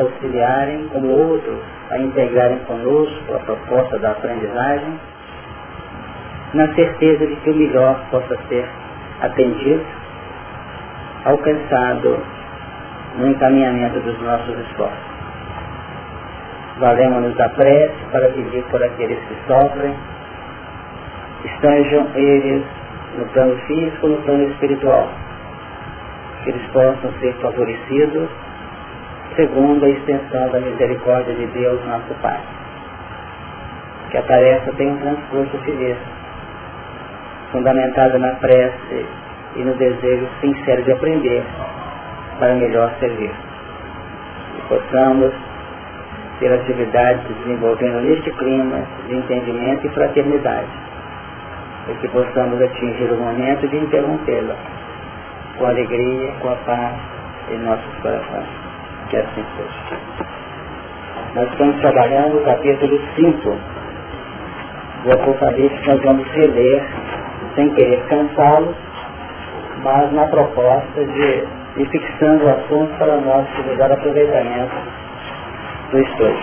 auxiliarem, 0.00 0.88
como 0.88 1.08
outros 1.08 1.60
a 1.90 1.98
integrarem 1.98 2.58
conosco 2.60 3.34
a 3.34 3.38
proposta 3.40 3.98
da 3.98 4.10
aprendizagem, 4.12 4.98
na 6.54 6.74
certeza 6.74 7.26
de 7.26 7.36
que 7.36 7.50
o 7.50 7.54
melhor 7.54 8.00
possa 8.10 8.36
ser 8.48 8.66
atendido, 9.20 9.84
alcançado 11.24 12.18
no 13.18 13.28
encaminhamento 13.28 14.00
dos 14.00 14.20
nossos 14.20 14.58
esforços. 14.58 15.16
Valemos-nos 16.78 17.34
da 17.36 17.48
prece 17.50 17.94
para 18.12 18.28
pedir 18.28 18.62
por 18.64 18.82
aqueles 18.82 19.18
que 19.18 19.36
sofrem, 19.46 19.94
estejam 21.44 22.06
eles 22.14 22.62
no 23.18 23.24
plano 23.26 23.56
físico, 23.66 24.08
no 24.08 24.16
plano 24.22 24.44
espiritual, 24.50 25.08
que 26.44 26.50
eles 26.50 26.66
possam 26.72 27.12
ser 27.20 27.32
favorecidos 27.40 28.28
segundo 29.36 29.84
a 29.84 29.88
extensão 29.90 30.48
da 30.48 30.58
misericórdia 30.58 31.34
de 31.34 31.46
Deus, 31.46 31.78
nosso 31.84 32.14
Pai. 32.22 32.40
Que 34.10 34.18
a 34.18 34.22
tarefa 34.22 34.72
tenha 34.72 34.92
um 34.92 34.98
transcurso 34.98 35.58
feliz, 35.58 35.96
fundamentada 37.52 38.18
na 38.18 38.34
prece 38.36 39.06
e 39.56 39.62
no 39.62 39.74
desejo 39.74 40.26
sincero 40.40 40.82
de 40.82 40.92
aprender 40.92 41.44
para 42.38 42.54
melhor 42.54 42.90
servir. 42.98 43.32
E 44.58 44.62
possamos 44.68 45.32
ter 46.40 46.52
atividades 46.52 47.26
se 47.26 47.32
desenvolvendo 47.34 48.00
neste 48.02 48.30
clima 48.32 48.82
de 49.06 49.16
entendimento 49.16 49.86
e 49.86 49.90
fraternidade, 49.90 50.68
e 51.88 51.94
que 51.94 52.08
possamos 52.08 52.60
atingir 52.60 53.10
o 53.12 53.16
momento 53.16 53.68
de 53.68 53.76
interrompê-la 53.76 54.56
com 55.58 55.66
alegria, 55.66 56.32
com 56.40 56.50
a 56.50 56.56
paz 56.56 56.94
em 57.50 57.58
nossos 57.58 57.94
corações. 58.02 58.65
Que 59.08 59.16
assim 59.16 59.44
seja. 59.56 60.00
Nós 61.34 61.50
estamos 61.52 61.80
trabalhando 61.80 62.38
o 62.38 62.44
capítulo 62.44 63.00
5 63.14 63.56
do 65.04 65.12
Apocalipse, 65.12 65.86
nós 65.86 66.02
vamos 66.02 66.26
reler, 66.32 66.82
sem 67.54 67.68
querer 67.74 68.02
cansá-los, 68.08 68.74
mas 69.82 70.12
na 70.12 70.26
proposta 70.26 71.04
de 71.04 71.44
ir 71.76 71.88
fixando 71.90 72.46
o 72.46 72.48
assunto 72.48 72.98
para 72.98 73.16
nosso 73.18 73.62
melhor 73.68 73.92
aproveitamento 73.92 74.74
do 75.92 75.98
estudo. 76.00 76.38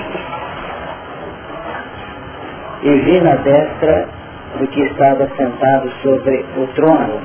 E 2.84 2.90
vi 3.00 3.20
na 3.22 3.36
destra 3.36 4.08
do 4.60 4.68
que 4.68 4.82
estava 4.82 5.28
sentado 5.36 5.90
sobre 6.04 6.46
o 6.58 6.68
trono 6.76 7.20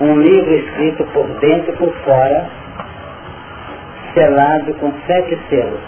um 0.00 0.20
livro 0.20 0.54
escrito 0.54 1.04
por 1.12 1.26
dentro 1.38 1.72
e 1.72 1.76
por 1.76 1.92
fora, 2.04 2.46
selado 4.14 4.74
com 4.74 4.92
sete 5.06 5.38
selos. 5.48 5.80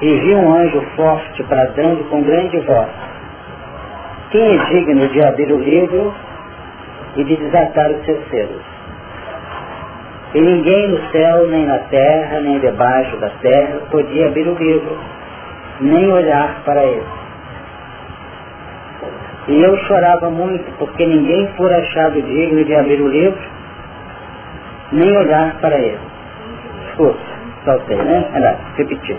E 0.00 0.14
vi 0.20 0.34
um 0.34 0.52
anjo 0.52 0.80
forte 0.94 1.42
bradando 1.44 2.04
com 2.04 2.22
grande 2.22 2.58
voz. 2.60 2.88
Quem 4.30 4.54
é 4.54 4.64
digno 4.66 5.08
de 5.08 5.24
abrir 5.24 5.52
o 5.52 5.58
livro 5.58 6.14
e 7.16 7.24
de 7.24 7.36
desatar 7.36 7.90
os 7.90 8.04
seus 8.04 8.28
selos? 8.28 8.62
E 10.34 10.40
ninguém 10.40 10.88
no 10.88 11.10
céu, 11.10 11.46
nem 11.48 11.64
na 11.64 11.78
terra, 11.78 12.40
nem 12.40 12.58
debaixo 12.58 13.16
da 13.16 13.30
terra 13.40 13.80
podia 13.90 14.26
abrir 14.26 14.46
o 14.46 14.54
livro, 14.54 14.98
nem 15.80 16.12
olhar 16.12 16.62
para 16.64 16.84
ele. 16.84 17.06
E 19.48 19.62
eu 19.62 19.78
chorava 19.86 20.28
muito, 20.28 20.70
porque 20.78 21.06
ninguém 21.06 21.48
for 21.56 21.72
achado 21.72 22.20
digno 22.20 22.64
de 22.64 22.74
abrir 22.74 23.00
o 23.00 23.08
livro, 23.08 23.40
nem 24.92 25.16
olhar 25.16 25.56
para 25.60 25.78
ele. 25.78 26.15
Desculpa, 26.96 27.18
saltei, 27.66 27.96
né? 27.96 28.56
Repetir. 28.78 29.18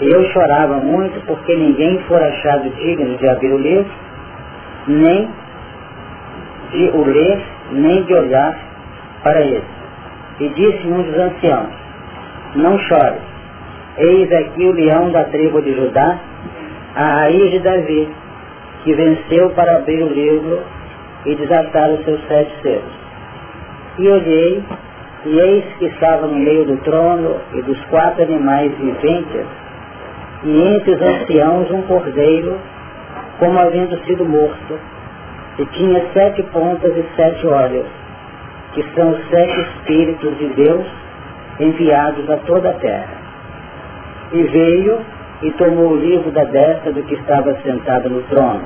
E 0.00 0.10
eu 0.10 0.24
chorava 0.32 0.78
muito, 0.78 1.24
porque 1.24 1.54
ninguém 1.54 2.00
for 2.08 2.20
achado 2.20 2.68
digno 2.70 3.16
de 3.16 3.28
abrir 3.28 3.52
o 3.52 3.58
livro, 3.58 3.92
nem 4.88 5.28
de 6.72 6.90
o 6.92 7.04
ler, 7.04 7.40
nem 7.70 8.02
de 8.02 8.12
olhar 8.12 8.58
para 9.22 9.40
ele. 9.40 9.62
E 10.40 10.48
disse 10.48 10.86
um 10.88 11.02
dos 11.02 11.16
anciãos, 11.16 11.70
não 12.56 12.76
chore, 12.78 13.18
eis 13.98 14.32
aqui 14.32 14.64
o 14.64 14.72
leão 14.72 15.12
da 15.12 15.24
tribo 15.24 15.62
de 15.62 15.72
Judá, 15.74 16.18
a 16.96 17.04
raiz 17.04 17.52
de 17.52 17.60
Davi, 17.60 18.08
que 18.82 18.94
venceu 18.94 19.50
para 19.50 19.76
abrir 19.76 20.02
o 20.02 20.08
livro 20.08 20.60
e 21.24 21.36
desatar 21.36 21.90
os 21.90 22.04
seus 22.04 22.20
sete 22.26 22.50
selos. 22.62 23.00
E 23.98 24.08
olhei, 24.08 24.64
e 25.24 25.38
eis 25.38 25.64
que 25.78 25.86
estava 25.86 26.26
no 26.26 26.36
meio 26.36 26.64
do 26.64 26.76
trono 26.78 27.36
e 27.52 27.62
dos 27.62 27.78
quatro 27.86 28.22
animais 28.22 28.72
viventes, 28.78 29.46
e 30.44 30.62
entre 30.74 30.92
os 30.92 31.02
anciãos 31.02 31.70
um 31.70 31.82
cordeiro, 31.82 32.58
como 33.38 33.58
havendo 33.58 33.98
sido 34.06 34.24
morto, 34.24 34.78
e 35.58 35.66
tinha 35.66 36.02
sete 36.14 36.42
pontas 36.44 36.96
e 36.96 37.04
sete 37.16 37.46
olhos, 37.46 37.86
que 38.72 38.82
são 38.94 39.10
os 39.10 39.28
sete 39.28 39.60
Espíritos 39.60 40.38
de 40.38 40.48
Deus 40.54 40.86
enviados 41.58 42.30
a 42.30 42.36
toda 42.38 42.70
a 42.70 42.74
terra. 42.74 43.20
E 44.32 44.42
veio 44.42 45.00
e 45.42 45.50
tomou 45.52 45.90
o 45.90 45.96
livro 45.96 46.30
da 46.30 46.44
destra 46.44 46.92
do 46.92 47.02
que 47.02 47.14
estava 47.14 47.54
sentado 47.62 48.08
no 48.08 48.22
trono. 48.22 48.64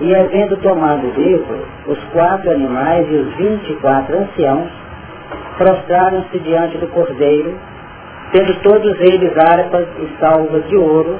E 0.00 0.14
havendo 0.14 0.56
tomado 0.58 1.06
o 1.06 1.20
livro, 1.20 1.66
os 1.86 1.98
quatro 2.12 2.50
animais 2.50 3.06
e 3.10 3.14
os 3.14 3.36
vinte 3.36 3.70
e 3.72 3.76
quatro 3.76 4.16
anciãos 4.18 4.85
prostraram-se 5.58 6.38
diante 6.40 6.78
do 6.78 6.88
cordeiro, 6.88 7.54
tendo 8.32 8.54
todos 8.62 9.00
eles 9.00 9.36
harpas 9.36 9.86
e 9.98 10.20
salvas 10.20 10.68
de 10.68 10.76
ouro, 10.76 11.18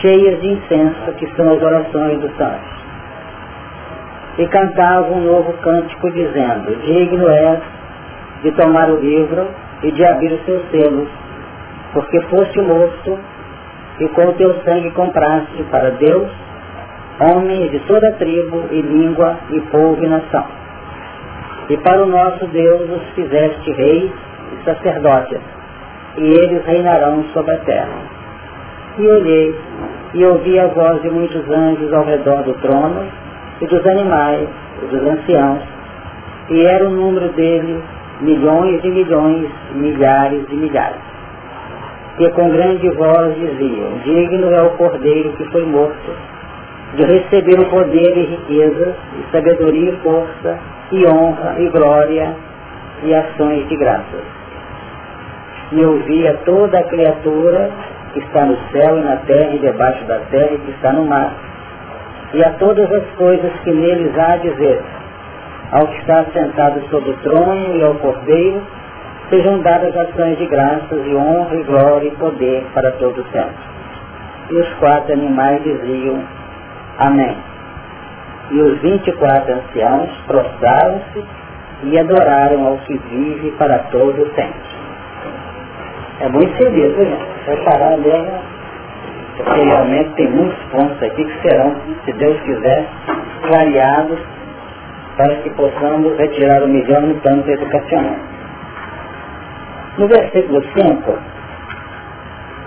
cheias 0.00 0.40
de 0.40 0.48
incenso, 0.48 1.12
que 1.18 1.26
são 1.36 1.52
as 1.52 1.62
orações 1.62 2.20
dos 2.20 2.36
santos 2.36 2.82
e 4.38 4.46
cantava 4.46 5.12
um 5.12 5.20
novo 5.20 5.52
cântico 5.54 6.10
dizendo, 6.10 6.74
digno 6.84 7.28
és 7.28 7.60
de 8.42 8.52
tomar 8.52 8.88
o 8.88 8.96
livro 8.96 9.46
e 9.82 9.92
de 9.92 10.04
abrir 10.04 10.32
os 10.32 10.44
seus 10.44 10.62
selos, 10.70 11.08
porque 11.92 12.20
foste 12.22 12.60
morto 12.60 13.18
e 14.00 14.08
com 14.08 14.24
o 14.26 14.32
teu 14.34 14.54
sangue 14.64 14.90
compraste 14.92 15.62
para 15.64 15.90
Deus 15.90 16.28
homens 17.20 17.70
de 17.70 17.78
toda 17.80 18.12
tribo 18.12 18.64
e 18.70 18.80
língua 18.80 19.36
e 19.50 19.60
povo 19.60 20.02
e 20.02 20.08
nação. 20.08 20.61
E 21.68 21.76
para 21.78 22.02
o 22.02 22.06
nosso 22.06 22.46
Deus 22.46 22.90
os 22.90 23.02
fizeste 23.14 23.72
reis 23.72 24.10
e 24.52 24.64
sacerdotes, 24.64 25.40
e 26.18 26.24
eles 26.24 26.64
reinarão 26.66 27.24
sobre 27.32 27.54
a 27.54 27.58
terra. 27.58 27.98
E 28.98 29.06
olhei 29.06 29.54
e 30.14 30.24
ouvi 30.24 30.58
a 30.58 30.66
voz 30.66 31.00
de 31.00 31.08
muitos 31.08 31.48
anjos 31.48 31.92
ao 31.92 32.04
redor 32.04 32.42
do 32.42 32.54
trono, 32.54 33.06
e 33.60 33.66
dos 33.66 33.86
animais, 33.86 34.48
e 34.82 34.86
dos 34.86 35.02
anciãos, 35.06 35.62
e 36.50 36.66
era 36.66 36.86
o 36.86 36.90
número 36.90 37.28
deles 37.30 37.80
milhões 38.20 38.80
e 38.84 38.88
milhões, 38.88 39.48
milhares 39.74 40.44
e 40.50 40.54
milhares. 40.54 41.00
E 42.18 42.28
com 42.30 42.50
grande 42.50 42.88
voz 42.90 43.34
diziam, 43.36 43.98
digno 44.04 44.52
é 44.52 44.62
o 44.62 44.70
cordeiro 44.70 45.32
que 45.32 45.44
foi 45.46 45.64
morto, 45.64 46.10
de 46.94 47.04
receber 47.04 47.58
o 47.58 47.70
poder 47.70 48.16
e 48.18 48.24
riqueza, 48.26 48.94
e 49.18 49.32
sabedoria 49.32 49.90
e 49.90 49.96
força, 50.02 50.58
e 50.92 51.06
honra 51.06 51.56
e 51.58 51.68
glória, 51.68 52.34
e 53.02 53.14
ações 53.14 53.66
de 53.68 53.76
graças. 53.76 54.24
E 55.72 55.84
ouvia 55.84 56.38
toda 56.44 56.78
a 56.78 56.84
criatura 56.84 57.70
que 58.12 58.18
está 58.18 58.44
no 58.44 58.58
céu 58.70 58.98
e 58.98 59.02
na 59.02 59.16
terra 59.16 59.54
e 59.54 59.58
debaixo 59.58 60.04
da 60.04 60.18
terra 60.30 60.52
e 60.52 60.58
que 60.58 60.70
está 60.72 60.92
no 60.92 61.06
mar, 61.06 61.32
e 62.34 62.44
a 62.44 62.50
todas 62.52 62.90
as 62.92 63.04
coisas 63.16 63.52
que 63.64 63.72
neles 63.72 64.16
há 64.18 64.32
a 64.34 64.36
dizer, 64.36 64.82
ao 65.72 65.86
que 65.86 65.98
está 66.00 66.24
sentado 66.32 66.82
sobre 66.90 67.10
o 67.10 67.16
trono 67.18 67.74
e 67.76 67.82
ao 67.82 67.94
cordeiro, 67.94 68.62
sejam 69.30 69.60
dadas 69.60 69.96
ações 69.96 70.36
de 70.36 70.46
graças 70.46 71.06
e 71.06 71.14
honra 71.14 71.56
e 71.56 71.62
glória 71.62 72.08
e 72.08 72.16
poder 72.16 72.66
para 72.74 72.90
todos 72.92 73.24
sempre. 73.30 73.72
E 74.50 74.56
os 74.56 74.68
quatro 74.74 75.14
animais 75.14 75.62
diziam, 75.62 76.22
Amém. 76.98 77.36
E 78.50 78.60
os 78.60 78.80
vinte 78.80 79.08
e 79.08 79.12
quatro 79.12 79.54
anciãos 79.54 80.10
prostraram-se 80.26 81.24
e 81.84 81.98
adoraram 81.98 82.66
ao 82.66 82.78
que 82.78 82.96
vive 82.98 83.50
para 83.52 83.78
todo 83.90 84.26
sempre. 84.34 84.82
É 86.20 86.28
muito 86.28 86.54
feliz, 86.56 86.96
né? 86.96 87.18
Vai 87.46 87.56
parar 87.64 87.96
mesmo 87.96 88.52
porque 89.36 89.60
realmente 89.62 90.10
tem 90.14 90.30
muitos 90.30 90.58
pontos 90.70 91.02
aqui 91.02 91.24
que 91.24 91.48
serão, 91.48 91.74
se 92.04 92.12
Deus 92.12 92.38
quiser, 92.42 92.86
clareados 93.48 94.18
para 95.16 95.34
que 95.36 95.50
possamos 95.50 96.16
retirar 96.18 96.62
o 96.62 96.68
melhor 96.68 97.02
no 97.02 97.14
plano 97.16 97.42
educacional. 97.46 98.16
No 99.98 100.06
versículo 100.08 100.62
5, 100.78 101.18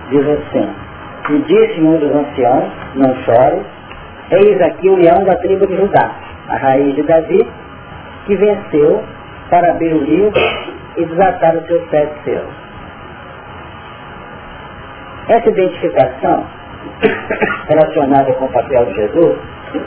diz 0.10 0.28
assim, 0.28 0.70
e 1.30 1.40
disse 1.40 1.82
um 1.82 1.98
dos 1.98 2.14
anciãos, 2.14 2.72
não 2.96 3.16
chore, 3.24 3.62
eis 4.32 4.62
aqui 4.62 4.90
o 4.90 4.96
leão 4.96 5.24
da 5.24 5.36
tribo 5.36 5.68
de 5.68 5.76
Judá, 5.76 6.12
a 6.50 6.58
raiz 6.58 6.96
de 6.96 7.04
Davi, 7.04 7.48
que 8.26 8.36
venceu 8.36 9.04
para 9.50 9.72
abrir 9.72 9.94
o 9.94 10.04
livro 10.04 10.42
e 10.98 11.06
desatar 11.06 11.56
os 11.56 11.66
seus 11.68 11.90
sete 11.90 12.14
seus. 12.24 12.66
Essa 15.28 15.50
identificação 15.50 16.46
relacionada 17.68 18.34
com 18.34 18.46
o 18.46 18.52
papel 18.52 18.86
de 18.86 18.94
Jesus 18.94 19.38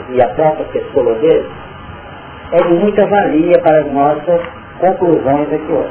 e 0.09 0.21
a 0.21 0.27
própria 0.29 0.65
dele 1.15 1.49
é 2.51 2.57
de 2.57 2.73
muita 2.73 3.05
valia 3.05 3.59
para 3.59 3.81
as 3.81 3.91
nossas 3.91 4.41
conclusões 4.79 5.53
aqui 5.53 5.71
hoje. 5.71 5.89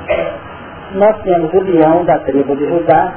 Nós 0.95 1.17
temos 1.23 1.53
o 1.53 1.61
leão 1.61 2.05
da 2.05 2.19
tribo 2.21 2.57
de 2.57 2.67
Judá 2.67 3.15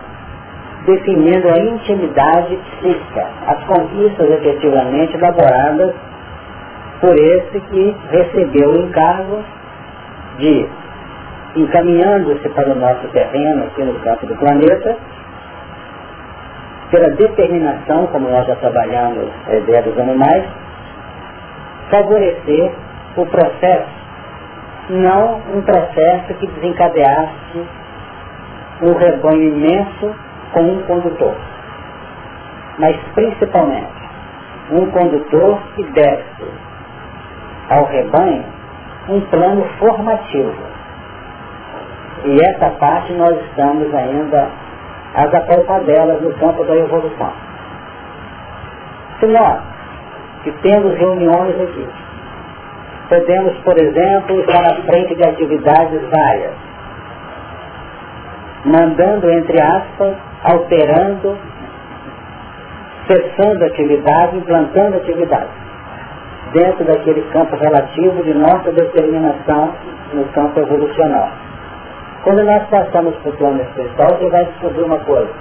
definindo 0.86 1.48
a 1.50 1.60
intimidade 1.60 2.56
psíquica, 2.58 3.28
as 3.48 3.64
conquistas 3.66 4.30
efetivamente 4.30 5.16
elaboradas 5.16 5.94
por 7.00 7.16
esse 7.16 7.60
que 7.60 7.96
recebeu 8.10 8.72
o 8.72 8.78
encargo 8.78 9.44
de, 10.38 10.68
encaminhando-se 11.56 12.50
para 12.50 12.72
o 12.72 12.76
nosso 12.76 13.08
terreno 13.10 13.66
aqui 13.66 13.84
no 13.84 13.94
campo 14.00 14.26
do 14.26 14.36
planeta, 14.36 14.98
pela 16.90 17.10
determinação, 17.12 18.08
como 18.08 18.30
nós 18.30 18.46
já 18.46 18.56
trabalhamos 18.56 19.30
a 19.48 19.56
ideia 19.56 19.82
dos 19.84 19.98
animais, 19.98 20.44
favorecer 21.90 22.72
o 23.16 23.26
processo, 23.26 23.90
não 24.90 25.42
um 25.56 25.62
processo 25.62 26.34
que 26.40 26.48
desencadeasse 26.48 27.66
um 28.82 28.94
rebanho 28.94 29.44
imenso 29.44 30.16
com 30.54 30.62
um 30.62 30.82
condutor, 30.84 31.36
mas 32.78 32.96
principalmente 33.14 34.02
um 34.72 34.86
condutor 34.92 35.60
que 35.76 35.84
desse 35.84 36.52
ao 37.70 37.86
rebanho 37.86 38.44
um 39.10 39.22
plano 39.22 39.66
formativo. 39.80 40.72
E 42.24 42.40
essa 42.42 42.70
parte 42.72 43.14
nós 43.14 43.36
estamos 43.46 43.94
ainda 43.94 44.50
as 45.16 45.34
apalpadelas 45.34 46.22
no 46.22 46.34
campo 46.34 46.64
da 46.66 46.76
evolução. 46.76 47.34
Se 49.20 49.26
nós, 49.28 49.62
que 50.44 50.52
temos 50.64 50.98
reuniões 50.98 51.60
aqui, 51.62 51.88
podemos, 53.10 53.58
por 53.60 53.78
exemplo, 53.78 54.40
estar 54.42 54.72
à 54.72 54.76
frente 54.84 55.16
de 55.16 55.24
atividades 55.24 56.02
várias, 56.10 56.54
mandando, 58.66 59.30
entre 59.32 59.62
aspas, 59.62 60.16
alterando, 60.44 61.38
cessando 63.08 63.66
atividade, 63.66 64.38
implantando 64.38 64.98
atividade, 64.98 65.50
dentro 66.54 66.84
daquele 66.86 67.22
campo 67.32 67.56
relativo 67.56 68.24
de 68.24 68.34
nossa 68.34 68.72
determinação 68.72 69.74
no 70.14 70.26
campo 70.34 70.60
evolucional. 70.60 71.30
Quando 72.24 72.44
nós 72.44 72.64
passamos 72.70 73.16
para 73.18 73.30
o 73.32 73.38
plano 73.38 73.62
espiritual, 73.62 74.18
você 74.18 74.30
vai 74.30 74.46
descobrir 74.46 74.84
uma 74.84 75.00
coisa. 75.00 75.32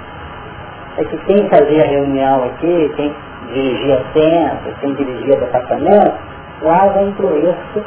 É 0.98 1.04
que 1.04 1.16
quem 1.18 1.48
fazia 1.48 1.84
reunião 1.84 2.44
aqui, 2.44 2.92
quem 2.96 3.14
dirigia 3.52 4.02
centro, 4.12 4.74
quem 4.80 4.94
dirigia 4.94 5.36
departamento, 5.36 6.14
lá 6.62 6.86
vai 6.86 7.04
incluir-se 7.04 7.82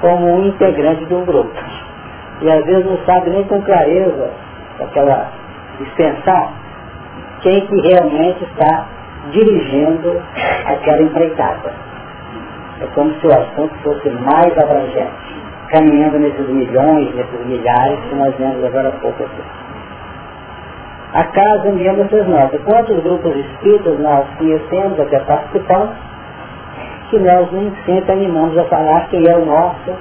como 0.00 0.34
um 0.34 0.46
integrante 0.46 1.04
de 1.04 1.14
um 1.14 1.24
grupo. 1.24 1.52
E 2.40 2.50
às 2.50 2.64
vezes 2.64 2.86
não 2.86 2.98
sabe 3.04 3.30
nem 3.30 3.44
com 3.44 3.60
clareza 3.62 4.30
aquela 4.80 5.28
extensão 5.82 6.50
quem 7.42 7.66
que 7.66 7.80
realmente 7.80 8.44
está 8.44 8.86
dirigindo 9.30 10.20
aquela 10.66 11.02
empreitada. 11.02 11.72
É 12.80 12.86
como 12.94 13.12
se 13.20 13.26
o 13.26 13.32
assunto 13.32 13.74
fosse 13.82 14.08
mais 14.10 14.58
abrangente 14.58 15.26
caminhando 15.68 16.18
nesses 16.18 16.48
milhões, 16.48 17.14
nesses 17.14 17.46
milhares 17.46 17.98
que 18.08 18.14
nós 18.14 18.34
vemos 18.36 18.64
agora 18.64 18.88
há 18.88 18.92
pouco 18.92 19.22
aqui. 19.22 19.42
A 21.12 21.24
casa 21.24 21.72
dia 21.72 21.92
vocês 21.94 22.26
notam 22.28 22.60
quantos 22.64 23.02
grupos 23.02 23.34
espíritas 23.36 23.98
nós 24.00 24.26
conhecemos, 24.38 25.00
até 25.00 25.18
participamos, 25.20 25.96
que 27.10 27.18
nós 27.18 27.50
nem 27.52 27.72
sempre 27.84 28.12
animamos 28.12 28.58
a 28.58 28.64
falar 28.64 29.08
quem 29.08 29.26
é 29.26 29.36
o 29.36 29.46
nosso 29.46 29.94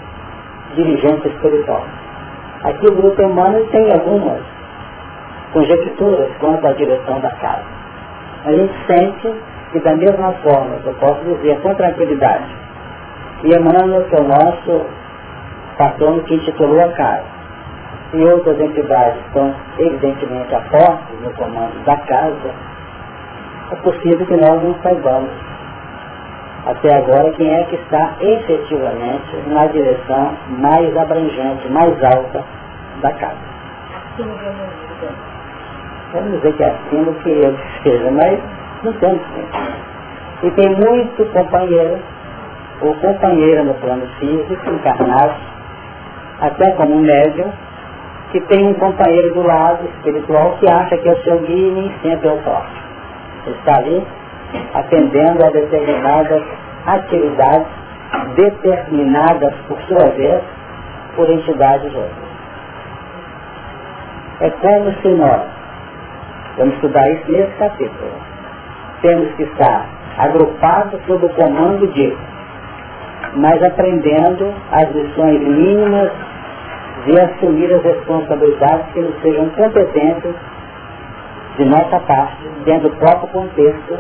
dirigente 0.76 1.28
espiritual. 1.28 1.84
Aqui 2.64 2.88
o 2.88 2.96
grupo 2.96 3.22
humano 3.22 3.66
tem 3.72 3.92
algumas 3.92 4.42
conjecturas 5.56 6.30
quanto 6.40 6.68
à 6.68 6.74
direção 6.74 7.18
da 7.22 7.32
casa. 7.32 7.64
A 8.44 8.52
gente 8.52 8.74
sente 8.86 9.34
que 9.72 9.80
da 9.80 9.96
mesma 9.96 10.34
forma, 10.44 10.76
eu 10.86 10.94
posso 10.96 11.24
dizer 11.24 11.58
com 11.62 11.74
tranquilidade, 11.76 12.46
que 13.40 13.48
Emmanuel, 13.48 14.04
que 14.04 14.16
é 14.16 14.20
o 14.20 14.28
nosso 14.28 14.86
patrono 15.78 16.22
que 16.24 16.36
intitulou 16.36 16.82
a 16.82 16.90
casa. 16.90 17.24
E 18.14 18.24
outras 18.26 18.60
entidades 18.60 19.18
estão 19.28 19.54
evidentemente 19.80 20.54
a 20.54 20.60
postos 20.60 21.22
no 21.22 21.32
comando 21.32 21.84
da 21.86 21.98
casa, 21.98 22.52
é 23.72 23.76
possível 23.78 24.26
que 24.26 24.36
nós 24.36 24.62
não 24.62 24.76
saibamos 24.84 25.32
até 26.66 26.98
agora 26.98 27.32
quem 27.32 27.54
é 27.54 27.64
que 27.64 27.76
está 27.76 28.16
efetivamente 28.20 29.38
na 29.48 29.68
direção 29.68 30.34
mais 30.60 30.96
abrangente, 30.98 31.68
mais 31.70 32.04
alta 32.04 32.44
da 33.02 33.12
casa. 33.14 33.38
Vamos 36.16 36.32
dizer 36.32 36.54
que 36.54 36.64
é 36.64 36.68
acima 36.68 37.12
que 37.24 37.30
eu 37.30 37.58
seja, 37.84 38.10
mas 38.12 38.40
não 38.84 38.94
tempo. 38.94 39.22
E 40.44 40.52
tem 40.52 40.70
muito 40.70 41.26
companheiro 41.34 42.00
ou 42.82 42.96
companheira 42.96 43.64
no 43.64 43.74
plano 43.74 44.08
físico, 44.18 44.72
encarnado, 44.72 45.34
até 46.40 46.72
como 46.72 46.96
um 46.96 47.02
médium, 47.02 47.52
que 48.32 48.40
tem 48.42 48.66
um 48.66 48.74
companheiro 48.76 49.34
do 49.34 49.42
lado 49.42 49.86
espiritual 49.90 50.56
que 50.58 50.72
acha 50.72 50.98
que 50.98 51.10
é 51.10 51.12
o 51.12 51.24
seu 51.24 51.40
guia 51.40 51.68
e 51.68 51.72
nem 51.72 51.92
sempre 52.02 52.30
é 52.30 52.32
o 52.32 52.38
próprio. 52.38 52.86
Está 53.48 53.78
ali 53.80 54.08
atendendo 54.74 55.46
a 55.46 55.50
determinadas 55.50 56.44
atividades 56.86 57.68
determinadas, 58.36 59.54
por 59.68 59.82
sua 59.82 60.10
vez, 60.12 60.42
por 61.18 61.30
entidades 61.30 61.94
outras. 61.94 62.26
É 64.40 64.50
como 64.50 64.92
se 65.02 65.08
nós, 65.10 65.55
vamos 66.58 66.76
estudar 66.76 67.10
isso 67.12 67.32
nesse 67.32 67.52
capítulo, 67.58 68.12
temos 69.02 69.34
que 69.36 69.44
estar 69.44 69.86
agrupados 70.18 71.00
sob 71.06 71.26
o 71.26 71.30
comando 71.30 71.88
de 71.88 72.16
mas 73.36 73.62
aprendendo 73.62 74.54
as 74.72 74.90
lições 74.92 75.42
mínimas 75.42 76.12
de 77.06 77.20
assumir 77.20 77.74
as 77.74 77.84
responsabilidades 77.84 78.86
que 78.94 79.02
nos 79.02 79.22
sejam 79.22 79.50
competentes 79.50 80.34
de 81.58 81.66
nossa 81.66 82.00
parte, 82.02 82.48
dentro 82.66 82.90
do 82.90 82.96
próprio 82.98 83.28
contexto 83.30 84.00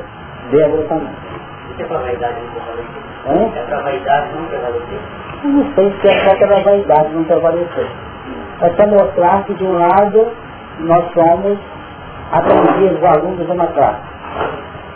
de 0.49 0.63
agrupamento. 0.63 1.35
Isso 1.71 1.81
é 1.81 1.85
para 1.85 1.97
a 1.97 2.01
vaidade 2.01 2.35
não 2.41 2.51
prevalecer? 2.51 3.59
É 3.59 3.65
para 3.65 3.77
a 3.77 3.81
vaidade 3.81 4.35
não 4.35 4.45
prevalecer? 4.45 4.99
Eu 5.43 5.49
não 5.49 5.73
sei 5.73 5.93
se 6.01 6.07
é 6.07 6.29
só 6.29 6.35
para 6.35 6.57
a 6.57 6.63
vaidade 6.63 7.09
não 7.13 7.23
prevalecer. 7.23 7.87
É 8.61 8.69
para 8.69 8.87
mostrar 8.87 9.43
que 9.43 9.53
de 9.53 9.63
um 9.63 9.73
lado 9.73 10.31
nós 10.79 11.05
somos 11.13 11.59
aprendidos, 12.35 13.03
alunos 13.03 13.45
de 13.45 13.51
uma 13.51 13.67
classe. 13.67 14.01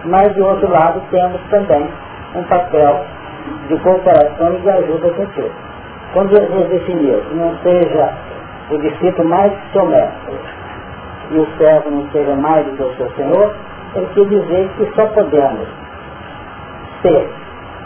Mas 0.06 0.34
de 0.34 0.42
outro 0.42 0.70
lado 0.70 1.02
temos 1.10 1.40
também 1.50 1.90
um 2.36 2.44
papel 2.44 3.06
de 3.68 3.78
cooperação 3.80 4.56
e 4.56 4.60
de 4.60 4.70
ajuda 4.70 5.10
com 5.12 5.26
Deus. 5.26 5.52
Quando 6.14 6.30
Jesus 6.30 6.70
definiu 6.70 7.22
que 7.22 7.36
não 7.36 7.56
seja 7.64 8.14
o 8.72 8.78
discípulo 8.78 9.30
mais 9.30 9.52
que 9.52 9.72
seu 9.74 9.86
mestre 9.86 10.40
e 11.32 11.38
o 11.38 11.48
servo 11.58 11.92
não 11.92 12.10
seja 12.12 12.36
mais 12.36 12.66
do 12.66 12.76
que 12.76 12.84
o 12.84 12.96
seu 12.96 13.10
Senhor, 13.12 13.54
ele 13.96 14.08
quer 14.14 14.26
dizer 14.26 14.70
que 14.78 14.92
só 14.96 15.06
podemos 15.08 15.68
ser 17.02 17.30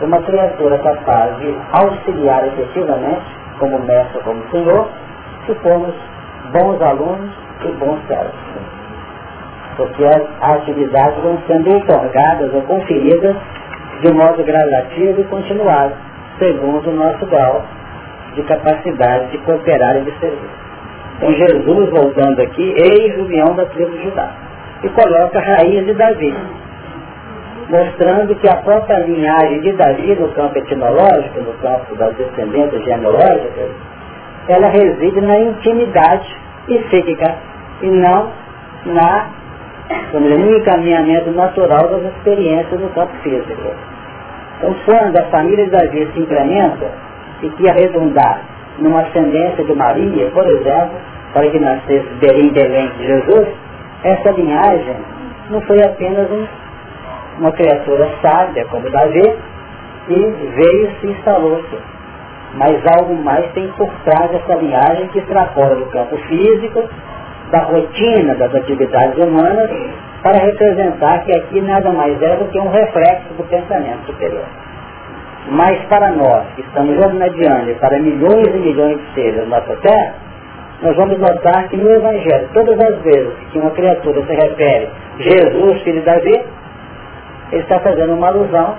uma 0.02 0.20
criatura 0.22 0.78
capaz 0.80 1.38
de 1.38 1.56
auxiliar 1.72 2.48
efetivamente, 2.48 3.26
como 3.60 3.80
mestre, 3.80 4.20
como 4.24 4.42
Senhor, 4.52 4.88
se 5.46 5.54
formos 5.56 5.94
bons 6.52 6.82
alunos 6.82 7.32
e 7.62 7.68
bons 7.74 8.00
servos. 8.08 8.73
Porque 9.78 10.04
as 10.06 10.22
atividades 10.42 11.22
vão 11.24 11.38
sendo 11.48 11.78
otorgadas 11.78 12.54
ou 12.54 12.62
conferidas 12.62 13.36
de 14.02 14.14
modo 14.14 14.44
gradativo 14.44 15.22
e 15.22 15.24
continuado, 15.26 15.94
segundo 16.38 16.90
o 16.90 16.94
nosso 16.94 17.26
grau 17.26 17.64
de 18.36 18.44
capacidade 18.44 19.32
de 19.32 19.38
cooperar 19.40 19.98
e 19.98 20.02
de 20.02 20.20
servir. 20.20 20.50
Então 21.18 21.32
Jesus, 21.32 21.90
voltando 21.90 22.42
aqui, 22.42 22.74
eis 22.76 23.18
o 23.18 23.56
da 23.56 23.66
tribo 23.66 23.92
de 23.92 24.04
Judá. 24.04 24.30
E 24.84 24.90
coloca 24.90 25.40
a 25.40 25.42
raiz 25.42 25.86
de 25.86 25.94
Davi, 25.94 26.36
mostrando 27.70 28.36
que 28.36 28.50
a 28.50 28.58
própria 28.58 29.00
linhagem 29.00 29.62
de 29.62 29.72
Davi 29.74 30.16
no 30.16 30.28
campo 30.30 30.58
etimológico, 30.58 31.40
no 31.40 31.54
campo 31.62 31.96
das 31.96 32.14
descendências 32.16 32.84
genealógicas, 32.84 33.70
ela 34.50 34.68
reside 34.68 35.22
na 35.22 35.40
intimidade 35.40 36.36
psíquica 36.68 37.36
e 37.82 37.88
não 37.88 38.30
na 38.86 39.30
no 40.14 40.58
encaminhamento 40.58 41.32
natural 41.32 41.88
das 41.90 42.04
experiências 42.14 42.80
no 42.80 42.90
campo 42.90 43.14
físico. 43.24 43.72
Então, 44.58 44.76
quando 44.86 45.18
a 45.18 45.24
família 45.24 45.66
de 45.66 45.72
Davi 45.72 46.10
se 46.14 46.20
incrementa 46.20 46.92
e 47.42 47.50
que 47.50 47.70
arredondar 47.70 48.42
numa 48.80 49.02
ascendência 49.02 49.64
de 49.64 49.74
Maria, 49.74 50.30
por 50.32 50.48
exemplo, 50.48 50.98
para 51.34 51.50
que 51.50 51.60
nascesse 51.60 52.08
Belém 52.22 52.50
Belém 52.52 52.90
de 52.98 53.08
Jesus, 53.08 53.48
essa 54.04 54.32
linhagem 54.32 54.96
não 55.50 55.62
foi 55.62 55.84
apenas 55.84 56.30
um, 56.32 56.46
uma 57.40 57.52
criatura 57.52 58.10
sábia, 58.22 58.66
como 58.66 58.90
Davi, 58.90 59.36
que 60.08 60.14
veio 60.14 60.86
e 60.86 60.96
se 61.02 61.08
instalou 61.08 61.58
aqui. 61.58 61.78
Mas 62.56 62.82
algo 62.98 63.16
mais 63.16 63.52
tem 63.54 63.68
por 63.70 63.90
trás 64.06 64.30
dessa 64.32 64.56
linhagem 64.56 65.08
que 65.08 65.20
extrapola 65.20 65.76
do 65.76 65.86
campo 65.88 66.16
físico, 66.28 66.88
da 67.54 67.60
rotina 67.60 68.34
das 68.34 68.54
atividades 68.56 69.16
humanas, 69.16 69.70
para 70.24 70.44
representar 70.44 71.24
que 71.24 71.38
aqui 71.38 71.62
nada 71.62 71.92
mais 71.92 72.20
é 72.20 72.36
do 72.38 72.46
que 72.46 72.60
um 72.60 72.70
reflexo 72.70 73.32
do 73.38 73.44
pensamento 73.44 74.08
superior. 74.08 74.46
Mas 75.50 75.78
para 75.86 76.10
nós, 76.12 76.46
que 76.56 76.62
estamos 76.62 76.98
adiante, 77.00 77.76
para 77.76 78.00
milhões 78.00 78.48
e 78.48 78.58
milhões 78.58 78.98
de 78.98 79.14
seres 79.14 79.48
na 79.48 79.60
nossa 79.60 79.76
Terra, 79.76 80.14
nós 80.82 80.96
vamos 80.96 81.20
notar 81.20 81.68
que 81.68 81.78
no 81.78 81.92
Evangelho, 81.92 82.50
todas 82.54 82.80
as 82.80 82.98
vezes 83.04 83.34
que 83.52 83.60
uma 83.60 83.70
criatura 83.72 84.26
se 84.26 84.34
refere 84.34 84.90
Jesus, 85.20 85.82
filho 85.84 86.00
de 86.00 86.06
Davi, 86.06 86.42
ele 87.52 87.62
está 87.62 87.80
fazendo 87.82 88.14
uma 88.14 88.30
alusão 88.30 88.76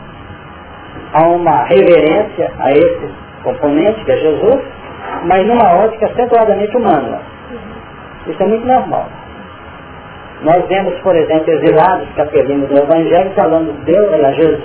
a 1.13 1.29
uma 1.29 1.63
reverência 1.65 2.51
a 2.59 2.71
esse 2.73 3.09
componente, 3.45 4.05
que 4.05 4.11
é 4.11 4.17
Jesus, 4.17 4.61
mas 5.27 5.47
numa 5.47 5.85
ótica 5.85 6.07
acentuadamente 6.07 6.77
humana. 6.77 7.34
Isso 8.27 8.43
é 8.43 8.47
muito 8.47 8.67
normal. 8.67 9.09
Nós 10.43 10.67
vemos, 10.67 10.95
por 11.01 11.15
exemplo, 11.17 11.51
exilados 11.51 12.09
capelinos 12.17 12.69
do 12.69 12.79
Evangelho 12.79 13.31
falando 13.35 13.73
de 13.73 13.93
Deus, 13.93 14.11
Jesus, 14.37 14.61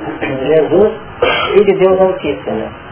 Jesus 0.46 0.92
e 1.56 1.64
de 1.64 1.74
Deus 1.74 2.00
Altíssimo 2.00 2.90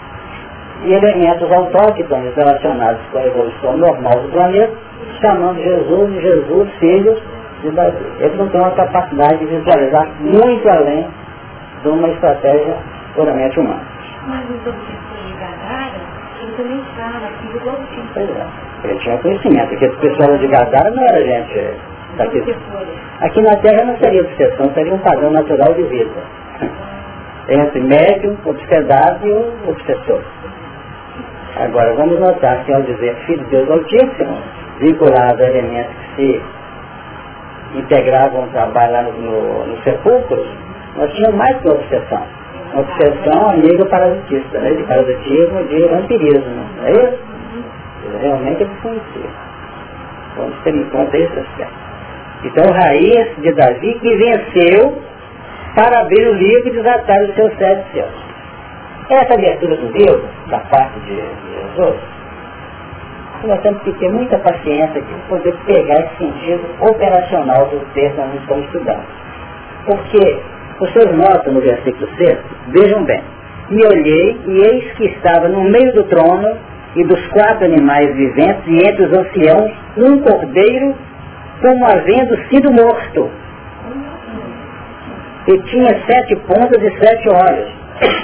e 0.85 0.93
elementos 0.93 1.50
autóctones 1.50 2.35
relacionados 2.37 3.00
com 3.11 3.19
a 3.19 3.27
evolução 3.27 3.77
normal 3.77 4.21
do 4.21 4.29
planeta, 4.29 4.73
chamando 5.21 5.61
Jesus 5.61 6.12
de 6.12 6.21
Jesus, 6.21 6.71
filho 6.79 7.23
de 7.62 7.71
Davi. 7.71 8.07
Eles 8.21 8.37
não 8.37 8.49
têm 8.49 8.61
uma 8.61 8.71
capacidade 8.73 9.38
de 9.38 9.47
visualizar 9.47 10.07
muito 10.21 10.69
além 10.69 11.09
de 11.83 11.88
uma 11.88 12.09
estratégia 12.09 12.77
puramente 13.15 13.59
humana. 13.59 13.83
Mas 14.27 14.45
os 14.45 14.67
objetos 14.67 15.27
de 15.27 15.33
Gadara, 15.33 16.00
ele 16.41 16.53
também 16.57 16.85
fala, 16.97 17.29
filho 17.41 17.61
do 17.61 17.71
Altíssimo. 17.71 18.67
É, 18.85 18.88
ele 18.88 18.99
tinha 19.00 19.18
conhecimento, 19.18 19.68
porque 19.68 19.87
o 19.87 19.97
pessoal 19.99 20.38
de 20.38 20.47
Gadara 20.47 20.90
não 20.90 21.02
era 21.02 21.25
gente 21.25 21.75
daqui. 22.16 22.56
Aqui 23.20 23.40
na 23.40 23.56
Terra 23.56 23.85
não 23.85 23.97
seria 23.99 24.23
obsessão, 24.23 24.70
seria 24.75 24.94
um 24.94 24.99
padrão 24.99 25.30
natural 25.30 25.75
de 25.75 25.82
vida. 25.85 26.20
Entre 27.49 27.80
médium, 27.80 28.37
obsedado 28.44 29.26
e 29.26 29.32
o 29.32 29.70
obsessor. 29.70 30.20
Agora, 31.56 31.94
vamos 31.94 32.20
notar 32.20 32.64
que 32.64 32.73
ao 32.73 32.82
dizer 32.82 33.16
Filho 33.26 33.42
de 33.44 33.50
Deus 33.50 33.70
Altíssimo, 33.70 34.37
vinculado 34.80 35.42
a 35.42 35.47
elementos 35.47 35.94
que 36.14 36.42
se 37.73 37.78
integravam 37.78 38.42
ao 38.42 38.49
trabalho 38.49 38.92
lá 38.92 39.02
no, 39.02 39.12
no, 39.12 39.66
no 39.66 39.82
sepulcro, 39.82 40.47
nós 40.97 41.12
tínhamos 41.14 41.37
mais 41.37 41.56
que 41.58 41.68
uma 41.68 41.75
obsessão. 41.75 42.23
Uma 42.73 42.82
obsessão 42.82 43.50
amiga 43.50 43.87
parasitista, 43.87 44.58
né? 44.58 44.70
de 44.70 44.82
parasitismo 44.85 45.64
de 45.64 45.88
vampirismo, 45.88 46.64
não 46.76 46.87
é 46.87 46.90
isso? 46.92 47.38
Realmente 48.21 48.62
é 48.62 48.67
desconhecido. 48.67 49.49
Em 50.67 50.85
conta 50.91 51.17
esse 51.17 51.38
aspecto. 51.38 51.75
Então, 52.45 52.73
raiz 52.73 53.37
de 53.38 53.53
Davi 53.53 53.99
que 54.00 54.17
venceu 54.17 55.03
para 55.75 56.00
abrir 56.00 56.29
o 56.29 56.35
livro 56.35 56.69
e 56.69 56.71
desatar 56.71 57.23
os 57.23 57.35
seus 57.35 57.53
sete 57.57 57.93
céus. 57.93 58.29
Essa 59.11 59.35
abertura 59.35 59.77
do 59.77 59.93
Deus, 59.93 60.23
da 60.49 60.59
parte 60.61 61.00
de 61.00 61.17
Jesus, 61.17 61.97
nós 63.45 63.61
temos 63.62 63.83
que 63.83 63.93
ter 63.93 64.11
muita 64.11 64.38
paciência 64.38 65.00
de 65.00 65.15
poder 65.29 65.55
pegar 65.67 66.00
esse 66.00 66.17
sentido 66.19 66.65
operacional 66.81 67.67
do 67.67 67.81
texto 67.95 68.15
que 68.15 68.21
nós 68.21 68.35
estamos 68.35 68.65
estudando. 68.67 69.07
Porque 69.87 70.41
vocês 70.79 71.17
notam 71.17 71.53
no 71.55 71.61
versículo 71.61 72.09
6, 72.17 72.38
vejam 72.69 73.05
bem, 73.05 73.23
e 73.71 73.87
olhei, 73.87 74.41
e 74.47 74.61
eis 74.61 74.93
que 74.95 75.07
estava 75.07 75.49
no 75.49 75.62
meio 75.62 75.93
do 75.93 76.05
trono 76.05 76.57
e 76.97 77.04
dos 77.04 77.26
quatro 77.28 77.64
animais 77.64 78.14
viventes, 78.14 78.66
e 78.66 78.88
entre 78.88 79.04
os 79.04 79.18
anciãos, 79.18 79.73
um 79.97 80.21
cordeiro, 80.21 80.95
como 81.61 81.85
havendo 81.85 82.37
sido 82.49 82.73
morto. 82.73 83.30
E 85.49 85.59
tinha 85.62 86.00
sete 86.07 86.37
pontas 86.37 86.83
e 86.83 86.99
sete 86.99 87.28
olhos 87.28 87.78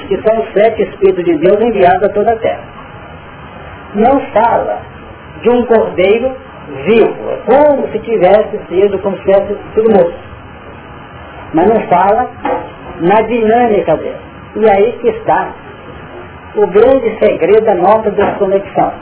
que 0.09 0.21
são 0.23 0.41
os 0.41 0.53
sete 0.53 0.83
Espíritos 0.83 1.25
de 1.25 1.35
Deus 1.39 1.61
enviados 1.61 2.05
a 2.05 2.13
toda 2.13 2.33
a 2.33 2.37
terra. 2.37 2.63
Não 3.95 4.21
fala 4.33 4.83
de 5.43 5.51
um 5.51 5.65
cordeiro 5.67 6.33
vivo, 6.87 7.31
é 7.31 7.37
como 7.47 7.89
se 7.89 7.99
tivesse 8.01 8.59
sido, 8.69 8.99
como 9.01 9.17
se 9.19 9.23
tivesse 9.23 9.57
sido 9.75 9.91
morto. 9.91 10.19
Mas 11.53 11.69
não 11.69 11.81
fala 11.89 12.31
na 13.01 13.21
dinâmica 13.23 13.97
dele. 13.97 14.17
E 14.57 14.71
aí 14.71 14.93
que 15.01 15.09
está 15.09 15.53
o 16.57 16.67
grande 16.69 17.19
segredo 17.19 17.65
da 17.65 17.75
nossa 17.75 18.11
desconexão. 18.11 18.93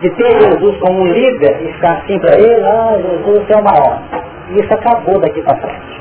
De 0.00 0.10
ter 0.10 0.40
Jesus 0.40 0.76
como 0.80 1.02
um 1.02 1.06
líder 1.06 1.62
e 1.62 1.72
ficar 1.72 1.98
assim 1.98 2.18
para 2.18 2.36
ele, 2.36 2.66
ah, 2.66 2.98
Jesus 3.00 3.50
é 3.50 3.56
uma 3.56 3.72
honra. 3.72 4.02
E 4.50 4.60
isso 4.60 4.74
acabou 4.74 5.18
daqui 5.20 5.40
para 5.42 5.56
frente. 5.56 6.00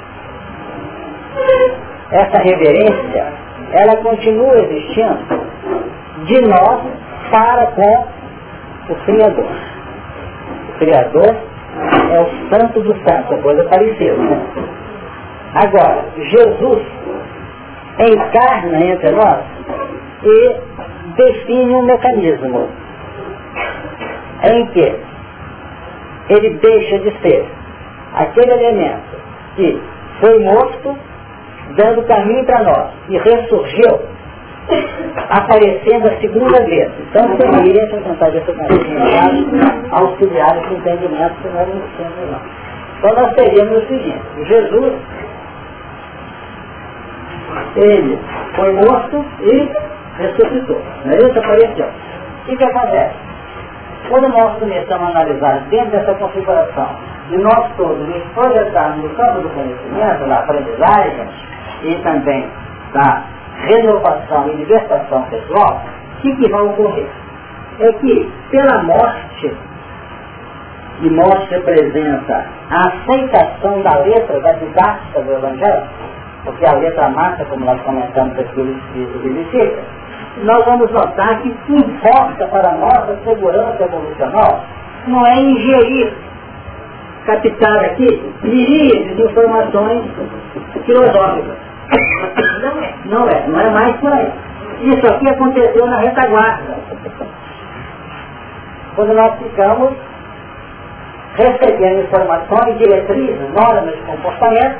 Essa 2.11 2.37
reverência 2.39 3.25
ela 3.71 3.95
continua 3.97 4.55
existindo 4.59 5.17
de 6.25 6.41
nós 6.41 6.81
para 7.31 7.67
com 7.67 8.07
o 8.89 8.95
Criador. 9.05 9.51
O 10.69 10.77
Criador 10.77 11.35
é 12.11 12.21
o 12.21 12.49
santo 12.49 12.81
do 12.81 12.93
santo, 13.07 13.35
coisa 13.41 13.63
parecida. 13.63 14.15
Né? 14.15 14.41
Agora, 15.55 16.05
Jesus 16.17 16.83
encarna 17.99 18.85
entre 18.85 19.11
nós 19.11 19.43
e 20.23 20.55
define 21.15 21.73
um 21.73 21.83
mecanismo 21.83 22.69
em 24.43 24.65
que 24.67 24.95
ele 26.29 26.49
deixa 26.61 26.99
de 26.99 27.11
ser 27.21 27.45
aquele 28.15 28.51
elemento 28.51 29.17
que 29.55 29.81
foi 30.19 30.39
morto 30.39 30.97
dando 31.75 32.03
caminho 32.03 32.45
para 32.45 32.63
nós, 32.63 32.91
e 33.09 33.17
ressurgiu, 33.17 33.99
aparecendo 35.29 36.07
a 36.07 36.19
segunda 36.19 36.63
vez. 36.65 36.91
Então 36.99 37.37
seria, 37.37 37.87
tentar 37.87 38.29
ver 38.29 38.43
se 38.43 38.51
eu 38.51 39.97
auxiliar 39.97 40.57
esse 40.57 40.73
entendimento 40.73 41.35
que 41.41 41.47
nós 41.49 41.67
não 41.67 41.81
temos 41.97 42.31
não. 42.31 42.41
Então 42.97 43.23
nós 43.23 43.33
teríamos 43.35 43.83
o 43.83 43.87
seguinte, 43.87 44.21
Jesus, 44.45 44.93
ele 47.75 48.19
foi 48.55 48.71
morto 48.73 49.25
e 49.41 49.71
ressuscitou. 50.17 50.81
Não 51.05 51.13
é 51.13 51.17
isso? 51.17 51.39
Apareceu. 51.39 51.87
O 51.87 52.57
que, 52.57 52.63
acontece? 52.63 53.15
Quando 54.09 54.29
nós 54.29 54.59
começamos 54.59 55.07
a 55.07 55.11
analisar 55.11 55.61
dentro 55.69 55.91
dessa 55.91 56.13
configuração 56.15 56.89
de 57.29 57.37
nós 57.37 57.71
todos 57.77 58.07
nos 58.07 58.23
projetarmos 58.33 59.03
no 59.03 59.09
campo 59.15 59.41
do 59.41 59.49
conhecimento, 59.49 60.27
na 60.27 60.39
aprendizagem, 60.39 61.27
e 61.83 61.95
também 62.03 62.49
da 62.93 63.23
renovação 63.67 64.49
e 64.49 64.57
libertação 64.57 65.23
pessoal, 65.23 65.81
o 66.17 66.21
que, 66.21 66.35
que 66.35 66.49
vai 66.49 66.61
ocorrer? 66.61 67.07
É 67.79 67.91
que 67.93 68.31
pela 68.51 68.83
morte, 68.83 69.57
e 71.01 71.09
morte 71.09 71.49
representa 71.49 72.45
a 72.69 72.87
aceitação 72.87 73.81
da 73.81 73.99
letra 73.99 74.39
da 74.41 74.51
didática 74.53 75.21
do 75.21 75.33
Evangelho, 75.33 75.83
porque 76.43 76.65
a 76.65 76.73
letra 76.73 77.09
mata, 77.09 77.45
como 77.45 77.65
nós 77.65 77.81
comentamos 77.81 78.37
aqui, 78.37 78.61
o 78.61 79.21
significa, 79.21 79.81
nós 80.37 80.65
vamos 80.65 80.91
notar 80.91 81.41
que 81.41 81.49
o 81.49 81.55
que 81.55 81.73
importa 81.75 82.47
para 82.47 82.69
a 82.69 82.77
nossa 82.77 83.17
segurança 83.23 83.83
evolucional 83.83 84.63
não 85.07 85.25
é 85.25 85.39
ingerir, 85.39 86.13
captar 87.25 87.85
aqui, 87.85 88.33
miríades 88.41 89.15
de 89.15 89.23
informações 89.23 90.03
filosóficas 90.85 91.73
não 92.61 92.81
é. 92.81 92.93
Não 93.05 93.29
é, 93.29 93.47
não 93.47 93.59
é 93.59 93.69
mais 93.69 93.95
por 93.97 94.11
aí. 94.11 94.31
Isso 94.81 95.13
aqui 95.13 95.29
aconteceu 95.29 95.85
na 95.85 95.97
retaguarda. 95.99 96.75
Quando 98.95 99.13
nós 99.13 99.37
ficamos 99.39 99.93
recebendo 101.35 102.03
informações, 102.03 102.77
diretrizes, 102.77 103.49
normas 103.53 103.95
de 103.95 104.01
comportamento 104.01 104.77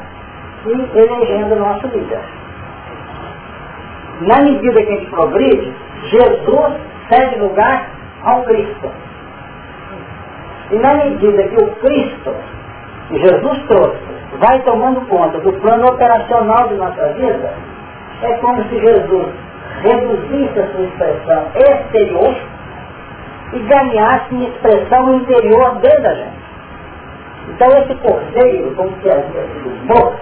e 0.66 0.98
elegendo 0.98 1.56
o 1.56 1.60
nosso 1.60 1.88
líder. 1.88 2.22
Na 4.28 4.42
medida 4.42 4.82
que 4.82 4.94
a 4.94 4.96
gente 4.96 5.10
progride, 5.10 5.74
Jesus 6.04 6.74
cede 7.10 7.40
lugar 7.40 7.90
ao 8.24 8.44
Cristo. 8.44 8.92
E 10.72 10.76
na 10.76 10.94
medida 10.96 11.44
que 11.44 11.58
o 11.58 11.68
Cristo, 11.76 12.34
Jesus 13.12 13.64
trouxe, 13.68 13.98
vai 14.40 14.62
tomando 14.62 15.02
conta 15.08 15.40
do 15.40 15.52
plano 15.54 15.88
operacional 15.88 16.68
de 16.70 16.76
nossa 16.76 17.08
vida, 17.14 17.54
é 18.22 18.34
como 18.38 18.64
se 18.64 18.80
Jesus 18.80 19.28
reduzisse 19.82 20.60
a 20.60 20.68
sua 20.68 20.86
expressão 20.86 21.46
exterior 21.56 22.36
e 23.54 23.60
ganhasse 23.60 24.34
uma 24.34 24.48
expressão 24.48 25.16
interior 25.16 25.76
dentro 25.80 26.02
da 26.02 26.14
gente. 26.16 26.44
Então 27.50 27.68
esse 27.78 27.96
cordeiro, 27.96 28.74
como 28.76 28.92
que 28.94 29.10
havia 29.10 29.42
sido 29.42 29.86
morto, 29.86 30.18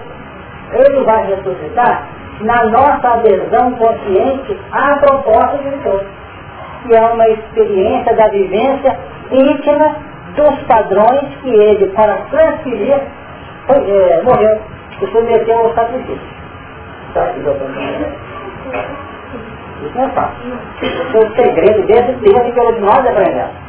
ele 0.72 1.04
vai 1.04 1.26
ressuscitar 1.26 2.08
na 2.40 2.64
nossa 2.64 3.08
adesão 3.08 3.72
consciente 3.72 4.58
à 4.72 4.96
proposta 4.96 5.58
de 5.58 5.70
Deus, 5.70 6.02
que 6.82 6.94
é 6.96 7.00
uma 7.00 7.28
experiência 7.28 8.14
da 8.14 8.28
vivência 8.28 8.98
íntima 9.30 9.96
dos 10.34 10.62
padrões 10.66 11.28
que 11.42 11.50
ele, 11.50 11.86
para 11.88 12.16
transferir, 12.30 13.00
foi, 13.66 13.90
é, 13.90 14.22
morreu 14.22 14.60
e 15.00 15.06
submeteu 15.06 15.58
ao 15.58 15.74
sacrifício. 15.74 16.42
Tá? 17.14 17.30
Isso 19.82 19.96
não 19.96 20.04
é 20.04 20.08
fácil. 20.10 20.52
Isso 20.80 21.16
é 21.16 21.20
o 21.20 21.34
segredo 21.34 21.82
desse 21.86 22.12
texto 22.14 22.52
que 22.52 22.60
hoje 22.60 22.80
nós 22.80 23.06
aprendemos. 23.06 23.62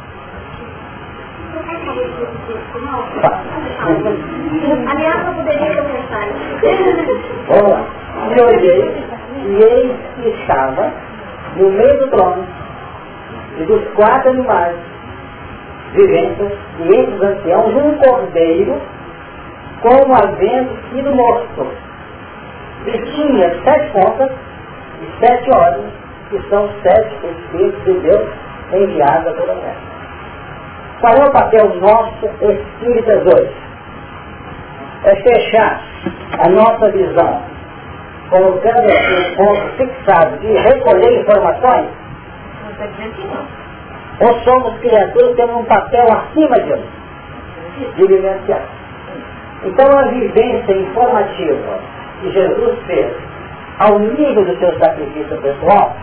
Aliás, 4.86 5.26
eu 5.26 5.34
poderia 5.34 5.82
começar. 5.82 6.26
Vamos 7.48 7.70
lá. 7.70 8.03
E 8.30 8.42
olhei, 8.42 9.04
e 9.46 9.64
eis 9.64 9.96
que 10.16 10.28
estava 10.40 10.92
no 11.56 11.70
meio 11.70 11.98
do 11.98 12.08
trono 12.08 12.46
e 13.58 13.64
dos 13.64 13.84
quatro 13.94 14.30
animais 14.30 14.76
viventes 15.92 16.52
e 16.80 16.96
entre 16.96 17.14
os 17.14 17.22
anciãos 17.22 17.74
um 17.74 17.98
cordeiro 17.98 18.80
como 19.80 20.14
havendo 20.14 20.76
sido 20.90 21.14
morto. 21.14 21.66
E 22.86 22.92
tinha 22.92 23.62
sete 23.64 23.90
pontas 23.92 24.30
e 25.02 25.24
sete 25.24 25.50
olhos, 25.56 25.92
que 26.30 26.40
são 26.48 26.68
sete 26.82 27.14
espíritos 27.26 27.84
de 27.84 27.92
Deus 28.00 28.28
enviados 28.72 29.28
a 29.28 29.32
toda 29.34 29.52
a 29.52 29.56
terra. 29.56 29.94
Qual 31.00 31.14
é 31.14 31.24
o 31.24 31.32
papel 31.32 31.74
nosso 31.80 32.26
espíritas 32.40 33.22
hoje? 33.26 33.54
É 35.04 35.16
fechar 35.16 35.82
a 36.38 36.48
nossa 36.48 36.90
visão, 36.90 37.42
colocando 38.34 38.90
aqui 38.90 39.14
um 39.14 39.36
ponto 39.36 39.76
fixado 39.76 40.36
de 40.38 40.48
recolher 40.48 41.20
informações? 41.20 41.86
Não 42.64 43.12
que 43.12 43.26
não. 43.28 44.26
Ou 44.26 44.40
somos 44.42 44.78
criaturas 44.80 45.36
temos 45.36 45.56
um 45.56 45.64
papel 45.64 46.06
acima 46.10 46.58
disso, 46.60 46.88
de 47.96 48.06
vivenciar? 48.06 48.62
Então 49.64 49.98
a 49.98 50.02
vivência 50.08 50.72
informativa 50.72 51.78
que 52.20 52.32
Jesus 52.32 52.78
fez 52.86 53.14
ao 53.78 53.98
nível 54.00 54.44
do 54.44 54.58
seu 54.58 54.78
sacrifício 54.78 55.36
pessoal 55.40 55.94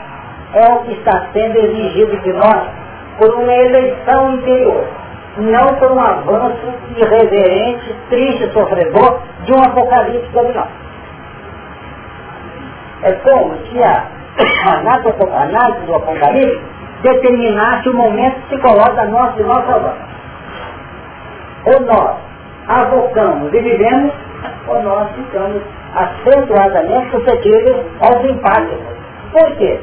é 0.53 0.73
o 0.73 0.79
que 0.79 0.93
está 0.93 1.27
sendo 1.33 1.57
exigido 1.57 2.17
de 2.21 2.33
nós 2.33 2.63
por 3.17 3.33
uma 3.35 3.53
eleição 3.53 4.35
interior, 4.35 4.85
não 5.37 5.75
por 5.75 5.91
um 5.91 5.99
avanço 5.99 6.73
irreverente, 6.95 7.95
triste, 8.09 8.51
sofredor 8.51 9.19
de 9.43 9.53
um 9.53 9.63
apocalipse 9.63 10.29
nós. 10.53 10.90
É 13.03 13.11
como 13.13 13.55
se 13.67 13.83
a 13.83 14.07
análise 15.43 15.85
do 15.85 15.95
apocalipse 15.95 16.61
determinasse 17.01 17.89
o 17.89 17.97
momento 17.97 18.39
psicológico 18.47 18.95
da 18.95 19.05
nossa 19.05 19.39
e 19.39 19.43
nossa 19.43 19.75
avanço. 19.75 20.11
Ou 21.65 21.79
nós 21.81 22.15
avocamos 22.67 23.53
e 23.53 23.59
vivemos, 23.59 24.13
ou 24.67 24.83
nós 24.83 25.09
ficamos 25.15 25.61
acentuadamente 25.95 27.11
suscetíveis 27.11 27.85
aos 28.01 28.23
impactos. 28.25 28.77
Por 29.31 29.55
quê? 29.57 29.79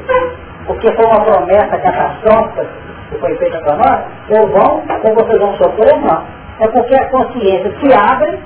Porque 0.67 0.93
foi 0.93 1.07
uma 1.07 1.25
promessa 1.25 1.79
catastrófica 1.79 2.67
que 3.11 3.19
foi 3.19 3.37
feita 3.37 3.59
para 3.61 3.77
nós, 3.77 4.01
ou 4.31 4.49
vão, 4.49 4.83
ou 5.05 5.15
vocês 5.15 5.39
vão 5.39 5.57
sofrer, 5.57 6.01
não. 6.01 6.23
É 6.61 6.69
porque 6.69 6.95
a 6.95 7.09
consciência 7.09 7.73
se 7.81 7.93
abre 7.93 8.39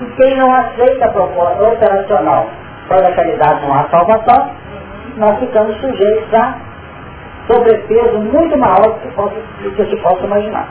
e 0.00 0.04
quem 0.16 0.36
não 0.36 0.52
aceita 0.52 1.06
a 1.06 1.12
proposta 1.12 1.62
operacional 1.62 2.46
para 2.88 3.08
a 3.08 3.12
caridade 3.12 3.66
não 3.66 3.74
há 3.74 3.84
salvação, 3.88 4.50
nós 5.16 5.38
ficamos 5.38 5.76
sujeitos 5.80 6.34
a 6.34 6.54
sobrepeso 7.46 8.18
muito 8.18 8.58
maior 8.58 8.98
do 9.62 9.70
que 9.70 9.86
se 9.86 9.96
possa 9.96 10.24
imaginar. 10.24 10.66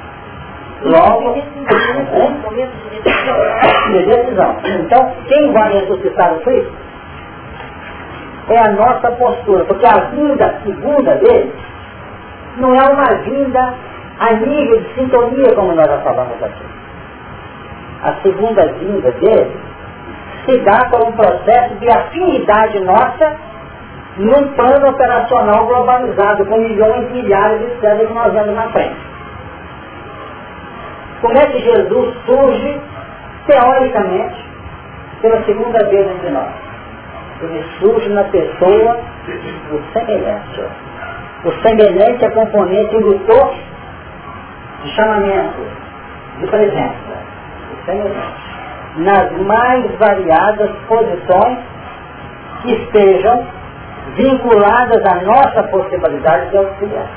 Logo, 0.83 1.33
de 1.33 1.41
decisão. 4.05 4.57
Então, 4.81 5.11
quem 5.27 5.51
vai 5.53 5.71
ressuscitar 5.71 6.33
o 6.33 6.41
Cristo 6.41 6.73
é 8.49 8.57
a 8.57 8.71
nossa 8.73 9.09
postura, 9.11 9.63
porque 9.65 9.85
a 9.85 9.99
vinda 10.09 10.59
segunda 10.63 11.15
dele 11.15 11.53
não 12.57 12.75
é 12.75 12.83
uma 12.89 13.13
vinda 13.23 13.75
a 14.19 14.33
nível 14.33 14.81
de 14.81 14.93
sintonia, 14.95 15.55
como 15.55 15.73
nós 15.73 15.87
já 15.87 15.99
falamos 15.99 16.43
aqui. 16.43 16.65
A 18.03 18.15
segunda 18.21 18.67
vinda 18.73 19.09
dele 19.11 19.55
se 20.45 20.57
dá 20.59 20.89
por 20.89 21.07
um 21.07 21.11
processo 21.13 21.75
de 21.75 21.89
afinidade 21.89 22.79
nossa 22.81 23.37
num 24.17 24.53
plano 24.53 24.89
operacional 24.89 25.65
globalizado, 25.65 26.45
com 26.45 26.57
milhões 26.57 27.09
e 27.09 27.13
milhares 27.13 27.59
de 27.59 27.79
células 27.79 28.07
que 28.07 28.13
nós 28.13 28.33
vemos 28.33 28.55
na 28.55 28.69
frente. 28.69 29.13
Como 31.21 31.37
é 31.37 31.45
que 31.47 31.59
Jesus 31.59 32.15
surge, 32.25 32.81
teoricamente, 33.47 34.45
pela 35.21 35.43
segunda 35.45 35.85
vez 35.85 36.11
entre 36.11 36.29
nós? 36.29 36.51
Ele 37.41 37.65
surge 37.79 38.09
na 38.09 38.23
pessoa 38.25 38.99
do 39.69 39.81
semelhante. 39.93 40.61
O 41.45 41.51
semelhante 41.61 42.25
é 42.25 42.29
componente 42.29 42.95
indutor 42.95 43.53
de 44.83 44.89
chamamento, 44.95 45.61
de 46.39 46.47
presença. 46.47 47.23
O 47.73 47.85
semelhante. 47.85 48.42
Nas 48.97 49.31
mais 49.41 49.91
variadas 49.97 50.71
posições 50.87 51.59
que 52.61 52.71
estejam 52.71 53.47
vinculadas 54.15 55.03
à 55.05 55.21
nossa 55.21 55.63
possibilidade 55.63 56.49
de 56.51 56.57
auxiliar. 56.57 57.07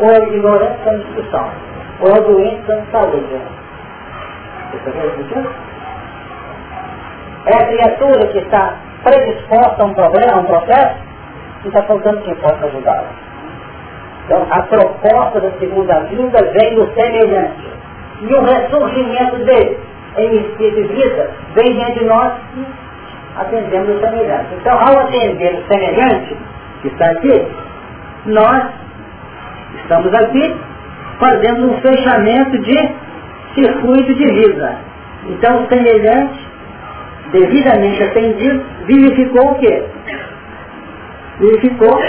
Ou 0.00 0.10
é 0.10 0.28
ignorante 0.28 0.84
da 0.84 0.94
instituição 0.94 1.66
ou 2.00 2.10
é 2.10 2.20
doente 2.20 2.62
dando 2.66 2.90
saúde. 2.90 3.40
É 7.46 7.56
a 7.56 7.66
criatura 7.66 8.26
que 8.28 8.38
está 8.38 8.74
predisposta 9.02 9.82
a 9.82 9.86
um 9.86 9.94
problema, 9.94 10.32
a 10.34 10.40
um 10.40 10.44
processo, 10.44 10.96
e 11.64 11.68
está 11.68 11.82
faltando 11.84 12.20
quem 12.22 12.34
possa 12.36 12.66
ajudá-la. 12.66 13.08
Então, 14.24 14.46
a 14.50 14.62
proposta 14.62 15.40
da 15.40 15.50
segunda 15.58 16.00
vinda 16.00 16.38
vem 16.52 16.74
do 16.74 16.92
semelhante. 16.94 17.76
E 18.20 18.34
o 18.34 18.42
ressurgimento 18.42 19.36
dele 19.44 19.78
espírito 20.18 20.82
de 20.82 20.94
vida 20.94 21.30
vem 21.54 21.74
diante 21.74 21.98
de 21.98 22.04
nós 22.04 22.32
atendendo 23.36 23.92
o 23.92 24.00
semelhante. 24.00 24.54
Então, 24.60 24.78
ao 24.78 25.00
atender 25.00 25.54
o 25.54 25.72
semelhante, 25.72 26.36
que 26.82 26.88
está 26.88 27.10
aqui, 27.10 27.46
nós 28.26 28.64
estamos 29.82 30.12
aqui 30.14 30.56
fazendo 31.18 31.70
um 31.70 31.80
fechamento 31.80 32.58
de 32.58 32.94
circuito 33.54 34.14
de 34.14 34.26
vida. 34.32 34.76
Então, 35.28 35.64
o 35.64 35.68
semelhante, 35.68 36.46
devidamente 37.32 38.02
atendido, 38.02 38.64
vivificou 38.86 39.52
o 39.52 39.54
quê? 39.56 39.84
Vivificou 41.40 42.00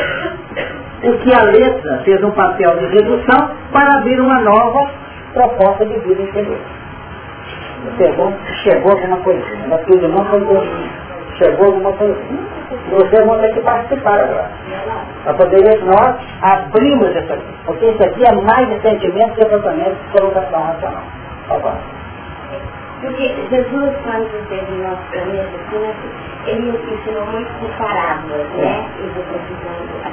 o 1.04 1.18
que 1.20 1.34
a 1.34 1.44
letra 1.44 2.02
fez 2.04 2.24
um 2.24 2.32
papel 2.32 2.78
de 2.78 2.86
redução 2.88 3.52
para 3.72 3.98
abrir 3.98 4.20
uma 4.20 4.40
nova 4.40 4.92
proposta 5.34 5.86
de 5.86 6.00
vida 6.00 6.22
interior. 6.22 6.60
Chegou, 7.96 8.34
chegou 8.64 8.92
alguma 8.92 9.18
coisinha, 9.18 9.68
mas 9.70 9.82
tudo 9.86 10.08
não 10.08 10.26
foi 10.26 10.40
chegou 11.38 11.68
alguma 11.68 11.94
coisinha. 11.94 12.58
Vocês 12.92 13.26
vão 13.26 13.40
ter 13.40 13.54
que 13.54 13.62
participar 13.62 14.20
agora. 14.20 14.52
Para 15.24 15.34
poder 15.34 15.84
nós 15.86 16.16
abrimos 16.42 17.10
isso 17.16 17.34
aqui. 17.34 17.54
Porque 17.66 17.86
isso 17.86 18.04
aqui 18.04 18.26
é 18.26 18.32
mais 18.34 18.68
de 18.68 18.82
sentimento 18.82 19.36
que 19.36 19.46
pensamento 19.46 19.96
de 19.96 20.20
colocação 20.20 20.64
racional. 20.64 21.04
Agora. 21.50 21.80
Porque 23.02 23.36
Jesus, 23.50 23.94
quando 24.04 24.26
esteve 24.42 24.72
no 24.72 24.90
nosso 24.90 25.04
planeta, 25.12 25.50
assim, 25.68 26.28
ele 26.48 26.70
ensinou 26.70 27.26
muito 27.28 27.52
por 27.60 27.70
parábolas, 27.78 28.48
né? 28.58 28.90
E 29.00 29.10
precisando, 29.10 30.02
a 30.04 30.10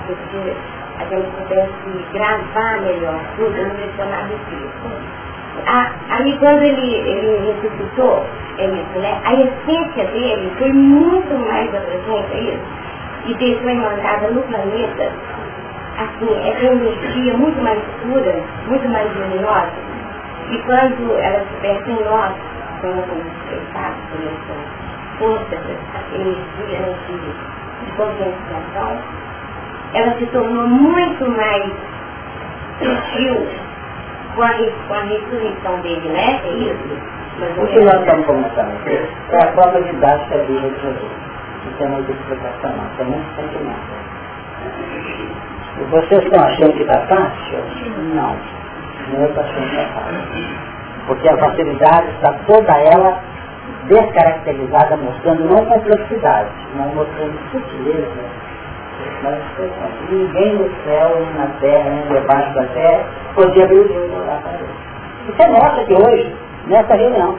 a 0.97 1.05
gente 1.07 1.27
pudesse 1.37 1.73
gravar 2.13 2.81
melhor 2.83 3.21
tudo 3.37 3.51
no 3.51 3.75
lecionário 3.75 4.37
espírito. 4.37 5.24
Ah, 5.67 5.91
aí 6.11 6.37
quando 6.39 6.63
ele, 6.63 6.95
ele 6.95 7.53
ressuscitou, 7.53 8.25
ele, 8.59 8.85
né, 8.97 9.21
a 9.25 9.35
essência 9.35 10.05
dele 10.13 10.53
foi 10.59 10.73
muito 10.73 11.35
mais 11.49 11.69
abrangente 11.75 12.33
a 12.33 12.41
isso, 12.41 12.63
e 13.27 13.35
deixou 13.35 13.71
emancada 13.71 14.29
no 14.31 14.43
planeta, 14.43 15.11
assim, 15.99 16.29
é 16.45 16.71
uma 16.71 16.85
energia 16.85 17.35
muito 17.35 17.63
mais 17.63 17.81
pura, 18.03 18.35
muito 18.67 18.89
mais 18.91 19.11
luminosa, 19.17 19.73
e 20.51 20.59
quando 20.59 21.19
ela 21.19 21.43
estiver 21.43 21.89
em 21.89 22.05
nós, 22.05 22.33
como 22.83 23.03
por 23.03 23.17
essa 23.51 23.95
força, 25.19 25.55
essa 25.55 26.15
energia 26.15 26.79
né, 26.81 26.95
de, 27.07 27.87
de 27.87 27.93
conscientização, 27.97 28.99
ela 29.95 30.19
se 30.19 30.27
tornou 30.27 30.67
muito 30.67 31.31
mais 31.31 31.73
sutil 32.79 33.64
com 34.35 34.43
a, 34.43 34.53
com 34.89 34.95
a 34.95 35.03
ressurreição 35.03 35.81
dele, 35.81 36.09
né? 36.09 36.41
É 36.45 36.49
isso? 36.49 37.15
O 37.59 37.67
que 37.67 37.81
nós 37.81 38.01
estamos 38.01 38.27
começando 38.27 38.73
aqui 38.81 39.09
é 39.31 39.43
a 39.43 39.53
própria 39.53 39.83
didática 39.83 40.39
vida 40.45 40.69
de 40.69 40.81
Jesus. 40.81 41.13
Isso 41.73 41.83
é 41.83 41.89
muito. 41.89 42.11
Isso 42.13 43.01
é 43.01 43.05
muito 43.05 43.37
sentimento. 43.37 43.95
E 45.77 45.85
vocês 45.91 46.23
estão 46.23 46.45
achando 46.45 46.73
que 46.75 46.83
está 46.83 47.01
fácil? 47.07 47.59
Não. 48.15 48.37
Não 49.13 49.27
está 49.27 49.41
achando 49.41 49.71
que 49.71 49.77
é 49.77 49.87
fácil. 49.87 50.75
Porque 51.07 51.29
a 51.29 51.37
facilidade 51.37 52.09
está 52.11 52.33
toda 52.47 52.73
ela 52.73 53.21
descaracterizada, 53.89 54.97
mostrando 54.97 55.45
não 55.45 55.65
complexidade, 55.67 56.51
mas 56.77 56.95
mostrando 56.95 57.39
sutileza. 57.51 58.44
Mas 59.25 60.11
ninguém 60.11 60.55
no 60.55 60.71
céu, 60.85 61.17
nem 61.19 61.35
na 61.35 61.47
terra, 61.59 61.91
nem 61.91 62.21
debaixo 62.21 62.55
da 62.55 62.65
terra, 62.67 63.05
podia 63.35 63.65
abrir 63.65 63.79
o 63.79 63.83
livro 63.85 64.11
e 64.13 64.21
orar 64.21 64.43
para 64.43 64.53
Deus. 64.53 64.71
Isso 65.29 65.43
é 65.43 65.49
nossa 65.49 65.81
aqui 65.81 65.95
hoje, 65.95 66.37
nessa 66.67 66.95
reunião. 66.95 67.39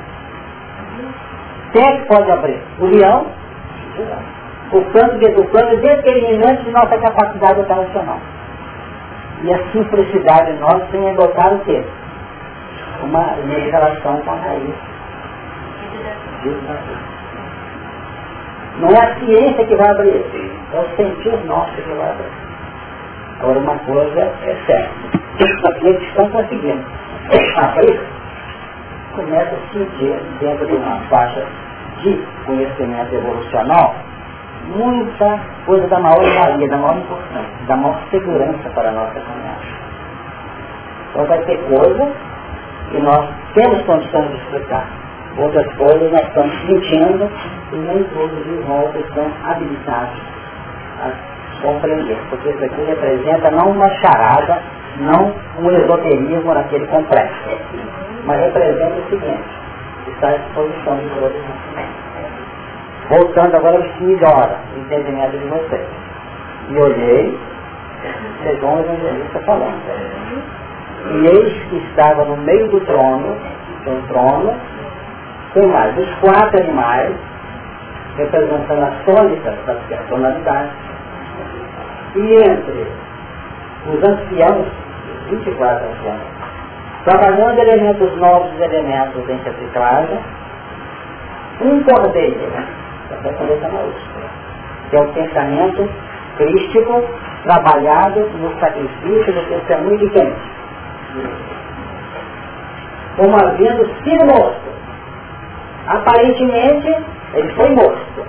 Quem 1.71 1.84
é 1.84 1.98
que 1.98 2.08
pode 2.08 2.32
abrir? 2.32 2.60
O 2.80 2.86
leão, 2.86 3.28
o 4.71 4.82
canto 4.86 5.17
desucando, 5.19 5.78
determinante 5.78 6.63
de 6.63 6.71
nossa 6.71 6.98
capacidade 6.98 7.60
operacional. 7.60 8.19
E 9.43 9.54
a 9.54 9.71
simplicidade 9.71 10.54
nossa 10.54 10.88
tem 10.91 11.08
adotado 11.08 11.58
o 11.58 11.60
quê? 11.60 11.84
Uma 13.04 13.36
relação 13.71 14.21
com 14.21 14.32
a 14.32 14.36
raiz. 14.36 14.74
Não 18.80 18.90
é 18.90 19.00
a 19.00 19.16
ciência 19.20 19.66
que 19.66 19.76
vai 19.76 19.90
abrir, 19.90 20.26
é 20.74 20.80
o 20.80 20.96
sentido 20.96 21.46
nosso 21.48 21.72
que 21.72 21.94
vai 21.94 22.10
abrir. 22.10 22.32
Agora 23.40 23.60
uma 23.60 23.78
coisa 23.80 24.20
é 24.20 24.56
certa, 24.66 25.70
aqueles 25.70 26.00
que 26.00 26.06
estão 26.08 26.30
conseguindo 26.30 26.84
abrir, 27.58 28.00
começa 29.16 29.56
a 29.56 29.74
sentir 29.74 30.20
dentro 30.40 30.68
de 30.68 30.76
uma 30.76 31.00
faixa 31.10 31.46
de 32.02 32.22
conhecimento 32.46 33.16
evolucional 33.16 33.96
muita 34.66 35.40
coisa 35.66 35.88
da 35.88 36.00
maior 36.00 36.24
valia, 36.24 36.68
da 36.68 36.78
maior 36.78 36.98
importância, 36.98 37.66
da 37.68 37.76
maior 37.76 38.00
segurança 38.10 38.70
para 38.74 38.90
a 38.90 38.92
nossa 38.92 39.20
caminhada. 39.20 39.86
Então 41.12 41.26
vai 41.26 41.40
ter 41.44 41.58
coisas 41.58 42.10
que 42.92 43.00
nós 43.00 43.30
temos 43.54 43.82
condições 43.84 44.30
de 44.30 44.38
explicar. 44.38 44.88
Outras 45.38 45.74
coisas 45.76 46.12
nós 46.12 46.28
estamos 46.28 46.56
sentindo 46.66 47.30
e 47.76 47.78
nem 47.78 48.04
todos 48.06 48.44
de 48.46 48.56
volta 48.66 48.98
estão 48.98 49.30
habilitados 49.44 50.18
a 51.02 51.12
compreender. 51.62 52.18
Porque 52.30 52.50
isso 52.50 52.64
aqui 52.64 52.82
representa 52.84 53.52
não 53.52 53.72
uma 53.72 53.90
charada, 53.90 54.62
não 54.98 55.34
um 55.60 55.72
esoterismo 55.72 56.54
naquele 56.54 56.88
complexo, 56.88 57.50
mas 58.24 58.40
representa 58.40 58.96
o 58.96 59.10
seguinte, 59.10 59.44
está 60.08 60.30
à 60.30 60.38
disposição 60.38 60.98
de 60.98 61.10
todos 61.10 61.42
nós. 61.42 61.86
Voltando 63.10 63.56
agora 63.56 63.78
ao 63.78 63.84
fim 63.98 64.16
da 64.16 64.28
hora, 64.30 64.60
o 64.76 64.80
entendimento 64.80 65.38
de 65.38 65.46
vocês. 65.48 65.88
E 66.70 66.78
olhei, 66.78 67.40
chegou 68.42 68.72
um 68.72 68.80
evangelista 68.80 69.40
falando. 69.40 69.82
E 71.12 71.28
eis 71.28 71.64
que 71.70 71.76
estava 71.90 72.26
no 72.26 72.38
meio 72.38 72.68
do 72.70 72.80
trono, 72.80 73.36
do 73.84 74.08
trono, 74.08 74.56
com 75.54 75.68
mais 75.68 75.96
os 76.00 76.16
quatro 76.16 76.64
animais, 76.64 77.16
representando 78.17 78.84
as 78.84 79.04
tônicas 79.06 79.56
das 79.65 79.78
personalidades, 79.88 80.71
e 82.15 82.36
entre 82.36 82.88
os 83.88 84.10
anciãos, 84.10 84.67
24 85.30 85.88
anciãos, 85.88 86.21
trabalhando 87.04 87.60
elementos 87.60 88.17
novos 88.17 88.60
elementos 88.60 89.30
em 89.30 89.38
reciclagem, 89.38 90.19
um 91.62 91.84
cordeiro, 91.84 92.51
até 93.12 93.32
cabeça 93.34 93.69
maiúscula, 93.69 94.25
que 94.89 94.95
é 94.95 94.99
o 94.99 95.08
pensamento 95.13 95.89
crístico 96.38 97.04
trabalhado 97.43 98.21
no 98.39 98.60
sacrifício 98.60 99.34
do 99.34 99.47
testemunho 99.47 99.97
de 99.97 100.10
quem? 100.10 100.34
Como 103.17 103.36
havendo 103.36 103.86
sido 104.04 104.25
morto. 104.25 104.65
Aparentemente, 105.88 106.97
ele 107.34 107.54
foi 107.54 107.70
morto. 107.70 108.26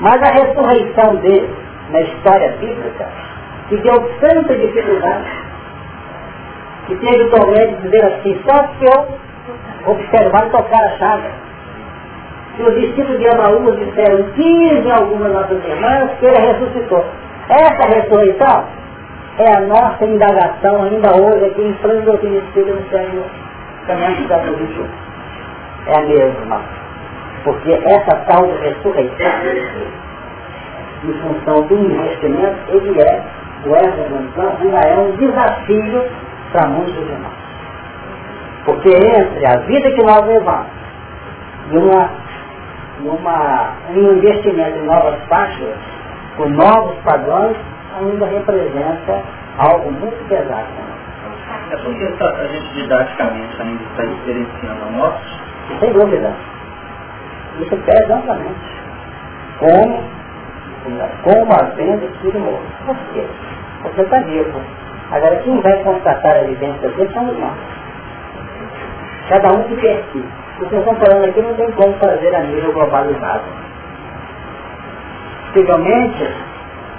Mas 0.00 0.22
a 0.22 0.32
ressurreição 0.32 1.16
dele, 1.16 1.54
na 1.90 2.00
história 2.00 2.52
bíblica, 2.60 3.06
que 3.68 3.76
deu 3.78 3.94
tanta 4.20 4.54
dificuldade, 4.54 5.30
que 6.86 6.96
teve 6.96 7.24
o 7.24 7.30
tormento 7.30 7.76
de 7.76 7.82
dizer 7.82 8.04
assim, 8.06 8.40
só 8.48 8.68
se 8.78 8.84
eu 8.84 9.08
observar 9.86 10.46
e 10.46 10.50
tocar 10.50 10.84
a 10.84 10.98
chave 10.98 11.28
que 12.56 12.62
os 12.62 12.74
discípulos 12.74 13.18
de 13.18 13.28
Amaús 13.28 13.78
disseram, 13.78 14.22
dizem 14.32 14.92
algumas 14.92 15.32
nossas 15.32 15.64
irmãs 15.64 16.10
que 16.18 16.26
ele 16.26 16.38
ressuscitou. 16.38 17.04
Essa 17.48 17.88
ressurreição 17.88 18.64
é 19.38 19.56
a 19.56 19.60
nossa 19.60 20.04
indagação 20.04 20.82
ainda 20.82 21.14
hoje 21.16 21.44
aqui 21.46 21.62
em 21.62 21.72
plano 21.74 22.02
doutrina 22.02 22.36
espírita 22.38 22.74
no 22.74 22.88
século 22.90 23.24
caminhando 23.86 24.28
da. 24.28 24.36
É 25.86 25.98
a 25.98 26.02
mesma. 26.02 26.60
Porque 27.44 27.72
essa 27.72 28.16
tal 28.26 28.44
ressurreição, 28.60 29.26
em 31.04 31.12
função 31.14 31.62
do 31.66 31.74
investimento, 31.78 32.58
ele 32.68 33.00
é, 33.00 33.22
o 33.64 33.74
Evangelho 33.74 34.30
ainda 34.60 34.88
é 34.88 34.98
um 34.98 35.10
desafio 35.16 36.04
para 36.52 36.68
muitos 36.68 36.94
de 36.94 37.12
nós. 37.12 37.32
Porque 38.64 38.90
entre 38.90 39.46
a 39.46 39.56
vida 39.60 39.90
que 39.92 40.02
nós 40.04 40.26
levamos 40.26 40.80
e 41.72 41.78
uma 41.78 42.10
numa, 43.02 43.72
um 43.90 44.12
investimento 44.16 44.78
em 44.78 44.84
novas 44.84 45.18
faixas, 45.28 45.74
com 46.36 46.48
novos 46.48 46.96
padrões, 47.02 47.56
ainda 47.98 48.26
representa 48.26 49.22
algo 49.58 49.90
muito 49.92 50.28
pesado. 50.28 50.66
É 51.70 51.76
porque 51.76 52.04
a 52.04 52.46
gente 52.46 52.74
didaticamente 52.74 53.62
ainda 53.62 53.82
está 53.82 54.04
experienciando 54.04 54.84
a 54.86 54.90
morte? 54.90 55.40
Sem 55.78 55.92
dúvida. 55.92 56.34
Isso 57.60 57.76
pesa 57.76 58.14
amplamente. 58.14 58.60
Como, 59.58 60.02
como 61.22 61.52
havendo 61.52 62.20
sido 62.20 62.40
morto. 62.40 62.66
Por 62.86 62.96
quê? 63.12 63.26
Você 63.82 64.02
está 64.02 64.18
vivo. 64.20 64.60
Agora, 65.12 65.36
quem 65.36 65.60
vai 65.60 65.76
constatar 65.82 66.32
a 66.32 66.42
evidência 66.42 66.88
dele 66.88 67.10
somos 67.12 67.38
nós. 67.38 67.58
Cada 69.28 69.52
um 69.52 69.62
que 69.64 69.76
quer 69.76 70.02
si. 70.12 70.24
O 70.60 70.66
que 70.66 70.76
estão 70.76 70.94
falando 70.96 71.24
aqui 71.24 71.40
não 71.40 71.54
tem 71.54 71.70
como 71.72 71.92
fazer 71.94 72.34
a 72.34 72.40
nível 72.40 72.72
globalizado. 72.72 73.44
Possivelmente, 75.46 76.30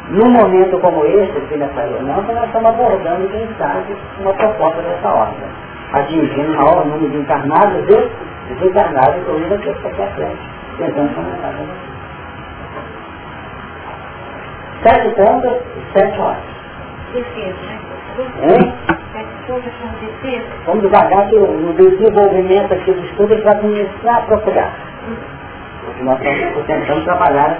num 0.10 0.30
momento 0.30 0.78
como 0.80 1.06
esse, 1.06 1.38
aqui 1.38 1.56
nessa 1.58 1.82
reunião, 1.82 2.22
nós 2.22 2.46
estamos 2.46 2.70
abordando, 2.70 3.30
quem 3.30 3.48
sabe, 3.58 3.96
uma 4.20 4.34
proposta 4.34 4.82
dessa 4.82 5.10
ordem. 5.10 5.48
Atingindo 5.94 6.52
o 6.52 6.56
maior 6.58 6.86
número 6.86 7.10
de 7.10 7.18
encarnados 7.18 7.90
e 7.90 8.31
desencarnados, 8.50 9.22
inclusive 9.22 9.54
aqui 9.54 9.70
aqui 9.70 10.02
à 10.02 10.08
frente. 10.08 10.42
Tentando 10.78 11.16
comentar. 11.16 11.54
Né? 11.54 11.68
Sete 14.84 15.10
pontas 15.16 15.62
e 15.78 16.00
sete 16.00 16.20
horas. 16.20 16.44
Hein? 18.42 18.74
Vamos 20.66 20.82
devagar 20.82 21.28
que 21.28 21.38
no 21.38 21.74
desenvolvimento 21.74 22.74
aqui 22.74 22.92
do 22.92 23.06
estudo 23.06 23.34
ele 23.34 23.44
vai 23.44 23.60
começar 23.60 24.18
a 24.18 24.22
procurar. 24.22 24.74
Porque 25.86 26.04
nós 26.04 26.22
estamos 26.22 26.66
tentando 26.68 27.04
trabalhar. 27.04 27.58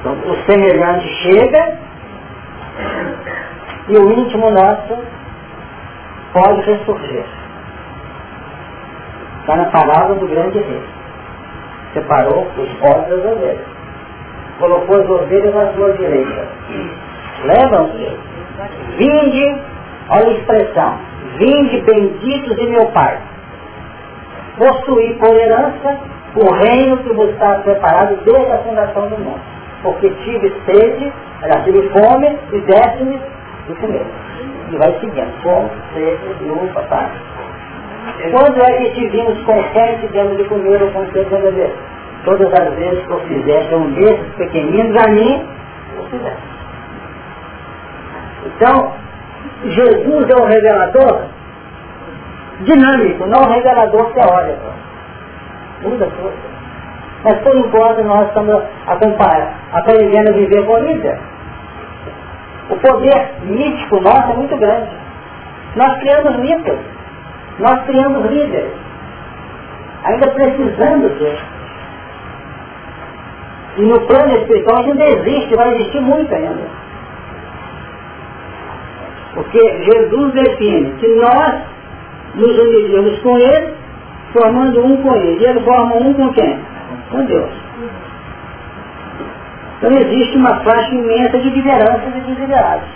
Então, 0.00 0.12
o 0.12 0.36
semelhante 0.50 1.08
chega 1.22 1.78
e 3.88 3.96
o 3.96 4.12
íntimo 4.12 4.50
nosso 4.50 4.98
pode 6.32 6.60
ressurgir. 6.62 7.24
Está 9.44 9.56
na 9.56 9.66
palavra 9.66 10.14
do 10.14 10.26
grande 10.26 10.58
rei. 10.58 10.82
Separou 11.92 12.46
os 12.56 12.72
podes 12.78 13.08
das 13.08 13.24
ovelhas. 13.32 13.66
Colocou 14.58 15.00
as 15.00 15.10
ovelhas 15.10 15.54
na 15.54 15.72
sua 15.74 15.92
direita. 15.92 16.48
Levam-se. 17.44 18.18
Vinde 18.96 19.74
Olha 20.08 20.28
a 20.28 20.32
expressão. 20.32 20.98
Vinde 21.38 21.80
benditos 21.80 22.56
de 22.56 22.66
meu 22.66 22.86
Pai. 22.86 23.18
Possuí 24.58 25.14
por 25.14 25.34
herança 25.34 25.98
o 26.36 26.54
reino 26.54 26.98
que 26.98 27.12
vos 27.14 27.30
está 27.30 27.54
preparado 27.56 28.16
desde 28.24 28.52
a 28.52 28.58
fundação 28.58 29.08
do 29.08 29.18
mundo. 29.18 29.40
Porque 29.82 30.10
tive 30.24 30.52
sede, 30.66 31.12
era 31.42 31.62
tive 31.62 31.88
fome 31.88 32.38
e 32.52 32.60
deste-me 32.60 33.18
de 33.66 33.74
comer. 33.80 34.06
E 34.70 34.76
vai 34.76 34.92
seguindo. 35.00 35.42
Fome, 35.42 35.70
sede, 35.94 36.44
lupa, 36.44 36.82
paz. 36.82 37.10
Quando 38.30 38.62
é 38.62 38.78
que 38.78 38.90
te 38.90 39.08
vimos 39.08 39.42
com 39.44 39.62
fé 39.72 40.00
e 40.02 40.08
demos 40.08 40.36
de 40.36 40.44
comer 40.44 40.82
ou 40.82 40.90
com 40.90 41.06
sede 41.12 41.28
de? 41.28 41.70
Todas 42.24 42.52
as 42.52 42.74
vezes 42.74 43.04
que 43.06 43.10
eu 43.10 43.20
fizesse 43.20 43.74
um 43.74 43.90
desses 43.92 44.34
pequeninos 44.36 44.96
a 45.04 45.10
mim, 45.10 45.46
eu 45.96 46.04
fizesse. 46.04 46.42
Então, 48.46 48.92
Jesus 49.66 50.30
é 50.30 50.42
o 50.42 50.44
revelador 50.44 51.26
dinâmico, 52.60 53.26
não 53.26 53.50
revelador 53.50 54.12
teórico. 54.12 54.72
Muda 55.82 56.06
tudo. 56.06 56.32
Mas 57.24 57.38
por 57.38 57.56
enquanto 57.56 58.04
nós 58.04 58.28
estamos 58.28 58.62
aprendendo 59.72 60.28
a 60.28 60.32
viver 60.32 60.66
com 60.66 60.78
líder. 60.78 61.18
O 62.70 62.76
poder 62.76 63.34
mítico 63.42 64.00
nosso 64.00 64.32
é 64.32 64.34
muito 64.34 64.56
grande. 64.56 64.90
Nós 65.76 65.98
criamos 65.98 66.36
mitos, 66.36 66.78
nós 67.58 67.84
criamos 67.84 68.30
líderes. 68.30 68.72
Ainda 70.04 70.30
precisamos 70.30 71.18
disso. 71.18 71.44
E 73.76 73.82
no 73.82 74.00
plano 74.06 74.36
espiritual 74.36 74.84
ainda 74.84 75.04
existe, 75.04 75.56
vai 75.56 75.74
existir 75.74 76.00
muito 76.00 76.34
ainda. 76.34 76.84
Porque 79.34 79.58
Jesus 79.58 80.32
define 80.32 80.92
que 81.00 81.08
nós 81.08 81.62
nos 82.34 82.58
uniremos 82.58 83.18
com 83.20 83.36
Ele, 83.38 83.74
formando 84.32 84.84
um 84.84 84.96
com 85.02 85.14
Ele. 85.14 85.42
E 85.42 85.46
Ele 85.46 85.60
forma 85.60 85.96
um 85.96 86.14
com 86.14 86.32
quem? 86.32 86.58
Com 87.10 87.24
Deus. 87.24 87.50
Então 89.78 89.90
existe 89.90 90.36
uma 90.36 90.60
faixa 90.60 90.94
imensa 90.94 91.38
de 91.38 91.50
lideranças 91.50 92.14
e 92.16 92.20
desiderados. 92.20 92.88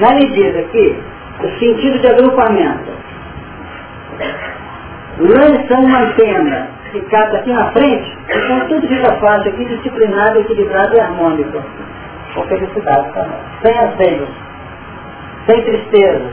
Na 0.00 0.12
medida 0.12 0.62
que 0.64 1.02
o 1.40 1.58
sentido 1.58 1.98
de 1.98 2.06
agrupamento 2.08 2.92
lança 5.18 5.78
uma 5.78 5.98
antena 6.00 6.68
que 6.90 7.00
capta 7.02 7.38
aqui 7.38 7.52
na 7.52 7.72
frente, 7.72 8.18
então 8.28 8.60
tudo 8.68 8.86
fica 8.86 9.12
fácil 9.16 9.50
aqui, 9.50 9.64
disciplinado, 9.64 10.40
equilibrado 10.40 10.94
e 10.94 11.00
harmônico. 11.00 11.62
Com 12.34 12.42
felicidade 12.44 13.12
também. 13.12 13.38
Sem 13.62 13.78
aceios, 13.78 14.28
sem 15.46 15.62
tristeza, 15.62 16.32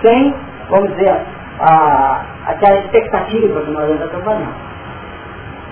sem, 0.00 0.34
vamos 0.70 0.90
dizer, 0.94 1.16
a, 1.60 2.24
aquela 2.46 2.78
expectativa 2.78 3.60
que 3.60 3.70
nós 3.70 3.90
estamos 3.90 4.10
trabalhando. 4.12 4.72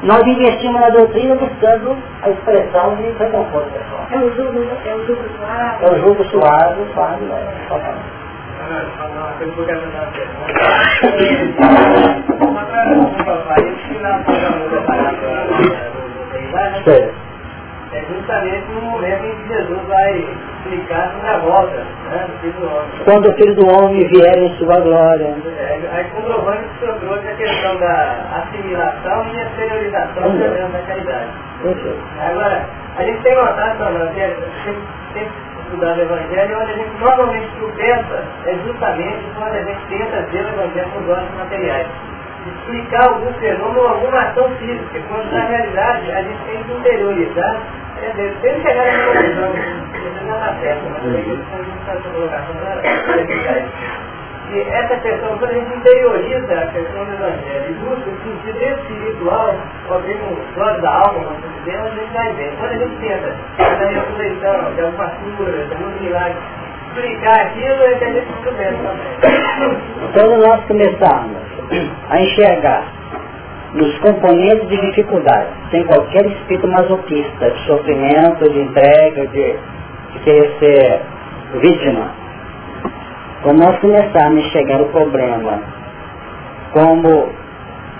Nós 0.02 0.22
investimos 0.26 0.80
na 0.80 0.88
doutrina 0.88 1.34
buscando 1.36 1.96
a 2.22 2.30
expressão 2.30 2.96
de 2.96 3.02
reconforto 3.18 3.70
pessoal. 3.70 4.06
É 4.10 4.18
o 4.18 4.34
jogo, 4.34 4.58
é 4.86 4.94
o 4.94 5.06
jogo 5.06 5.22
suave. 5.36 5.84
É 5.84 5.90
o 5.90 5.98
jogo 6.00 6.24
suave, 6.24 6.92
suave, 6.94 7.24
é, 7.30 8.19
é 17.92 18.04
justamente 18.08 18.70
no 18.72 18.82
momento 18.82 19.24
em 19.24 19.34
que 19.34 19.48
Jesus 19.48 19.80
vai 19.88 20.12
explicar 20.20 21.10
sobre 21.12 21.28
a 21.28 21.38
volta 21.38 21.76
né, 21.76 22.26
do 22.28 22.38
Filho 22.38 22.52
do 22.60 22.66
Homem. 22.66 22.90
Quando 23.04 23.28
o 23.28 23.34
Filho 23.34 23.54
do 23.56 23.66
Homem 23.66 24.06
vier 24.06 24.38
em 24.38 24.56
sua 24.58 24.80
glória. 24.80 25.34
É, 25.58 25.80
aí 25.92 26.04
comprovando 26.14 26.58
que 26.58 26.84
o 26.84 26.86
senhor 26.86 27.00
trouxe 27.00 27.28
a 27.28 27.34
questão 27.34 27.76
da 27.78 28.42
assimilação 28.42 29.26
e 29.26 29.40
exteriorização 29.40 30.28
uhum. 30.28 30.38
da 30.72 30.82
caridade. 30.86 31.30
Agora, 32.20 32.64
a 32.96 33.02
gente 33.02 33.22
tem 33.22 33.34
notado, 33.34 33.78
Fernando, 33.78 34.14
que 34.14 34.60
sempre 35.12 35.49
estudar 35.70 35.96
o 35.96 36.00
Evangelho, 36.00 36.58
onde 36.58 36.72
a 36.72 36.76
gente 36.76 36.98
normalmente 36.98 37.48
tropeça 37.56 38.24
é 38.46 38.54
justamente 38.66 39.24
quando 39.36 39.54
a 39.54 39.62
gente 39.62 39.80
tenta 39.88 40.22
ver 40.22 40.44
o 40.44 40.48
Evangelho 40.48 40.90
com 40.90 40.98
os 41.00 41.08
olhos 41.08 41.34
materiais. 41.36 41.86
Explicar 42.46 43.08
algum 43.08 43.32
fenômeno, 43.34 43.86
alguma 43.86 44.18
ação 44.18 44.50
física, 44.56 45.00
quando 45.08 45.30
na 45.30 45.44
realidade 45.44 46.10
a 46.10 46.22
gente 46.22 46.42
tem 46.46 46.62
que 46.64 46.72
interiorizar, 46.72 47.56
é, 48.02 48.12
deve 48.16 48.62
chegar 48.62 48.82
a 48.82 48.92
conclusão, 49.04 49.52
não 50.26 50.60
certo, 50.60 50.82
mas 50.90 51.04
a 51.04 51.10
gente 51.10 51.42
está. 53.32 54.09
E 54.52 54.60
essa 54.62 54.96
questão, 54.96 55.38
quando 55.38 55.50
a 55.50 55.54
gente 55.54 55.76
interioriza 55.76 56.54
a 56.54 56.66
questão 56.66 57.04
do 57.04 57.12
Evangelho 57.12 57.70
e 57.70 57.74
busca 57.74 58.10
o 58.10 58.16
sentido 58.24 58.62
espiritual, 58.62 59.54
ou 59.88 60.00
mesmo 60.00 60.26
os 60.32 60.82
da 60.82 60.90
alma, 60.90 61.20
vamos 61.20 61.64
dizer, 61.64 61.76
a 61.76 61.88
gente 61.90 62.12
vai 62.12 62.32
ver. 62.32 62.52
Quando 62.58 62.72
a 62.72 62.78
gente 62.78 62.96
tenta, 62.96 63.36
na 63.58 63.86
ressurreição, 63.86 64.74
de 64.74 64.80
alguma 64.80 65.06
cura, 65.08 65.52
de 65.52 65.72
algum 65.72 66.00
milagre, 66.00 66.36
explicar 66.88 67.40
aquilo, 67.46 67.82
é 67.84 67.94
que 67.94 68.04
a 68.04 68.12
gente 68.12 68.26
bem 68.58 68.74
também. 68.82 69.78
Quando 70.14 70.44
nós 70.44 70.64
começarmos 70.66 71.36
a 72.10 72.20
enxergar 72.20 72.82
nos 73.74 73.98
componentes 73.98 74.68
de 74.68 74.80
dificuldade, 74.80 75.46
sem 75.70 75.84
qualquer 75.84 76.26
espírito 76.26 76.66
masoquista, 76.66 77.50
de 77.50 77.66
sofrimento, 77.66 78.50
de 78.50 78.60
entrega, 78.62 79.28
de, 79.28 79.56
de 80.12 80.18
querer 80.24 80.56
ser 80.58 81.00
vítima, 81.60 82.19
quando 83.42 83.58
nós 83.58 83.78
começarmos 83.78 84.44
a 84.44 84.46
enxergar 84.46 84.82
o 84.82 84.88
problema 84.88 85.60
como 86.72 87.32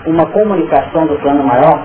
uma 0.05 0.25
comunicação 0.27 1.07
do 1.07 1.15
plano 1.19 1.43
maior, 1.43 1.83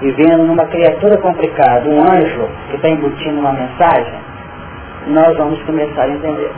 vivendo 0.00 0.44
numa 0.44 0.64
criatura 0.66 1.16
complicada, 1.18 1.88
um 1.88 2.00
anjo 2.00 2.48
que 2.70 2.76
está 2.76 2.88
embutindo 2.88 3.40
uma 3.40 3.52
mensagem, 3.52 4.14
nós 5.08 5.36
vamos 5.36 5.60
começar 5.62 6.02
a 6.02 6.10
entender. 6.10 6.52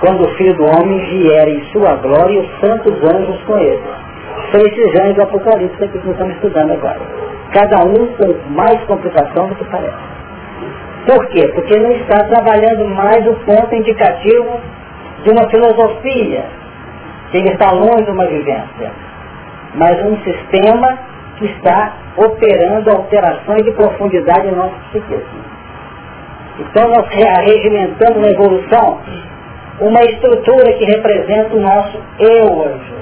Quando 0.00 0.24
o 0.24 0.34
Filho 0.34 0.54
do 0.54 0.64
Homem 0.64 0.98
vier 0.98 1.48
em 1.48 1.64
sua 1.72 1.94
glória 1.94 2.34
e 2.34 2.38
os 2.38 2.60
santos 2.60 2.92
anjos 3.14 3.40
com 3.44 3.56
ele. 3.58 3.82
São 4.50 4.60
esses 4.60 5.00
anjos 5.00 5.14
do 5.14 5.22
Apocalipse 5.22 5.76
que 5.76 5.98
nós 5.98 6.06
estamos 6.06 6.34
estudando 6.34 6.72
agora. 6.72 7.00
Cada 7.52 7.84
um 7.84 8.06
com 8.16 8.50
mais 8.50 8.80
complicação 8.84 9.46
do 9.46 9.54
que 9.54 9.64
parece. 9.66 10.12
Por 11.06 11.26
quê? 11.28 11.48
Porque 11.54 11.78
não 11.78 11.92
está 11.92 12.24
trabalhando 12.24 12.88
mais 12.88 13.24
o 13.26 13.34
ponto 13.44 13.74
indicativo 13.74 14.60
de 15.22 15.30
uma 15.30 15.48
filosofia, 15.50 16.44
que 17.30 17.38
ele 17.38 17.50
está 17.50 17.72
longe 17.72 18.04
de 18.04 18.10
uma 18.10 18.26
vivência, 18.26 18.92
mas 19.74 20.04
um 20.04 20.16
sistema 20.18 20.98
que 21.38 21.46
está 21.46 21.92
operando 22.16 22.90
alterações 22.90 23.64
de 23.64 23.70
profundidade 23.72 24.48
em 24.48 24.52
nosso 24.52 24.74
psiquismo. 24.90 25.42
Então 26.58 26.88
nós 26.88 27.08
regimentamos 27.08 28.20
na 28.20 28.28
evolução 28.28 29.00
uma 29.80 30.00
estrutura 30.02 30.72
que 30.74 30.84
representa 30.84 31.56
o 31.56 31.60
nosso 31.60 31.98
eu 32.18 32.58
hoje, 32.58 32.94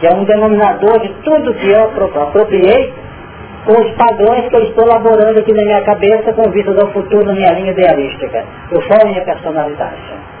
que 0.00 0.06
é 0.06 0.14
um 0.14 0.24
denominador 0.24 0.98
de 1.00 1.08
tudo 1.22 1.54
que 1.54 1.70
eu 1.70 1.84
apropriei 2.22 2.92
com 3.64 3.80
os 3.80 3.92
padrões 3.92 4.48
que 4.48 4.56
eu 4.56 4.64
estou 4.64 4.84
elaborando 4.84 5.38
aqui 5.38 5.52
na 5.52 5.62
minha 5.62 5.82
cabeça 5.82 6.32
com 6.32 6.50
vistas 6.50 6.76
ao 6.82 6.90
futuro 6.90 7.24
na 7.24 7.32
minha 7.32 7.52
linha 7.52 7.70
idealística. 7.70 8.44
Eu 8.70 8.80
a 8.80 9.06
minha 9.06 9.24
personalidade. 9.24 10.31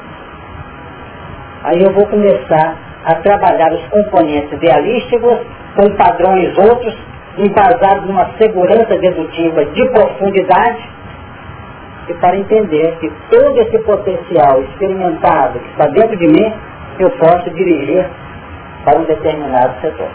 Aí 1.64 1.80
eu 1.82 1.92
vou 1.92 2.06
começar 2.06 2.76
a 3.04 3.14
trabalhar 3.16 3.72
os 3.72 3.84
componentes 3.88 4.52
idealísticos 4.52 5.38
com 5.76 5.90
padrões 5.96 6.56
outros, 6.58 6.96
embasados 7.38 8.06
numa 8.06 8.30
segurança 8.40 8.98
dedutiva 8.98 9.64
de 9.64 9.88
profundidade, 9.90 10.90
e 12.08 12.14
para 12.14 12.36
entender 12.36 12.96
que 13.00 13.10
todo 13.30 13.58
esse 13.60 13.78
potencial 13.84 14.60
experimentado 14.62 15.58
que 15.60 15.70
está 15.70 15.86
dentro 15.86 16.16
de 16.16 16.26
mim, 16.26 16.52
eu 16.98 17.10
posso 17.10 17.48
dirigir 17.50 18.06
para 18.84 18.98
um 18.98 19.04
determinado 19.04 19.80
setor. 19.80 20.10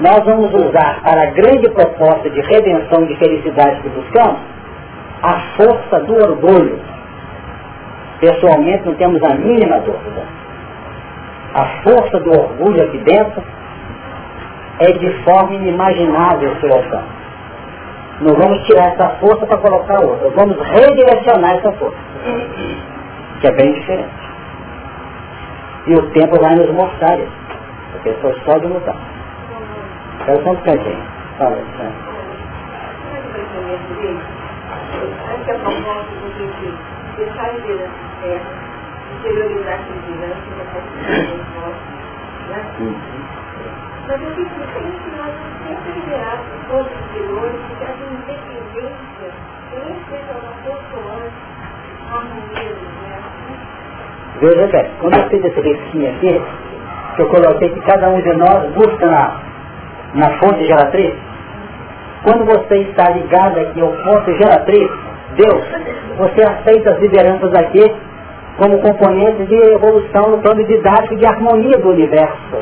Nós 0.00 0.24
vamos 0.24 0.52
usar 0.54 1.00
para 1.02 1.22
a 1.22 1.30
grande 1.32 1.68
proposta 1.70 2.30
de 2.30 2.40
redenção 2.40 3.04
de 3.06 3.16
felicidade 3.16 3.80
que 3.80 3.88
buscamos, 3.88 4.40
a 5.22 5.40
força 5.56 6.00
do 6.00 6.14
orgulho. 6.14 6.78
Pessoalmente 8.20 8.86
não 8.86 8.94
temos 8.94 9.22
a 9.22 9.34
mínima 9.34 9.78
dúvida 9.80 10.36
a 11.56 11.82
força 11.82 12.20
do 12.20 12.30
orgulho 12.38 12.82
aqui 12.84 12.98
dentro 12.98 13.42
é 14.78 14.92
de 14.92 15.24
forma 15.24 15.54
inimaginável 15.54 16.54
seu 16.60 16.70
alcance. 16.70 17.16
Não 18.20 18.34
vamos 18.34 18.66
tirar 18.66 18.92
essa 18.92 19.08
força 19.20 19.46
para 19.46 19.56
colocar 19.58 20.00
outra, 20.00 20.28
vamos 20.36 20.58
redirecionar 20.58 21.56
essa 21.56 21.72
força, 21.72 21.96
que 23.40 23.46
é 23.46 23.52
bem 23.52 23.72
diferente. 23.72 24.26
E 25.86 25.94
o 25.94 26.10
tempo 26.10 26.38
vai 26.42 26.54
nos 26.56 26.70
mostrar 26.72 27.18
isso, 27.18 27.32
porque 27.92 28.12
foi 28.20 28.38
só 28.44 28.58
de 28.58 28.66
lutar. 28.66 28.96
Quero 30.26 30.42
só 30.42 30.50
um 30.50 30.56
bocadinho. 30.56 31.02
Fala, 31.38 31.56
a 37.16 38.05
a 38.26 39.16
exteriorizar 39.16 39.74
a 39.74 39.82
vigilância 39.82 40.56
né? 42.48 42.60
Mas 44.08 44.22
eu 44.22 44.30
fico 44.36 44.50
muito 44.56 45.02
que 45.02 45.16
nós 45.16 45.32
sempre 45.66 45.92
liberarmos 46.00 46.46
todos 46.68 46.86
os 46.86 46.98
interiores 47.10 47.60
que 47.66 47.74
trazem 47.76 48.06
independência, 48.06 49.28
especialmente 49.72 50.58
consoante, 50.64 51.38
harmonia, 52.12 52.74
né? 53.02 53.16
Veja 54.40 54.66
bem, 54.68 54.90
quando 55.00 55.16
eu 55.16 55.28
fiz 55.28 55.44
esse 55.44 55.60
risquinho 55.60 56.10
aqui, 56.10 56.42
que 57.16 57.22
eu 57.22 57.28
coloquei 57.28 57.68
que 57.70 57.80
cada 57.80 58.10
um 58.10 58.20
de 58.20 58.32
nós 58.34 58.70
busca 58.74 59.06
na, 59.06 59.40
na 60.14 60.30
fonte 60.38 60.64
geratriz, 60.66 61.14
quando 62.22 62.44
você 62.44 62.76
está 62.82 63.10
ligado 63.10 63.58
aqui 63.58 63.80
ao 63.80 63.92
ponto 63.92 64.32
geratriz, 64.34 64.90
Deus, 65.36 65.64
você 66.18 66.42
aceita 66.42 66.90
as 66.90 66.98
lideranças 67.00 67.52
aqui 67.54 67.92
como 68.58 68.78
componente 68.80 69.44
de 69.44 69.54
evolução 69.54 70.30
no 70.30 70.38
plano 70.38 70.64
didático 70.64 71.16
de 71.16 71.26
harmonia 71.26 71.78
do 71.78 71.90
universo. 71.90 72.56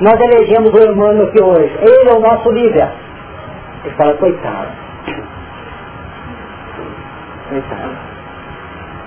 Nós 0.00 0.18
elegemos 0.20 0.72
o 0.72 0.78
Emmanuel 0.78 1.28
aqui 1.28 1.42
hoje. 1.42 1.72
Ele 1.80 2.10
é 2.10 2.12
o 2.12 2.20
nosso 2.20 2.50
líder. 2.50 2.88
Ele 3.84 3.94
fala, 3.94 4.14
coitado. 4.14 4.68
Coitado. 7.48 8.12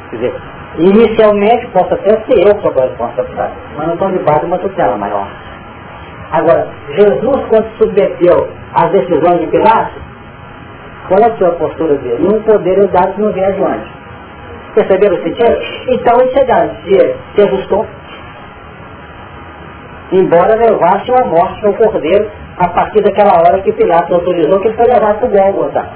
Quer 0.10 0.16
dizer, 0.16 0.36
inicialmente 0.78 1.68
posso 1.68 1.94
até 1.94 2.10
ser 2.10 2.48
eu 2.48 2.62
sobre 2.62 2.82
a 2.82 2.88
responsabilidade, 2.88 3.54
mas 3.78 3.88
não 3.88 3.94
estou 3.94 4.12
debaixo 4.12 4.40
de 4.42 4.46
uma 4.46 4.60
tutela 4.60 4.98
maior. 4.98 5.28
Agora, 6.32 6.68
Jesus, 6.90 7.46
quando 7.50 7.70
se 7.72 7.78
submeteu 7.78 8.50
às 8.74 8.92
decisões 8.92 9.40
de 9.42 9.48
Pilatos, 9.48 10.02
qual 11.08 11.20
é 11.20 11.32
a 11.32 11.38
sua 11.38 11.52
postura 11.52 11.96
dele? 11.96 12.28
Um 12.28 12.42
poder 12.42 12.84
é 12.84 12.88
dado 12.88 13.22
no 13.22 13.32
viés 13.32 13.56
antes. 13.62 13.95
Perceberam 14.76 15.16
o 15.16 15.24
sentido? 15.24 15.58
Então 15.88 16.20
ele 16.20 16.32
se, 16.84 17.16
se 17.36 17.48
ajustou. 17.48 17.86
Embora 20.12 20.56
levasse 20.56 21.10
uma 21.10 21.26
morte 21.26 21.66
ao 21.66 21.74
cordeiro 21.74 22.30
a 22.58 22.70
partir 22.70 23.02
daquela 23.02 23.40
hora 23.40 23.62
que 23.62 23.72
Pilatos 23.72 24.12
autorizou 24.12 24.60
que 24.60 24.68
ele 24.68 24.78
foi 24.78 24.86
levado 24.86 25.20
para 25.20 25.28
o 25.28 25.32
Gólgota. 25.32 25.90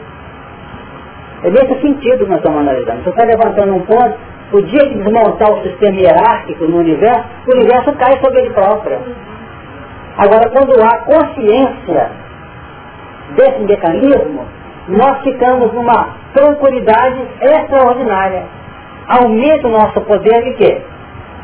É 1.43 1.49
nesse 1.49 1.81
sentido 1.81 2.25
que 2.25 2.29
nós 2.29 2.37
estamos 2.37 2.59
analisando. 2.59 3.03
Você 3.03 3.09
está 3.09 3.23
levantando 3.23 3.75
um 3.75 3.81
ponto, 3.81 4.17
o 4.51 4.61
dia 4.61 4.89
que 4.89 4.97
desmontar 4.97 5.51
o 5.51 5.61
sistema 5.61 5.95
hierárquico 5.95 6.65
no 6.65 6.77
universo, 6.77 7.23
o 7.47 7.55
universo 7.55 7.93
cai 7.93 8.19
sobre 8.19 8.41
ele 8.41 8.49
próprio. 8.49 8.99
Agora, 10.17 10.49
quando 10.49 10.73
há 10.81 10.97
consciência 11.05 12.11
desse 13.35 13.59
mecanismo, 13.59 14.45
nós 14.89 15.21
ficamos 15.23 15.71
numa 15.71 16.09
tranquilidade 16.33 17.21
extraordinária. 17.41 18.58
Aumenta 19.09 19.67
o 19.67 19.71
nosso 19.71 20.01
poder 20.01 20.43
de 20.43 20.53
quê? 20.53 20.81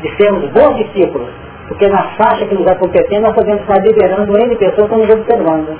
De 0.00 0.16
sermos 0.16 0.50
bons 0.50 0.76
discípulos. 0.76 1.28
Porque 1.68 1.88
na 1.88 2.02
faixa 2.16 2.46
que 2.46 2.54
nos 2.54 2.66
é 2.66 2.74
competente, 2.76 3.20
nós 3.20 3.34
podemos 3.34 3.60
estar 3.62 3.82
liderando 3.82 4.38
N 4.38 4.56
pessoas 4.56 4.88
que 4.88 4.96
nos 4.96 5.10
observando. 5.10 5.76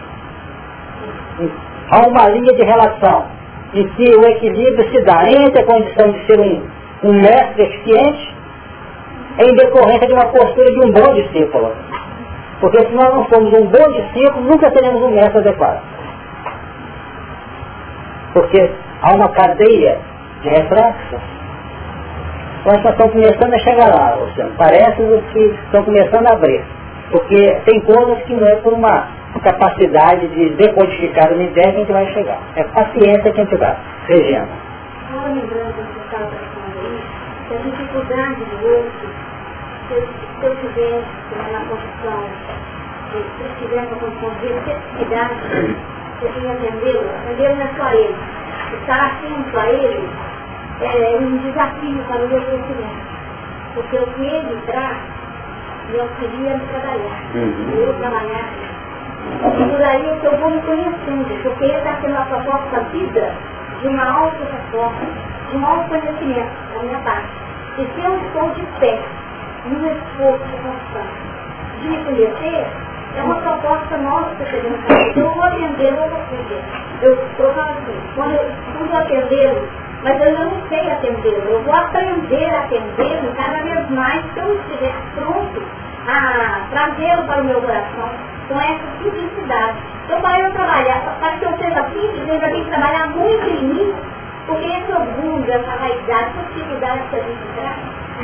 Há 1.91 2.09
uma 2.09 2.29
linha 2.31 2.53
de 2.53 2.63
relação 2.65 3.27
em 3.73 3.87
que 3.91 4.17
o 4.17 4.25
equilíbrio 4.27 4.91
se 4.91 5.05
dá 5.05 5.23
entre 5.31 5.63
a 5.63 5.67
condição 5.67 6.11
de 6.11 6.27
ser 6.27 6.41
um, 6.41 6.63
um 7.05 7.13
mestre 7.13 7.63
eficiente 7.63 8.35
em 9.39 9.55
decorrência 9.55 10.09
de 10.09 10.13
uma 10.15 10.27
postura 10.27 10.73
de 10.73 10.89
um 10.89 10.93
bom 10.93 11.15
discípulo. 11.15 11.73
Porque 12.61 12.81
se 12.81 12.93
nós 12.95 13.15
não 13.15 13.27
somos 13.29 13.53
um 13.53 13.67
bom 13.67 13.93
discípulo, 13.93 14.45
nunca 14.47 14.71
teremos 14.71 15.03
um 15.03 15.11
mestre 15.11 15.39
adequado. 15.39 15.83
Porque 18.33 18.71
há 19.03 19.15
uma 19.15 19.29
cadeia 19.29 19.99
de 20.43 20.49
reflexos. 20.49 21.36
Nós 22.67 22.85
estão 22.85 23.09
começando 23.11 23.55
a 23.55 23.59
chegar 23.61 23.95
lá, 23.95 24.17
ou 24.17 24.27
seja, 24.31 24.51
parece 24.59 24.97
que 25.33 25.39
estão 25.39 25.85
começando 25.85 26.27
a 26.27 26.33
abrir. 26.33 26.65
Porque 27.13 27.61
tem 27.65 27.81
coisas 27.83 28.19
que 28.25 28.35
não 28.35 28.45
é 28.45 28.57
por 28.57 28.73
uma 28.73 29.07
capacidade 29.41 30.27
de 30.27 30.51
decodificar 30.57 31.33
uma 31.33 31.45
ideia 31.45 31.71
que 31.71 31.77
a 31.77 31.79
gente 31.79 31.93
vai 31.93 32.07
chegar. 32.13 32.39
É 32.57 32.65
paciência 32.65 33.31
que 33.31 33.41
a 33.41 33.45
gente 33.45 33.57
dá. 33.57 33.77
Regina. 34.09 34.49
Só 35.13 35.29
lembrando 35.29 35.75
que 35.75 36.07
estava 36.07 36.27
falando 36.27 37.03
que 37.47 37.55
a 37.55 37.59
dificuldade 37.59 38.35
do 38.35 38.67
outro, 38.67 39.09
se 39.87 39.95
eu, 39.95 40.09
eu 40.43 40.57
tivesse 40.57 41.53
na 41.53 41.61
condição, 41.61 42.25
se 43.13 43.45
eu 43.45 43.51
tivesse 43.61 43.93
a 43.93 43.97
condição 43.97 44.31
de 44.41 44.53
necessidade, 44.53 45.35
você 46.19 46.29
tinha 46.33 46.53
atendê-lo, 46.53 47.11
atendê-lo 47.23 47.55
não 47.55 47.63
é 47.63 47.71
só 47.79 47.93
ele. 47.93 48.17
Estar 48.81 49.07
atento 49.07 49.57
a 49.57 49.71
ele 49.71 50.09
é 50.81 51.17
um 51.21 51.39
desafio 51.39 51.99
para 52.09 52.25
o 52.25 52.29
meu 52.29 52.41
crescimento. 52.41 53.17
Porque 53.75 53.99
o 53.99 54.07
que 54.07 54.27
ele 54.27 54.63
traz 54.67 54.99
me 55.91 56.01
auxilia 56.01 56.57
a 56.57 56.81
trabalhar. 56.81 57.23
Uhum. 57.35 57.75
Eu 57.77 57.95
trabalhar 57.95 58.77
e 59.27 59.65
por 59.71 59.83
aí 59.83 60.09
é 60.09 60.17
que 60.21 60.27
eu 60.27 60.37
vou 60.39 60.51
me 60.51 60.61
conhecendo, 60.63 61.43
porque 61.43 61.65
ele 61.65 61.77
está 61.77 61.97
sendo 62.01 62.17
a 62.17 62.23
proposta 62.23 62.81
vida 62.93 63.35
de 63.81 63.89
uma 63.89 64.05
auto-resposta, 64.05 65.07
de 65.51 65.57
um 65.57 65.67
autoconhecimento 65.67 66.51
da 66.75 66.83
minha 66.83 66.99
parte. 67.01 67.29
E 67.79 67.87
se 67.87 68.05
eu 68.07 68.17
estou 68.17 68.51
de 68.51 68.63
pé, 68.81 68.99
num 69.67 69.87
esforço 69.87 70.45
constante 70.63 71.83
de 71.83 71.89
me 71.89 72.05
conhecer, 72.05 72.67
é 73.17 73.23
uma 73.23 73.35
proposta 73.37 73.97
nossa 73.99 74.45
que 74.45 75.21
eu 75.21 75.31
vou 75.31 75.45
atender, 75.45 75.93
eu 75.93 76.09
vou 76.09 76.19
atender. 76.19 76.63
Eu 77.03 77.15
estou 77.15 77.53
falando 77.53 77.79
assim, 77.79 78.01
quando 78.15 78.33
eu 78.33 78.49
estudo 78.49 78.97
atendê-lo, 78.97 79.69
mas 80.03 80.21
eu 80.21 80.33
não 80.33 80.69
sei 80.69 80.91
atendê-lo. 80.91 81.49
Eu 81.49 81.63
vou 81.63 81.75
aprender 81.75 82.55
a 82.55 82.61
atendê-lo 82.61 83.35
cada 83.37 83.63
vez 83.63 83.91
mais 83.91 84.23
que 84.33 84.41
eu 84.41 84.61
estiver 84.61 84.95
pronto 85.15 85.63
a 86.09 86.61
trazê-lo 86.71 87.25
para 87.25 87.43
o 87.43 87.45
meu 87.45 87.61
coração 87.61 88.11
com 88.49 88.61
essa 88.61 88.85
simplicidade. 89.03 89.79
Então, 90.05 90.21
para 90.21 90.39
eu 90.39 90.53
trabalhar, 90.53 91.17
para 91.19 91.33
que 91.33 91.45
eu 91.45 91.57
seja 91.59 91.83
simples, 91.91 92.29
eu 92.29 92.41
já 92.41 92.49
tenho 92.49 92.65
que 92.65 92.71
trabalhar 92.71 93.09
muito 93.09 93.49
em 93.49 93.65
mim, 93.65 93.95
porque 94.47 94.67
esse 94.67 94.93
orgulho, 94.93 95.51
essa 95.51 95.77
vaidade, 95.77 96.31
essa 96.31 96.55
dificuldade 96.55 97.01
que 97.11 97.17
a 97.17 97.21
gente 97.21 97.47
traz, 97.57 97.77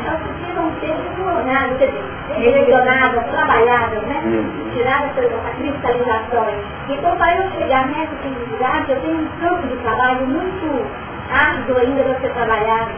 elas 0.06 0.20
precisam 0.22 0.72
ser 0.80 0.94
desmoronadas, 0.94 1.90
direcionadas, 2.38 3.24
trabalhadas, 3.30 4.02
né? 4.04 4.22
Uhum. 4.24 4.70
Tiradas 4.72 5.10
a 5.18 5.50
cristalização. 5.56 6.46
Então, 6.88 7.16
para 7.16 7.36
eu 7.36 7.50
chegar 7.52 7.88
nessa 7.88 8.12
simplicidade, 8.22 8.92
eu 8.92 9.00
tenho 9.00 9.18
um 9.18 9.28
campo 9.40 9.66
de 9.66 9.76
trabalho 9.78 10.26
muito 10.26 10.86
árduo 11.32 11.78
ainda 11.78 12.02
para 12.02 12.20
ser 12.20 12.32
trabalhado 12.32 12.90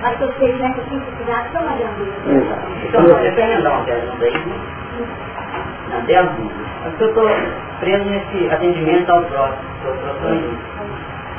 para 0.00 0.14
que 0.14 0.22
eu 0.22 0.32
chegue 0.38 0.62
nessa 0.62 0.82
simplicidade 0.88 1.48
tão 1.52 1.62
grandeza. 1.62 2.58
Então, 2.88 3.02
você 3.02 3.30
tem 3.32 3.66
uma 3.66 3.84
pergunta 3.84 4.24
aí, 4.24 4.44
na 5.90 5.98
dela, 6.00 6.36
eu 6.84 7.06
estou 7.06 7.28
preso 7.80 8.04
nesse 8.04 8.50
atendimento 8.50 9.10
ao 9.10 9.22
próximo. 9.24 9.70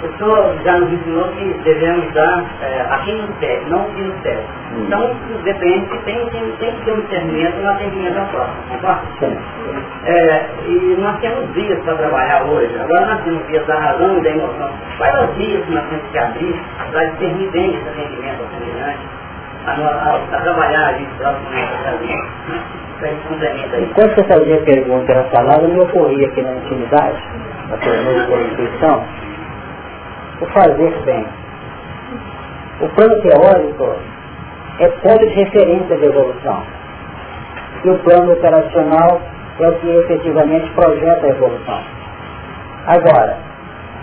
O 0.03 0.17
senhor 0.17 0.55
já 0.63 0.79
nos 0.79 0.91
ensinou 0.91 1.27
que 1.29 1.45
devemos 1.63 2.11
dar 2.13 2.43
é, 2.61 2.81
aqui 2.89 3.13
no 3.13 3.27
pé, 3.33 3.61
não 3.67 3.81
aqui 3.81 4.01
no 4.01 4.13
pé. 4.23 4.43
Então, 4.77 5.11
depende 5.43 5.85
que 5.89 5.97
tem, 5.99 6.29
tem, 6.29 6.51
tem 6.53 6.75
que 6.75 6.85
ter 6.85 6.91
um 6.93 7.01
discernimento 7.01 7.61
no 7.61 7.69
atendimento 7.69 8.17
ao 8.17 8.25
próximo, 8.27 8.63
é, 10.03 10.45
e 10.65 10.97
nós 10.99 11.19
temos 11.19 11.53
dias 11.53 11.79
para 11.83 11.95
trabalhar 11.95 12.43
hoje. 12.45 12.75
Agora 12.79 13.05
nós 13.05 13.23
temos 13.23 13.45
dias 13.47 13.65
da 13.67 13.79
razão 13.79 14.17
e 14.17 14.21
da 14.21 14.29
emoção. 14.31 14.69
Quais 14.97 15.29
os 15.29 15.35
dias 15.35 15.63
que 15.65 15.71
nós 15.71 15.87
temos 15.89 16.09
que 16.11 16.17
abrir 16.17 16.55
para 16.91 17.05
discernir 17.05 17.51
bem 17.51 17.75
esse 17.75 17.89
atendimento 17.89 18.41
ao 18.41 18.49
semelhante, 18.49 18.99
a, 19.67 19.71
a, 19.71 20.15
a, 20.15 20.41
trabalhar 20.41 20.87
ali 20.87 21.07
próximo 21.17 21.49
nessa 21.51 21.91
Enquanto 23.79 24.15
você 24.15 24.23
fazia 24.25 24.57
a 24.57 24.61
pergunta 24.63 25.11
era 25.11 25.23
falada, 25.25 25.67
me 25.67 25.79
ocorria 25.79 26.27
aqui 26.27 26.41
na 26.41 26.53
intimidade, 26.53 27.23
na 27.69 27.77
sua 27.77 28.41
intuição, 28.41 29.03
o 30.41 30.45
fazer 30.47 30.91
bem. 31.05 31.25
O 32.79 32.89
plano 32.89 33.21
teórico 33.21 33.95
é 34.79 34.87
ponto 34.87 35.27
de 35.27 35.33
referência 35.33 35.97
de 35.97 36.05
evolução. 36.05 36.63
E 37.83 37.89
o 37.89 37.97
plano 37.99 38.33
operacional 38.33 39.21
é 39.61 39.69
o 39.69 39.75
que 39.75 39.87
efetivamente 39.87 40.69
projeta 40.71 41.25
a 41.25 41.29
evolução. 41.29 41.79
Agora, 42.87 43.37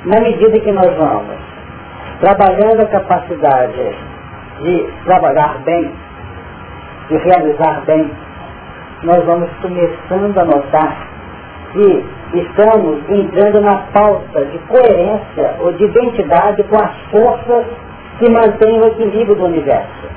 na 0.04 0.20
medida 0.20 0.60
que 0.60 0.70
nós 0.70 0.96
vamos 0.96 1.36
trabalhando 2.20 2.82
a 2.82 2.86
capacidade 2.86 3.96
de 4.62 4.88
trabalhar 5.04 5.58
bem, 5.64 5.92
de 7.08 7.16
realizar 7.16 7.82
bem, 7.86 8.10
nós 9.02 9.24
vamos 9.24 9.50
começando 9.60 10.38
a 10.38 10.44
notar 10.44 11.08
que 11.72 12.04
estamos 12.34 12.98
entrando 13.10 13.60
na 13.60 13.78
falta 13.92 14.44
de 14.44 14.58
coerência 14.58 15.56
ou 15.60 15.72
de 15.72 15.84
identidade 15.84 16.62
com 16.64 16.76
as 16.76 16.94
forças 17.10 17.66
que 18.18 18.30
mantêm 18.30 18.80
o 18.80 18.86
equilíbrio 18.86 19.34
do 19.34 19.44
universo. 19.44 20.08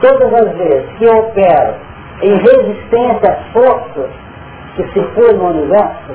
Todas 0.00 0.32
as 0.32 0.56
vezes 0.56 0.90
que 0.96 1.04
eu 1.04 1.18
opero 1.18 1.74
em 2.22 2.34
resistência 2.34 3.32
às 3.32 3.52
forças 3.52 4.27
que 4.78 4.92
circulam 4.92 5.36
no 5.36 5.58
universo, 5.58 6.12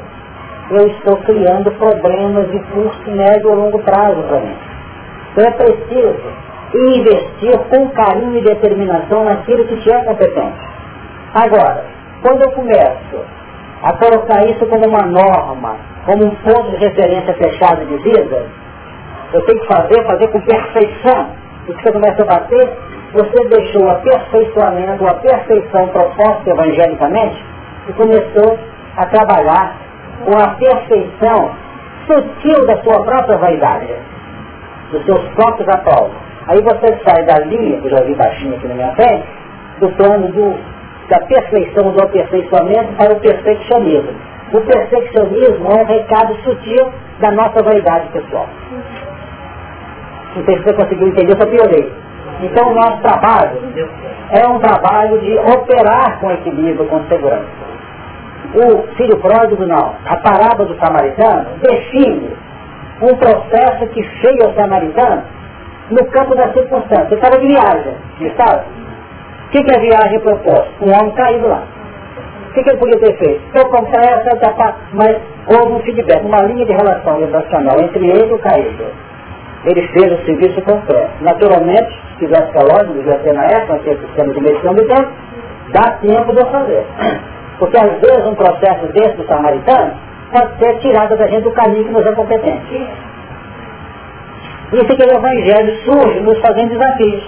eu 0.72 0.88
estou 0.88 1.18
criando 1.18 1.70
problemas 1.72 2.49
de 2.49 2.59
curto, 2.72 3.11
médio 3.11 3.49
ou 3.49 3.55
longo 3.55 3.80
prazo 3.80 4.24
para 4.24 4.39
mim. 4.39 4.57
Então 5.32 5.45
é 5.45 5.51
preciso 5.51 6.43
investir 6.74 7.57
com 7.70 7.89
carinho 7.89 8.38
e 8.38 8.41
determinação 8.41 9.26
naquilo 9.26 9.66
que 9.66 9.76
te 9.82 9.91
é 9.91 10.03
competente. 10.03 10.57
Agora, 11.34 11.84
quando 12.22 12.41
eu 12.41 12.51
começo 12.51 13.26
a 13.84 13.93
colocar 13.97 14.45
isso 14.45 14.66
como 14.68 14.88
uma 14.88 15.05
norma, 15.05 15.76
como 16.05 16.26
um 16.26 16.36
ponto 16.36 16.72
de 16.72 16.78
referência 16.78 17.34
fechado 17.34 17.86
de 17.86 17.97
vida, 17.97 18.45
eu 19.34 19.41
tenho 19.45 19.59
que 19.59 19.68
fazer, 19.68 20.05
fazer 20.05 20.28
com 20.30 20.39
perfeição. 20.41 21.28
E 21.68 21.74
que 21.74 21.84
você 21.84 21.91
começa 21.91 22.22
a 22.24 22.26
bater, 22.26 22.70
você 23.14 23.47
deixou 23.49 23.84
o 23.84 23.89
aperfeiçoamento, 23.89 25.07
a 25.07 25.14
perfeição 25.16 25.88
proposta 25.89 26.49
evangelicamente 26.49 27.53
e 27.88 27.94
começou 27.94 28.58
a 28.98 29.06
trabalhar 29.08 29.76
com 30.26 30.38
a 30.38 30.50
perfeição 30.56 31.52
sutil 32.08 32.66
da 32.66 32.82
sua 32.84 33.04
própria 33.04 33.38
vaidade, 33.38 33.94
dos 34.92 35.06
seus 35.06 35.24
próprios 35.36 35.68
aprovos. 35.70 36.16
Aí 36.48 36.62
você 36.62 37.00
sai 37.06 37.24
da 37.26 37.40
linha, 37.40 37.80
que 37.80 37.88
eu 37.88 37.92
já 37.92 38.04
vi 38.04 38.16
baixinho 38.16 38.56
aqui 38.56 38.68
na 38.68 38.76
minha 38.76 38.96
frente, 38.96 39.26
do 39.80 39.90
plano 39.92 40.28
do, 40.28 40.56
da 41.10 41.20
perfeição, 41.20 41.92
do 41.92 42.04
aperfeiçoamento 42.04 42.94
para 42.94 43.14
o 43.14 43.20
perfeccionismo. 43.20 44.14
O 44.54 44.62
perfeccionismo 44.62 45.68
é 45.72 45.82
um 45.82 45.86
recado 45.86 46.36
sutil 46.44 46.92
da 47.20 47.32
nossa 47.32 47.64
vaidade 47.64 48.10
pessoal. 48.10 48.48
Não 50.36 50.44
sei 50.46 50.58
se 50.58 50.64
você 50.64 50.74
conseguiu 50.74 51.08
entender, 51.08 51.38
só 51.40 51.48
piorei. 51.48 51.92
Então 52.44 52.70
o 52.70 52.76
nosso 52.76 53.02
trabalho 53.02 53.58
é 54.32 54.48
um 54.48 54.60
trabalho 54.60 55.20
de 55.20 55.38
operar 55.38 56.20
com 56.20 56.32
equilíbrio, 56.32 56.88
com 56.88 57.02
segurança. 57.08 57.48
O 58.54 58.96
filho 58.96 59.18
pródigo 59.18 59.66
não. 59.66 59.96
A 60.06 60.18
parábola 60.18 60.68
do 60.68 60.78
samaritano 60.78 61.46
define 61.62 62.36
um 63.02 63.16
processo 63.16 63.88
que 63.88 64.04
cheia 64.04 64.50
o 64.50 64.54
samaritano 64.54 65.24
no 65.89 66.06
campo 66.08 66.36
da 66.36 66.52
circunstância. 66.54 67.08
Ele 67.08 67.16
estava 67.16 67.39
de 67.39 67.48
viagem, 67.48 67.96
estava. 68.20 68.66
O 69.48 69.50
que, 69.50 69.64
que 69.64 69.76
a 69.76 69.80
viagem 69.80 70.20
propôs? 70.20 70.66
Um 70.82 70.91
homem 70.91 71.12
caído 71.12 71.48
lá. 71.48 71.64
O 72.50 72.54
que, 72.54 72.64
que 72.64 72.70
ele 72.70 72.78
podia 72.78 73.00
ter 73.00 73.18
feito? 73.18 73.41
Eu 73.56 73.66
essa, 73.66 74.76
mas 74.94 75.18
houve 75.48 75.74
um 75.74 75.80
feedback, 75.80 76.24
uma 76.24 76.41
linha 76.41 76.66
de 76.66 76.74
relação 76.74 77.18
vibracional 77.18 77.80
entre 77.80 78.08
ele 78.08 78.30
e 78.30 78.34
o 78.34 78.39
caído. 78.39 78.86
Ele 79.66 79.88
fez 79.88 80.11
o 80.11 80.26
serviço 80.26 80.61
completo. 80.61 81.11
Naturalmente, 81.22 81.89
se 82.09 82.26
tivesse 82.26 82.51
relógio, 82.51 82.93
devia 82.93 83.18
ter 83.20 83.34
na 83.34 83.45
época, 83.45 83.80
ter 83.80 83.97
sistema 83.97 84.34
de 84.34 84.41
medição 84.41 84.74
do 84.74 84.86
tempo, 84.86 85.09
dá 85.72 85.91
tempo 86.01 86.34
de 86.34 86.41
eu 86.41 86.47
fazer. 86.47 86.86
Porque 87.59 87.78
às 87.78 87.99
vezes 88.01 88.28
um 88.28 88.36
processo 88.36 88.88
desse 88.88 89.16
do 89.16 89.26
samaritano 89.26 89.93
pode 90.32 90.57
ser 90.57 90.80
tirado 90.80 91.16
da 91.16 91.28
gente 91.28 91.43
do 91.43 91.51
caminho 91.51 91.86
que 91.86 91.91
nos 91.91 92.05
é 92.05 92.11
competente. 92.11 92.88
Isso 94.74 94.91
é 94.91 94.95
que 94.95 95.03
o 95.03 95.18
Evangelho 95.18 95.76
surge 95.84 96.20
nos 96.22 96.39
fazendo 96.39 96.70
desafios. 96.70 97.24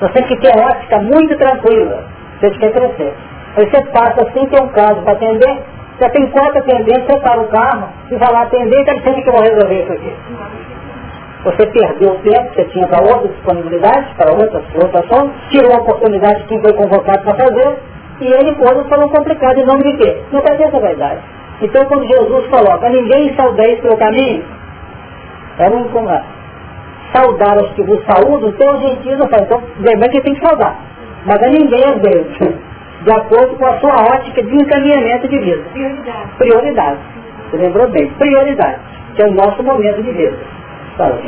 Você 0.00 0.12
tem 0.12 0.22
que 0.28 0.36
ter 0.36 0.58
ótica 0.58 0.98
muito 0.98 1.36
tranquila, 1.36 2.04
você 2.40 2.50
quer 2.50 2.72
crescer. 2.72 3.12
Aí 3.56 3.68
você 3.68 3.84
passa 3.86 4.22
assim, 4.22 4.46
tem 4.46 4.62
um 4.62 4.68
caso 4.68 5.02
para 5.02 5.12
atender, 5.12 5.62
já 6.00 6.08
tem 6.08 6.26
quatro 6.28 6.58
atendentes, 6.58 7.04
você 7.06 7.18
para 7.18 7.40
o 7.40 7.48
carro 7.48 7.88
e 8.10 8.16
vai 8.16 8.32
lá 8.32 8.42
atender 8.42 8.76
e 8.76 8.80
está 8.80 8.94
dizendo 8.94 9.22
que 9.22 9.28
eu 9.28 9.32
vou 9.32 9.42
resolver 9.42 9.82
isso 9.82 9.92
aqui. 9.92 10.16
Você 11.44 11.66
perdeu 11.66 12.12
o 12.12 12.18
tempo 12.18 12.50
que 12.50 12.56
você 12.56 12.64
tinha 12.66 12.86
para 12.86 13.02
outra 13.02 13.28
disponibilidade, 13.28 14.14
para 14.16 14.32
outras 14.32 14.62
situações, 14.72 15.30
tirou 15.50 15.72
a 15.72 15.80
oportunidade 15.80 16.44
que 16.44 16.60
foi 16.60 16.72
convocado 16.74 17.22
para 17.22 17.34
fazer, 17.34 17.78
e 18.20 18.26
ele 18.26 18.54
pôs 18.56 18.86
falou 18.88 19.08
complicado 19.08 19.58
em 19.58 19.64
nome 19.64 19.82
de 19.84 19.96
quê? 19.96 20.22
Não 20.30 20.42
ter 20.42 20.62
essa 20.62 20.78
verdade. 20.78 21.20
Então 21.62 21.84
quando 21.86 22.06
Jesus 22.06 22.46
coloca, 22.48 22.90
ninguém 22.90 23.34
saudeis 23.36 23.80
pelo 23.80 23.96
caminho, 23.96 24.44
é 25.58 25.68
um 25.68 25.84
como 25.84 26.08
saudar 27.14 27.56
os 27.56 27.70
que 27.72 27.82
vos 27.82 28.00
saúdam, 28.04 28.52
tem 28.52 28.70
os 28.70 28.80
gentios 28.82 29.18
não 29.18 29.28
faz. 29.28 29.42
Então, 29.42 29.62
lembrando 29.78 30.10
que 30.10 30.20
tem 30.20 30.34
que 30.34 30.46
saudar. 30.46 30.76
Mas 31.26 31.42
a 31.42 31.48
ninguém 31.48 31.82
é 31.82 31.98
Deus. 31.98 32.26
De 33.00 33.12
acordo 33.12 33.56
com 33.56 33.64
a 33.64 33.80
sua 33.80 33.94
ótica 34.14 34.42
de 34.42 34.54
encaminhamento 34.54 35.26
de 35.26 35.38
vida. 35.38 35.62
Prioridade. 35.72 36.28
Prioridade. 36.36 36.98
Você 37.50 37.56
lembrou 37.56 37.88
bem? 37.88 38.10
Prioridade. 38.10 38.78
Que 39.16 39.22
é 39.22 39.26
o 39.26 39.32
nosso 39.32 39.62
momento 39.62 40.02
de 40.02 40.12
vida. 40.12 40.36
Fala. 40.96 41.18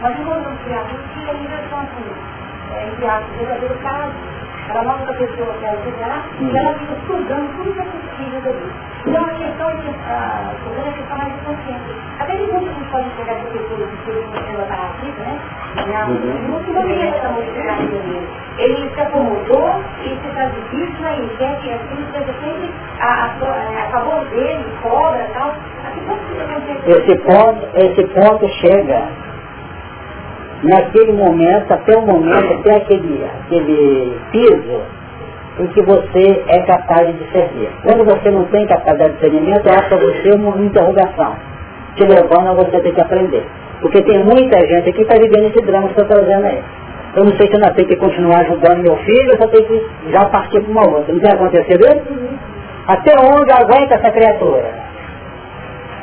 Nós 0.00 0.18
encontramos 0.18 0.60
criaturas 0.62 1.06
que 1.14 1.30
ainda 1.30 1.68
são 1.68 1.80
assim, 1.80 2.08
enviados 2.92 3.28
verdadeiros 3.36 3.82
casos 3.82 4.40
ela 4.70 4.84
mostra 4.84 5.06
para 5.06 5.14
a 5.14 5.28
pessoa 5.28 5.52
que 5.54 5.64
ela 5.64 5.82
chegar 5.82 6.24
e 6.38 6.56
ela 6.56 6.74
fica 6.78 6.94
estudando 6.94 7.56
tudo 7.56 7.72
que 7.74 7.80
é 7.80 7.84
possível 7.84 8.40
dali. 8.40 8.72
Então 9.04 9.24
a 9.24 9.34
questão 9.34 9.68
é 9.68 9.74
que 9.74 9.88
a 9.88 10.92
questão 10.94 11.18
mais 11.18 11.32
consciente. 11.42 11.90
Até 11.90 11.99
que 12.40 12.52
muitos 12.52 12.76
não 12.76 12.84
podem 12.90 13.10
chegar 13.16 13.32
essa 13.32 13.46
que 13.50 14.10
uma 14.10 14.42
célula 14.46 14.66
narrativa, 14.66 15.20
né? 15.20 15.40
Não 15.76 16.60
dele. 17.86 18.28
Ele 18.58 18.90
se 18.94 19.00
acomodou 19.00 19.70
e 20.02 20.08
se 20.08 20.34
faz 20.34 20.52
aí, 21.04 21.30
quer 21.38 21.60
que 21.60 21.70
assim 21.70 22.06
seja 22.12 22.34
sempre 22.42 22.70
a, 23.00 23.06
a, 23.06 23.26
a, 23.26 23.90
favor 23.90 24.24
dele, 24.26 24.64
cobra 24.82 25.22
e 25.22 25.32
tal. 25.34 25.54
Esse 26.86 27.16
ponto, 27.18 27.68
esse 27.74 28.04
ponto 28.08 28.48
chega 28.60 29.08
naquele 30.62 31.12
momento, 31.12 31.72
até 31.72 31.96
o 31.96 32.02
momento, 32.02 32.52
até 32.60 32.76
aquele, 32.76 33.24
aquele 33.24 34.18
piso 34.30 34.82
em 35.58 35.66
que 35.68 35.82
você 35.82 36.44
é 36.48 36.60
capaz 36.60 37.06
de 37.06 37.24
discernir. 37.24 37.70
Quando 37.82 38.04
você 38.04 38.30
não 38.30 38.44
tem 38.46 38.66
capacidade 38.66 39.10
de 39.10 39.14
discernimento, 39.14 39.68
é 39.68 39.82
para 39.82 39.96
você 39.96 40.32
uma 40.32 40.56
interrogação, 40.62 41.36
te 41.96 42.04
levando 42.04 42.48
a 42.48 42.54
você 42.54 42.80
ter 42.80 42.94
que 42.94 43.00
aprender. 43.00 43.46
Porque 43.80 44.02
tem 44.02 44.24
muita 44.24 44.58
gente 44.60 44.90
aqui 44.90 44.92
que 44.92 45.02
está 45.02 45.16
vivendo 45.16 45.48
esse 45.48 45.64
drama 45.64 45.88
que 45.88 45.94
você 45.94 46.02
está 46.02 46.14
trazendo 46.14 46.46
aí. 46.46 46.62
Eu 47.16 47.24
não 47.24 47.36
sei 47.36 47.46
se 47.48 47.54
eu 47.54 47.56
ainda 47.56 47.74
tenho 47.74 47.88
que 47.88 47.96
continuar 47.96 48.40
ajudando 48.40 48.82
meu 48.82 48.96
filho, 48.98 49.32
eu 49.32 49.48
tenho 49.48 49.66
que 49.66 50.10
já 50.10 50.24
partir 50.26 50.60
para 50.60 50.70
uma 50.70 50.88
outra. 50.88 51.12
Não 51.12 51.20
tem 51.20 51.32
acontecido 51.32 51.84
isso? 51.86 52.38
Até 52.86 53.12
onde 53.18 53.52
aguenta 53.52 53.94
essa 53.94 54.10
criatura? 54.10 54.64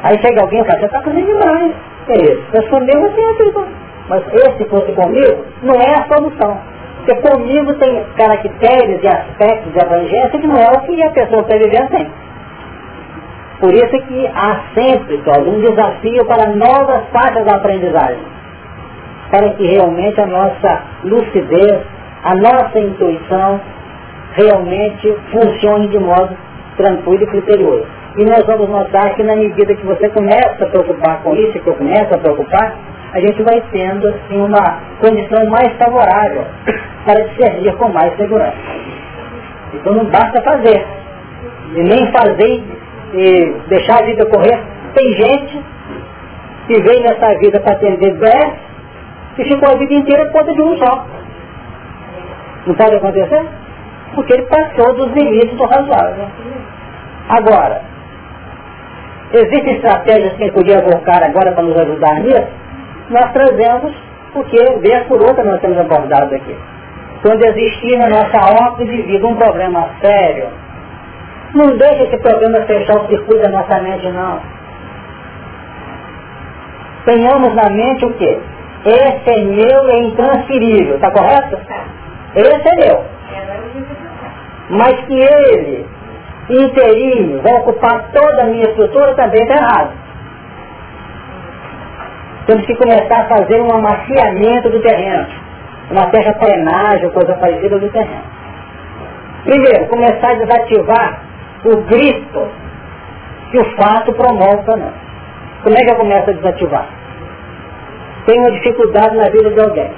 Aí 0.03 0.19
chega 0.21 0.41
alguém 0.41 0.61
e 0.61 0.65
fala, 0.65 0.79
você 0.79 0.85
está 0.85 1.01
fazendo 1.01 1.25
demais. 1.25 1.71
É 2.09 2.21
isso. 2.23 2.43
Eu 2.53 2.63
sou 2.69 2.79
meu, 2.81 3.01
você 3.01 3.21
é 3.21 3.88
mas 4.09 4.23
esse 4.33 4.65
fosse 4.69 4.91
comigo, 4.93 5.45
não 5.63 5.75
é 5.75 5.93
a 5.95 6.07
solução. 6.07 6.57
Porque 6.97 7.15
comigo 7.29 7.73
tem 7.75 8.03
caracteres 8.15 9.03
e 9.03 9.07
aspectos 9.07 9.73
de 9.73 9.79
abrangência 9.79 10.29
que 10.29 10.47
não 10.47 10.55
é 10.55 10.67
o 10.71 10.81
que 10.81 11.03
a 11.03 11.09
pessoa 11.11 11.41
está 11.41 11.57
vivendo 11.57 11.89
tem. 11.89 12.07
Por 13.60 13.74
isso 13.74 13.89
que 14.08 14.28
há 14.28 14.62
sempre, 14.76 15.18
Cláudio, 15.20 15.53
um 15.53 15.62
desafio 15.62 16.26
para 16.26 16.49
novas 16.55 17.08
faixas 17.12 17.43
da 17.45 17.55
aprendizagem. 17.55 18.22
Para 19.32 19.49
que 19.51 19.66
realmente 19.66 20.22
a 20.22 20.28
nossa 20.28 20.84
lucidez, 21.03 21.82
a 22.24 22.36
nossa 22.36 22.80
intuição 22.80 23.60
realmente 24.34 25.18
funcione 25.32 25.88
de 25.88 25.97
modo 25.97 26.38
tranquilo 26.78 27.24
e 27.24 27.28
criterioso. 27.28 27.88
E 28.18 28.26
nós 28.26 28.43
vamos 28.45 28.70
notar 28.70 29.16
que 29.16 29.24
na 29.24 29.36
medida 29.36 29.76
que 29.76 29.86
você 29.86 30.10
começa 30.10 30.64
a 30.64 30.68
preocupar 30.68 31.22
com 31.24 31.36
isso, 31.36 31.60
que 31.60 31.68
eu 31.68 31.76
começo 31.76 32.14
a 32.14 32.18
preocupar, 32.20 32.76
a 33.14 33.20
gente 33.20 33.41
vai 33.41 33.62
tendo 33.72 34.08
assim, 34.08 34.39
uma 34.39 34.80
condição 34.99 35.45
mais 35.49 35.72
favorável 35.78 36.43
para 37.05 37.24
discernir 37.24 37.76
com 37.78 37.89
mais 37.89 38.16
segurança. 38.18 38.58
Então 39.74 39.93
não 39.93 40.05
basta 40.05 40.41
fazer, 40.43 40.86
e 41.76 41.84
nem 41.84 42.12
fazer 42.12 42.64
e 43.14 43.55
deixar 43.68 44.01
a 44.01 44.05
vida 44.05 44.26
correr. 44.26 44.60
Tem 44.93 45.14
gente 45.14 45.64
que 46.68 46.82
veio 46.82 47.01
nessa 47.03 47.38
vida 47.39 47.60
para 47.60 47.74
atender 47.74 48.14
dez 48.16 48.53
e 49.38 49.43
ficou 49.45 49.70
a 49.70 49.78
vida 49.78 49.93
inteira 49.93 50.26
por 50.26 50.39
conta 50.39 50.53
de 50.53 50.62
um 50.62 50.78
só. 50.78 51.05
Não 52.66 52.76
pode 52.76 52.95
acontecer? 52.95 53.45
Porque 54.16 54.34
ele 54.34 54.43
passou 54.43 54.93
dos 54.95 55.14
limites 55.14 55.58
do 55.58 55.66
razoável. 55.66 56.28
Agora, 57.30 57.82
existem 59.34 59.76
estratégias 59.76 60.34
que 60.34 60.51
podia 60.51 60.82
colocar 60.82 61.24
agora 61.24 61.51
para 61.51 61.64
nos 61.64 61.78
ajudar 61.78 62.16
nisso? 62.22 62.68
nós 63.10 63.32
trazemos 63.32 63.93
porque 64.34 64.58
vez 64.80 65.08
por 65.08 65.22
outra 65.22 65.43
nós 65.43 65.60
temos 65.62 65.78
abordado 65.78 66.36
aqui. 66.36 66.55
Quando 67.22 67.43
existir 67.45 67.97
na 67.97 68.10
nossa 68.10 68.66
ótica 68.66 68.86
de 68.86 69.01
vida 69.03 69.26
um 69.26 69.36
problema 69.36 69.89
sério, 70.01 70.47
não 71.54 71.78
deixe 71.78 72.04
esse 72.04 72.18
problema 72.18 72.66
fechar 72.66 72.98
o 72.98 73.08
circuito 73.08 73.41
da 73.41 73.50
nossa 73.50 73.80
mente, 73.82 74.08
não. 74.12 74.39
Tenhamos 77.06 77.56
na 77.56 77.70
mente 77.70 78.06
o 78.06 78.14
quê? 78.14 78.39
Esse 78.86 79.39
é 79.39 79.43
meu, 79.43 79.89
é 79.89 80.00
intransferível, 80.00 80.95
está 80.95 81.12
correto? 81.12 81.58
Esse 82.36 82.70
é 82.70 82.86
meu. 82.86 83.06
Mas 84.70 84.93
que 85.06 85.14
ele, 85.14 85.86
inteirinho, 86.50 87.41
vai 87.41 87.54
ocupar 87.60 88.12
toda 88.14 88.43
a 88.43 88.45
minha 88.45 88.66
estrutura, 88.66 89.16
também 89.16 89.41
está 89.41 89.56
errado. 89.56 89.91
Temos 92.45 92.66
que 92.66 92.76
começar 92.76 93.22
a 93.22 93.38
fazer 93.38 93.62
um 93.62 93.72
amaciamento 93.74 94.70
do 94.70 94.82
terreno, 94.82 95.28
uma 95.91 96.10
terraplenagem, 96.12 97.10
coisa 97.10 97.34
parecida 97.36 97.80
do 97.80 97.89
terreno. 97.89 98.24
Primeiro, 99.43 99.88
começar 99.88 100.32
a 100.32 100.36
desativar 100.36 101.22
o 101.66 101.82
grito 101.84 102.47
que 103.51 103.60
o 103.60 103.76
fato 103.78 104.14
promove 104.14 104.64
para 104.64 104.78
nós. 104.78 104.93
Como 105.64 105.76
é 105.76 105.82
que 105.82 105.91
eu 105.91 105.95
começo 105.95 106.30
a 106.30 106.34
desativar? 106.34 106.86
Tem 108.26 108.39
uma 108.39 108.51
dificuldade 108.51 109.16
na 109.16 109.30
vida 109.30 109.49
de 109.49 109.60
alguém. 109.60 109.91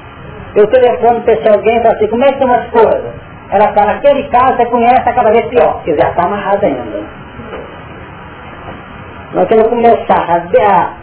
Eu 0.56 0.68
telefono 0.68 1.22
para 1.22 1.34
esse 1.34 1.50
alguém 1.50 1.78
e 1.78 1.82
falo 1.82 1.96
assim, 1.96 2.08
como 2.08 2.24
é 2.24 2.28
que 2.28 2.34
estão 2.34 2.54
as 2.54 2.70
coisas? 2.70 3.14
Ela 3.52 3.74
fala, 3.74 3.94
aquele 3.94 4.24
caso 4.30 4.58
você 4.58 4.66
conhece 4.68 5.10
a 5.10 5.14
cada 5.14 5.32
vez 5.32 5.46
pior, 5.48 5.82
que 5.84 5.96
já 5.98 6.10
está 6.10 6.26
amarrado 6.26 6.66
ainda. 6.66 7.04
Nós 9.34 9.48
temos 9.48 9.64
que 9.64 9.70
começar 9.70 10.28
a, 10.28 10.94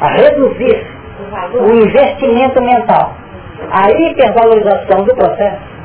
a 0.00 0.08
reduzir 0.08 0.86
o 1.54 1.72
investimento 1.72 2.62
mental, 2.62 3.14
a 3.70 3.90
hipervalorização 3.90 5.04
do 5.04 5.14
processo, 5.14 5.75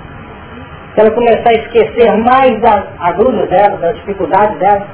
se 0.94 1.00
ela 1.00 1.12
começar 1.12 1.50
a 1.50 1.54
esquecer 1.54 2.18
mais 2.18 2.60
das 2.62 2.84
agruras 3.00 3.50
dela, 3.50 3.78
das 3.78 3.96
dificuldades 3.98 4.58
dela, 4.60 4.86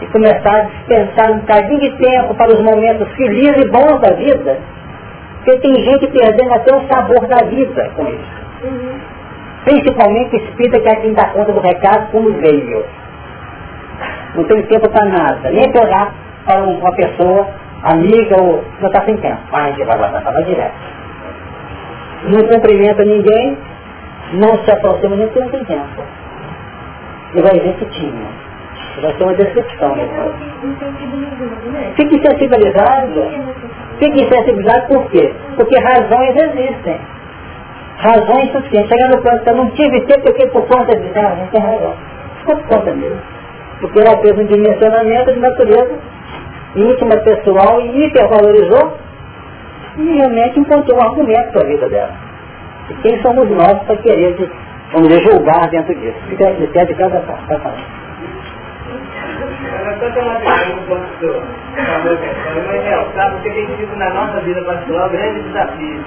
e 0.00 0.06
começar 0.06 0.56
a 0.56 0.62
dispensar 0.62 1.30
um 1.30 1.38
bocadinho 1.38 1.80
de 1.80 1.90
tempo 1.96 2.34
para 2.34 2.52
os 2.52 2.60
momentos 2.60 3.08
felizes 3.14 3.64
e 3.64 3.70
bons 3.70 4.00
da 4.00 4.14
vida, 4.14 4.58
porque 5.44 5.58
tem 5.60 5.74
gente 5.84 6.06
perdendo 6.08 6.54
até 6.54 6.74
o 6.74 6.86
sabor 6.88 7.26
da 7.26 7.46
vida 7.46 7.90
com 7.96 8.08
isso. 8.08 8.44
Uhum. 8.64 8.98
Principalmente 9.64 10.36
espírita 10.36 10.80
que 10.80 10.88
é 10.88 10.96
quem 10.96 11.12
dá 11.12 11.28
conta 11.28 11.52
do 11.52 11.60
recado 11.60 12.10
como 12.10 12.32
veio. 12.32 12.84
Não 14.34 14.44
tem 14.44 14.62
tempo 14.62 14.88
para 14.90 15.06
nada, 15.06 15.50
nem 15.50 15.70
para 15.70 15.84
olhar 15.84 16.14
para 16.44 16.62
uma 16.62 16.92
pessoa 16.92 17.46
amiga 17.84 18.42
ou 18.42 18.64
não 18.80 18.88
está 18.88 19.04
sem 19.04 19.16
tempo. 19.18 19.38
Vai, 19.50 19.72
vai, 19.72 19.98
vai, 19.98 20.10
vai, 20.10 20.22
vai 20.22 20.44
direto. 20.44 20.74
Não 22.24 22.48
cumprimenta 22.48 23.04
ninguém, 23.04 23.56
não 24.34 24.64
se 24.64 24.70
aproxima 24.70 25.16
nem 25.16 25.26
porque 25.26 25.40
não 25.40 25.48
tem 25.48 25.64
tempo. 25.64 26.02
E 27.34 27.42
vai 27.42 27.58
ver 27.58 27.74
que 27.74 27.84
tinha. 27.86 28.44
Vai 29.02 29.12
ser 29.16 29.24
uma 29.24 29.34
decepção. 29.34 29.94
Fique 31.96 32.22
sensibilizado. 32.26 33.24
Fique 33.98 34.28
sensibilizado 34.32 34.86
por 34.86 35.10
quê? 35.10 35.34
Porque 35.56 35.78
razões 35.78 36.36
existem. 36.36 37.00
Razões 37.98 38.52
suficientes. 38.52 38.88
Chegar 38.88 39.08
no 39.08 39.22
ponto 39.22 39.42
que 39.42 39.50
eu 39.50 39.56
não 39.56 39.70
tive 39.70 40.00
tempo 40.02 40.22
porque 40.22 40.46
por 40.48 40.66
conta 40.66 40.96
de 40.96 41.10
não, 41.14 41.36
não 41.36 41.46
tem 41.48 41.60
razão. 41.60 41.94
Ficou 42.38 42.56
por 42.56 42.66
conta 42.68 42.94
mesmo. 42.94 43.18
Porque 43.80 43.98
ela 43.98 44.16
fez 44.18 44.38
um 44.38 44.46
dimensionamento 44.46 45.32
de 45.32 45.40
natureza 45.40 45.98
íntima, 46.76 47.16
pessoal 47.18 47.80
e 47.80 48.06
hipervalorizou 48.06 48.96
e 49.96 50.16
realmente 50.18 50.58
encontrou 50.58 50.98
um 50.98 51.02
argumento 51.02 51.52
para 51.52 51.62
a 51.62 51.66
vida 51.66 51.88
dela. 51.88 52.23
E 52.90 52.94
quem 53.02 53.22
somos 53.22 53.48
nós 53.50 53.78
para 53.84 53.96
querer, 53.96 54.36
vamos 54.92 55.08
dizer, 55.08 55.22
julgar 55.22 55.68
dentro 55.70 55.94
disso? 55.94 56.18
Fica 56.28 56.48
a 56.48 56.54
critério 56.54 56.88
de 56.88 56.94
cada 56.94 57.20
parte. 57.20 57.46
Tá 57.46 57.58
só 60.00 60.10
tem 60.10 60.22
uma 60.22 60.40
pergunta 60.40 60.94
do 61.20 61.32
favor, 61.86 62.18
mas 62.66 62.84
realçar, 62.84 63.30
porque 63.32 63.50
tem 63.50 63.66
sido 63.76 63.96
na 63.96 64.10
nossa 64.10 64.40
vida 64.40 64.62
particular 64.62 65.06
o 65.06 65.10
grande 65.10 65.42
desafio. 65.42 66.04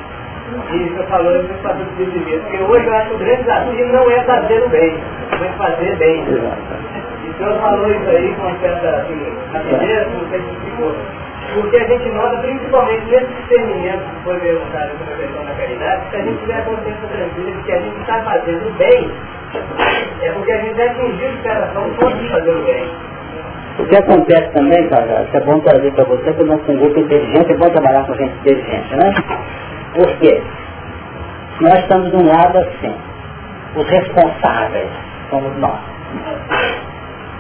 E 0.72 0.90
você 0.90 1.04
falou 1.04 1.32
eu 1.32 1.44
vou 1.44 1.58
fazer 1.58 1.84
o 1.84 1.96
viver. 1.96 2.40
Porque 2.42 2.58
hoje 2.58 2.86
eu 2.86 2.94
acho 2.96 3.10
que 3.10 3.16
o 3.16 3.18
grande 3.18 3.44
desafio 3.44 3.88
não 3.92 4.12
é 4.12 4.24
fazer 4.24 4.64
o 4.64 4.70
bem, 4.70 4.98
mas 5.40 5.56
fazer 5.58 5.96
bem. 5.98 6.24
E 7.26 7.30
o 7.30 7.34
senhor 7.38 7.60
falou 7.60 7.92
isso 7.92 8.10
aí 8.10 8.34
com 8.36 8.48
uma 8.48 8.60
certa 8.60 8.90
assim, 8.90 9.38
rapidez, 9.54 10.08
não 10.14 10.30
sei 10.30 10.40
se 10.40 10.56
ficou. 10.66 10.96
Porque 11.54 11.78
a 11.78 11.88
gente 11.88 12.10
nota, 12.10 12.38
principalmente 12.38 13.06
nesse 13.06 13.34
discernimento 13.34 14.00
que 14.00 14.24
foi 14.24 14.40
perguntado 14.40 14.92
sobre 14.98 15.14
a 15.14 15.18
questão 15.18 15.46
da 15.46 15.54
caridade, 15.54 16.10
se 16.10 16.16
a 16.16 16.22
gente 16.22 16.40
tiver 16.40 16.58
a 16.58 16.62
consciência 16.62 17.08
tranquila 17.08 17.52
de 17.52 17.64
que 17.64 17.72
a 17.72 17.80
gente 17.80 18.02
está 18.02 18.22
fazendo 18.22 18.68
o 18.68 18.72
bem, 18.74 19.12
é 20.22 20.32
porque 20.32 20.52
a 20.52 20.58
gente 20.58 20.82
atingiu 20.82 21.32
de 21.32 21.38
cada 21.44 21.68
forma 21.68 22.18
de 22.18 22.30
fazer 22.30 22.52
o 22.52 22.64
bem. 22.64 22.90
O 23.80 23.86
que 23.86 23.96
acontece 23.96 24.52
também, 24.54 24.90
cara, 24.90 25.24
isso 25.24 25.38
é 25.38 25.40
bom 25.42 25.60
trazer 25.60 25.92
para 25.94 26.04
você 26.06 26.34
que 26.34 26.46
somos 26.46 26.70
um 26.70 26.78
grupo 26.78 27.00
inteligente, 27.00 27.52
é 27.52 27.58
bom 27.58 27.70
trabalhar 27.70 28.06
com 28.06 28.16
gente 28.16 28.36
inteligente, 28.40 28.96
né? 28.96 29.14
Por 29.94 30.18
quê? 30.18 30.42
Nós 31.62 31.80
estamos 31.80 32.12
de 32.12 32.18
um 32.18 32.28
lado 32.28 32.58
assim, 32.58 32.96
os 33.76 33.88
responsáveis 33.88 34.90
somos 35.30 35.58
nós. 35.58 35.80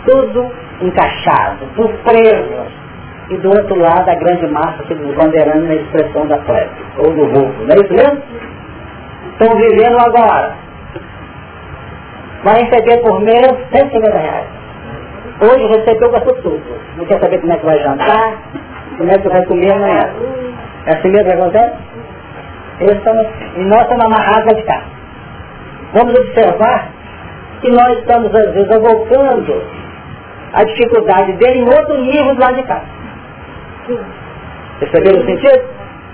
Tudo 0.05 0.51
encaixado, 0.82 1.68
tudo 1.76 1.93
preso. 2.03 2.76
E 3.30 3.38
do 3.38 3.49
outro 3.49 3.75
lado 3.78 4.09
a 4.09 4.15
grande 4.15 4.47
massa 4.47 4.84
se 4.88 4.95
desbandeirando 4.95 5.67
na 5.67 5.75
expressão 5.75 6.25
da 6.28 6.38
plebe, 6.38 6.71
ou 6.97 7.11
do 7.11 7.28
vulgo, 7.28 7.63
não 7.65 7.75
é 7.75 7.80
isso 7.80 7.93
mesmo? 7.93 8.23
Estão 9.34 9.57
vivendo 9.57 9.97
agora. 9.99 10.55
Vai 12.43 12.63
receber 12.63 13.01
por 13.01 13.19
mês 13.21 13.51
150 13.73 14.17
reais. 14.17 14.47
Hoje 15.41 15.67
recebeu, 15.67 16.09
gastou 16.09 16.34
tudo. 16.36 16.63
Não 16.95 17.05
quer 17.05 17.19
saber 17.19 17.39
como 17.41 17.53
é 17.53 17.57
que 17.57 17.65
vai 17.65 17.80
jantar, 17.80 18.38
como 18.97 19.11
é 19.11 19.17
que 19.17 19.30
vai 19.30 19.45
comer 19.45 19.73
amanhã. 19.73 20.09
É 20.86 20.97
assim 20.97 21.09
mesmo 21.09 21.25
que 21.25 21.34
acontece? 21.34 21.75
Estamos, 22.80 23.28
e 23.55 23.59
nós 23.65 23.82
estamos 23.82 24.05
amarrados 24.05 24.55
de 24.55 24.63
cá. 24.63 24.82
Vamos 25.93 26.15
observar 26.15 26.89
que 27.61 27.69
nós 27.71 27.99
estamos, 27.99 28.34
às 28.34 28.53
vezes, 28.53 28.71
avocando 28.71 29.63
a 30.53 30.63
dificuldade 30.63 31.34
dele 31.34 31.59
em 31.59 31.65
outro 31.65 31.97
nível 32.01 32.36
do 32.36 32.41
lado 32.41 32.55
de 32.55 32.63
cá. 32.63 32.82
Perceberam 34.79 35.19
o 35.19 35.25
sentido? 35.25 35.63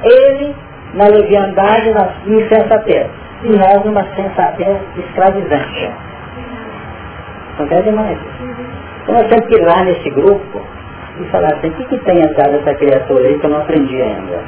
Ele 0.03 0.55
na 0.93 1.07
leviandade, 1.07 1.91
na 1.91 2.07
insensatez. 2.26 3.07
E 3.43 3.49
nós 3.49 3.84
numa 3.84 4.03
sensatez 4.15 4.78
escravizante. 4.97 5.91
Não 7.59 7.67
quer 7.67 7.84
demais. 7.84 8.17
Então 9.03 9.15
nós 9.15 9.28
temos 9.28 9.45
que 9.47 9.55
ir 9.55 9.65
lá 9.65 9.84
nesse 9.84 10.09
grupo 10.11 10.61
e 11.19 11.24
falar 11.26 11.53
assim, 11.53 11.67
o 11.67 11.74
que, 11.74 11.86
que 11.86 11.97
tem 11.99 12.24
atrás 12.24 12.51
dessa 12.51 12.74
criatura 12.76 13.28
aí 13.28 13.38
que 13.38 13.45
eu 13.45 13.49
não 13.49 13.59
aprendi 13.59 14.01
ainda? 14.01 14.39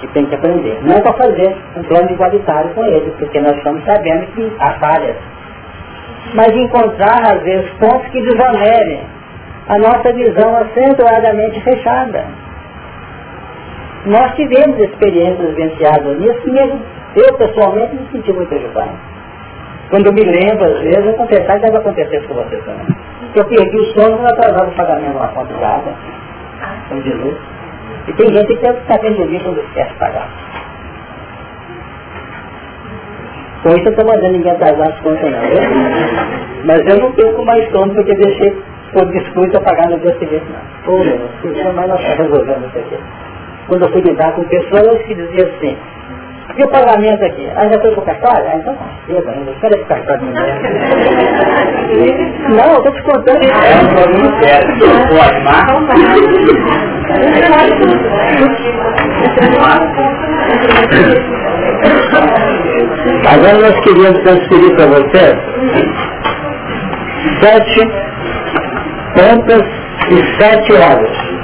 Que 0.00 0.06
tem 0.08 0.26
que 0.26 0.34
aprender. 0.34 0.78
Não 0.82 0.96
é 0.96 1.00
para 1.00 1.12
fazer 1.12 1.56
um 1.76 1.82
plano 1.82 2.10
igualitário 2.10 2.70
com 2.70 2.84
ele, 2.84 3.12
porque 3.18 3.40
nós 3.40 3.56
estamos 3.56 3.84
sabendo 3.84 4.26
que 4.34 4.52
há 4.58 4.70
falhas. 4.72 5.16
Mas 6.34 6.48
encontrar, 6.48 7.36
às 7.36 7.42
vezes, 7.42 7.70
pontos 7.78 8.08
que 8.10 8.22
desonerem 8.22 9.02
a 9.68 9.78
nossa 9.78 10.12
visão 10.12 10.56
acentuadamente 10.56 11.60
fechada. 11.62 12.24
Nós 14.06 14.34
tivemos 14.34 14.78
experiências 14.78 15.54
vivenciadas 15.54 16.18
nisso 16.18 16.42
e 16.46 17.20
eu 17.20 17.34
pessoalmente 17.34 17.94
me 17.94 18.08
senti 18.12 18.32
muito 18.32 18.54
ajudado. 18.54 18.90
Quando 19.88 20.06
eu 20.06 20.12
me 20.12 20.22
lembro, 20.22 20.64
às 20.64 20.80
vezes, 20.80 21.06
eu 21.06 21.14
confessar 21.14 21.56
que 21.56 21.66
deve 21.66 21.76
acontecer 21.76 22.22
com 22.26 22.34
você 22.34 22.56
também. 22.58 22.86
Que 23.32 23.40
eu 23.40 23.44
perdi 23.44 23.76
o 23.76 23.84
sono 23.92 24.16
quando 24.16 24.32
atrasava 24.32 24.70
o 24.70 24.74
pagamento 24.74 25.10
de 25.10 25.16
uma 25.16 25.28
conta 25.28 25.54
de 25.54 25.64
água, 25.64 25.92
de 26.90 27.12
luz. 27.12 27.36
E 28.08 28.12
tem 28.12 28.32
gente 28.32 28.46
que 28.46 28.66
está 28.66 28.98
tendo 28.98 29.28
de 29.28 29.38
quando 29.40 29.60
esquece 29.60 29.94
pagar. 29.94 30.28
Com 33.62 33.70
isso 33.70 33.84
eu 33.84 33.90
estou 33.92 34.06
mandando 34.06 34.32
ninguém 34.32 34.52
atrasar 34.52 34.88
as 34.88 35.00
contas 35.00 35.30
não. 35.30 35.40
Mas 36.64 36.80
eu 36.86 37.00
não 37.00 37.12
perco 37.12 37.44
mais 37.44 37.70
sono 37.70 37.94
porque 37.94 38.14
deixei 38.14 38.62
descuido 39.06 39.58
a 39.58 39.60
pagar 39.60 39.88
no 39.90 39.98
dia 39.98 40.16
seguinte 40.18 40.44
não. 40.48 40.60
Pô, 40.84 40.98
mas 41.74 41.88
nós 41.88 42.00
resolvendo 42.00 42.66
isso 42.68 42.78
aqui. 42.78 42.98
Quando 43.68 43.84
eu 43.84 43.92
fui 43.92 44.02
lidar 44.02 44.32
com 44.32 44.44
pessoas 44.44 45.02
que 45.02 45.14
diziam 45.14 45.48
assim, 45.48 45.76
e 46.56 46.62
o 46.62 46.68
pagamento 46.68 47.24
aqui? 47.24 47.50
Ah, 47.56 47.66
já 47.66 47.80
foi 47.80 47.90
pro 47.92 48.02
cartório? 48.02 48.46
Ah, 48.46 48.56
então 48.56 48.76
cedo 49.06 49.28
ainda. 49.28 49.50
Espera 49.50 49.74
esse 49.74 49.86
cartório 49.86 50.22
no 50.24 50.32
Não, 52.54 52.70
eu 52.70 52.76
estou 52.76 52.92
te 52.92 53.02
contando. 53.02 53.42
É 53.42 53.48
um 53.82 53.88
problema 53.88 54.30
sério. 54.40 54.74
Pode, 55.08 55.40
Agora 63.26 63.58
nós 63.58 63.80
queríamos 63.80 64.20
transferir 64.22 64.76
para 64.76 64.86
você 64.86 65.36
sete 67.40 67.80
pontas 69.14 69.62
e 70.10 70.42
sete 70.42 70.72
horas 70.74 71.34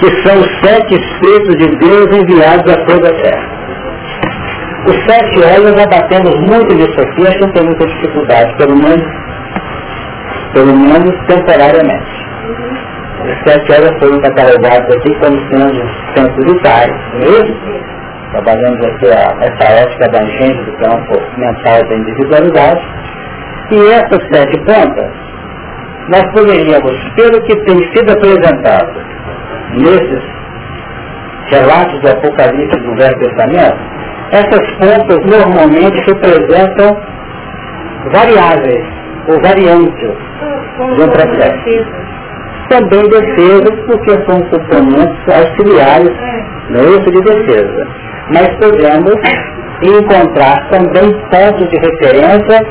que 0.00 0.10
são 0.26 0.40
os 0.40 0.48
sete 0.64 0.94
Espíritos 0.94 1.56
de 1.58 1.76
Deus 1.76 2.06
enviados 2.16 2.72
a 2.72 2.86
toda 2.86 3.08
a 3.08 3.22
terra. 3.22 3.60
Os 4.86 4.96
sete 5.04 5.40
olhos 5.40 5.78
abatemos 5.78 6.34
muito 6.40 6.74
nisso 6.74 7.00
aqui, 7.00 7.22
que 7.22 7.40
não 7.40 7.52
tem 7.52 7.64
muita 7.64 7.86
dificuldade, 7.86 8.56
pelo 8.56 8.76
menos, 8.76 9.06
pelo 10.54 10.74
menos 10.74 11.14
temporariamente. 11.28 12.26
Os 13.26 13.52
sete 13.52 13.72
olhos 13.72 13.98
foram 13.98 14.20
catalogados 14.22 14.96
aqui 14.96 15.14
como 15.16 15.38
sendo 15.50 15.90
centros 16.16 16.46
vitais, 16.46 16.94
mesmo? 17.18 17.56
Trabalhamos 18.32 18.86
aqui 18.86 19.06
a, 19.08 19.36
essa 19.44 19.72
ética 19.82 20.08
da 20.08 20.24
gente 20.24 20.64
do 20.64 20.72
campo 20.78 21.20
mental 21.36 21.84
da 21.86 21.94
individualidade. 21.94 22.80
E 23.70 23.86
essas 23.92 24.22
sete 24.32 24.56
pontas, 24.64 25.12
nós 26.10 26.24
poderíamos, 26.32 26.92
pelo 27.14 27.40
que 27.42 27.54
tem 27.66 27.78
sido 27.94 28.10
apresentado 28.10 29.00
nesses 29.78 30.22
relatos 31.50 32.00
do 32.00 32.08
Apocalipse 32.08 32.80
do 32.80 32.96
Velho 32.96 33.18
Testamento, 33.20 33.78
essas 34.32 34.72
pontas 34.78 35.18
normalmente 35.24 36.00
representam 36.06 36.96
variáveis 38.12 38.84
ou 39.28 39.40
variantes 39.40 40.16
de 40.96 41.02
um 41.02 41.08
processo. 41.08 41.86
Também 42.70 43.02
defesas, 43.08 43.80
porque 43.86 44.10
são 44.26 44.40
componentes 44.42 45.28
auxiliares 45.28 46.12
no 46.70 46.80
uso 46.80 47.04
de 47.04 47.20
defesa. 47.20 47.86
Mas 48.32 48.48
podemos 48.58 49.14
encontrar 49.82 50.68
também 50.70 51.12
pontos 51.30 51.68
de 51.68 51.76
referência 51.78 52.64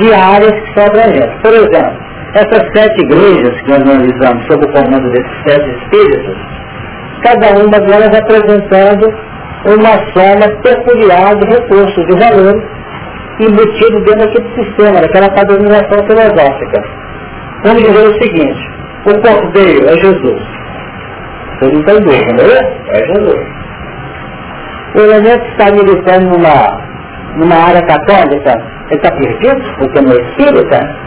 de 0.00 0.14
áreas 0.14 0.52
que 0.52 0.74
são 0.74 0.86
abrangentes. 0.86 1.40
Por 1.42 1.52
exemplo, 1.52 2.03
essas 2.34 2.62
sete 2.74 3.00
igrejas 3.02 3.60
que 3.60 3.70
nós 3.70 3.80
analisamos 3.82 4.44
sob 4.46 4.66
o 4.66 4.72
comando 4.72 5.08
desses 5.10 5.42
sete 5.46 5.70
espíritos, 5.70 6.36
cada 7.22 7.50
uma 7.58 7.78
delas 7.80 8.14
apresentando 8.14 9.06
uma 9.66 9.94
soma 10.12 10.46
peculiar 10.62 11.36
de 11.36 11.46
recursos, 11.46 12.06
de 12.06 12.18
valores, 12.18 12.62
embutido 13.40 14.00
dentro 14.00 14.26
daquele 14.26 14.64
sistema, 14.64 15.00
daquela 15.00 15.28
padronização 15.30 16.06
filosófica. 16.06 16.82
vamos 17.64 17.82
dizer 17.82 18.08
o 18.08 18.22
seguinte, 18.22 18.70
o 19.06 19.20
cordeiro 19.20 19.88
é 19.88 19.96
Jesus. 19.96 20.42
Você 21.60 21.72
não 21.72 21.82
tem 21.84 22.00
dúvida, 22.00 22.32
não 22.32 22.44
é? 22.44 22.60
É 22.88 23.14
Jesus. 23.14 23.64
O 24.94 25.00
elemento 25.00 25.44
está 25.48 25.70
militando 25.72 26.30
numa, 26.30 26.80
numa 27.36 27.56
área 27.68 27.82
católica, 27.86 28.52
ele 28.90 28.96
está 28.96 29.10
perdido, 29.12 29.62
porque 29.78 30.00
não 30.00 30.12
é 30.12 30.16
espírita. 30.16 31.04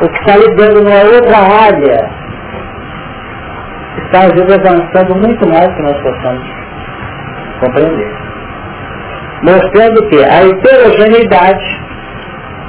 O 0.00 0.08
que 0.08 0.18
está 0.20 0.36
lidando 0.36 0.82
numa 0.82 1.02
outra 1.04 1.38
área 1.38 2.10
está 4.04 4.20
às 4.20 4.32
vezes 4.32 4.58
avançando 4.58 5.14
muito 5.16 5.48
mais 5.48 5.68
do 5.68 5.74
que 5.74 5.82
nós 5.82 6.02
possamos 6.02 6.46
compreender. 7.60 8.12
Mostrando 9.42 10.08
que 10.08 10.24
a 10.24 10.42
heterogeneidade, 10.46 11.80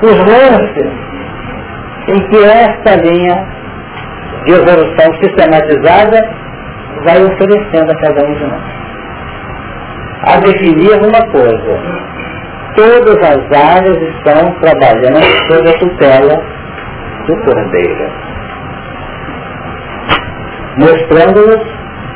os 0.02 0.18
lances 0.18 0.92
em 2.08 2.28
que 2.30 2.44
esta 2.44 2.96
linha 3.02 3.46
de 4.46 4.52
evolução 4.54 5.14
sistematizada 5.22 6.20
vai 7.04 7.24
oferecendo 7.24 7.92
a 7.92 7.96
cada 7.96 8.26
um 8.26 8.34
de 8.34 8.44
nós. 8.46 8.62
A 10.24 10.40
definir 10.40 10.98
uma 11.04 11.32
coisa, 11.32 11.80
todas 12.76 13.18
as 13.18 13.76
áreas 13.76 13.98
estão 14.16 14.52
trabalhando 14.60 15.24
sob 15.48 15.70
a 15.70 15.80
tutela 15.80 16.44
do 17.28 17.36
Cordeiro, 17.44 18.12
mostrando-nos 20.78 21.64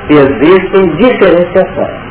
que 0.07 0.14
existem 0.14 0.95
diferenciações. 0.97 2.10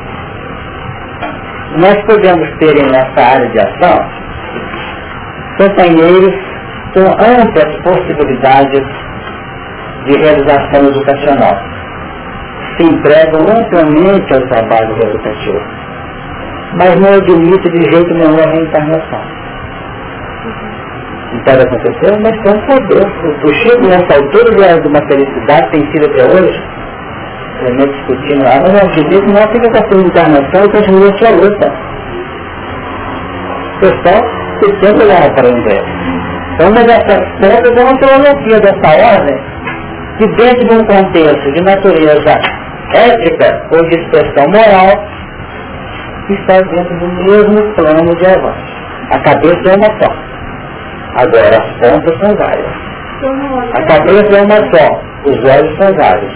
Nós 1.77 2.03
podemos 2.05 2.49
ter 2.57 2.75
em 2.77 2.91
nossa 2.91 3.21
área 3.21 3.47
de 3.49 3.59
ação 3.59 4.19
companheiros 5.59 6.33
com 6.93 7.01
amplas 7.01 7.75
possibilidades 7.83 8.85
de 10.05 10.17
realização 10.17 10.87
educacional. 10.87 11.55
Se 12.77 12.85
entregam 12.85 13.41
amplamente 13.41 14.33
ao 14.33 14.41
trabalho 14.47 14.95
educativo, 15.03 15.61
mas 16.77 16.95
não 16.99 17.13
admite 17.13 17.69
de 17.69 17.91
jeito 17.91 18.13
nenhum 18.13 18.39
a 18.39 18.51
reencarnação. 18.51 19.21
Não 21.33 21.43
pode 21.43 21.61
acontecer, 21.61 22.19
mas 22.21 22.37
um 22.37 22.59
poder. 22.65 23.05
O 23.43 23.53
Chico, 23.53 23.87
nessa 23.87 24.15
altura 24.15 24.79
de 24.81 24.87
uma 24.87 25.07
felicidade, 25.07 25.71
tem 25.71 25.91
sido 25.91 26.05
até 26.05 26.23
hoje, 26.25 26.63
realmente 27.61 27.93
discutindo 27.93 28.43
lá, 28.43 28.59
mas 28.61 28.73
não 28.73 28.79
acredito, 28.79 29.25
não 29.27 29.51
fica 29.51 29.69
com 29.69 29.77
a 29.77 29.91
sua 29.91 30.01
encarnação 30.01 30.65
e 30.65 30.69
continua 30.69 31.09
a 31.09 31.17
sua 31.17 31.29
luta. 31.29 31.73
O 33.75 33.79
pessoal 33.79 34.39
se 34.59 34.85
sempre 34.85 35.05
lá 35.05 35.29
para 35.35 35.47
entender. 35.47 35.83
Então, 36.55 36.71
uma 36.71 36.83
dessas 36.83 37.23
pontas 37.39 37.77
é 37.77 37.83
uma 37.83 37.97
teologia 37.99 38.59
dessa 38.59 39.15
ordem, 39.15 39.37
que 40.17 40.27
dentro 40.35 40.67
de 40.67 40.75
um 40.75 40.85
contexto 40.85 41.51
de 41.53 41.63
natureza 41.63 42.35
ética 42.93 43.67
ou 43.71 43.87
de 43.87 43.95
expressão 43.95 44.45
moral, 44.47 45.18
está 46.33 46.59
dentro 46.61 46.99
do 46.99 47.07
mesmo 47.23 47.73
plano 47.75 48.15
de 48.15 48.25
avanço. 48.25 48.79
A 49.11 49.19
cabeça 49.19 49.69
é 49.69 49.75
uma 49.75 49.99
só. 49.99 50.11
Agora, 51.15 51.57
as 51.57 51.71
pontas 51.79 52.19
são 52.19 52.35
várias. 52.35 52.89
A 53.73 53.81
cabeça 53.83 54.37
é 54.37 54.43
uma 54.43 54.55
só, 54.71 55.01
os 55.25 55.37
olhos 55.43 55.77
são 55.77 55.93
vários. 55.95 56.31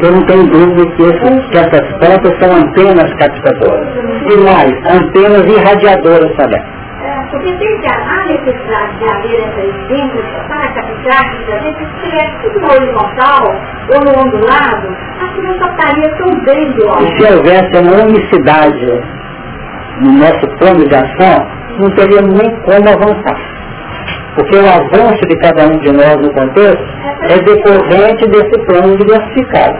Eu 0.00 0.12
não 0.12 0.26
tenho 0.26 0.46
dúvida 0.46 0.84
que, 0.96 1.12
que 1.50 1.58
essas 1.58 1.92
pontas 1.92 2.38
são 2.40 2.56
antenas 2.56 3.14
captadoras. 3.14 3.88
E 4.30 4.36
mais, 4.38 4.72
antenas 4.90 5.46
irradiadoras 5.46 6.34
também. 6.36 6.62
É, 7.02 7.22
porque 7.30 7.52
tem 7.52 7.80
há 7.88 8.26
necessidade 8.26 8.98
de 8.98 9.04
haver 9.04 9.72
dentro 9.88 10.22
captar, 11.06 11.44
se 11.44 11.52
a 11.52 11.58
gente 11.58 11.82
estivesse 11.82 12.32
tudo 12.42 12.60
no 12.60 12.72
horizontal 12.72 13.44
ou 13.94 14.00
no 14.04 14.20
ondulado, 14.20 14.96
que 15.34 15.40
estaria 15.66 16.10
tão 16.16 16.28
E 17.02 17.16
se 17.16 17.34
houvesse 17.34 17.78
uma 17.78 18.04
unicidade 18.04 19.02
no 20.00 20.12
nosso 20.12 20.46
plano 20.58 20.86
de 20.86 20.94
ação, 20.94 21.46
não 21.78 21.90
teríamos 21.90 22.34
nem 22.34 22.50
como 22.62 22.88
avançar. 22.88 23.56
Porque 24.34 24.56
o 24.56 24.68
avanço 24.68 25.20
de 25.28 25.36
cada 25.38 25.66
um 25.66 25.78
de 25.78 25.92
nós 25.92 26.16
no 26.16 26.32
contexto 26.32 26.84
é 27.22 27.38
decorrente 27.38 28.26
desse 28.28 28.66
plano 28.66 28.96
diversificado. 28.96 29.78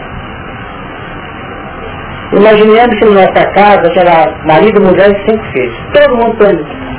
Imaginemos 2.33 2.99
que 2.99 3.05
na 3.05 3.21
nossa 3.21 3.45
casa, 3.51 3.93
será 3.93 4.33
marido, 4.45 4.81
mulher 4.81 5.09
e 5.11 5.31
cinco 5.31 5.43
filhos. 5.53 5.77
Todo 5.93 6.17
mundo 6.17 6.35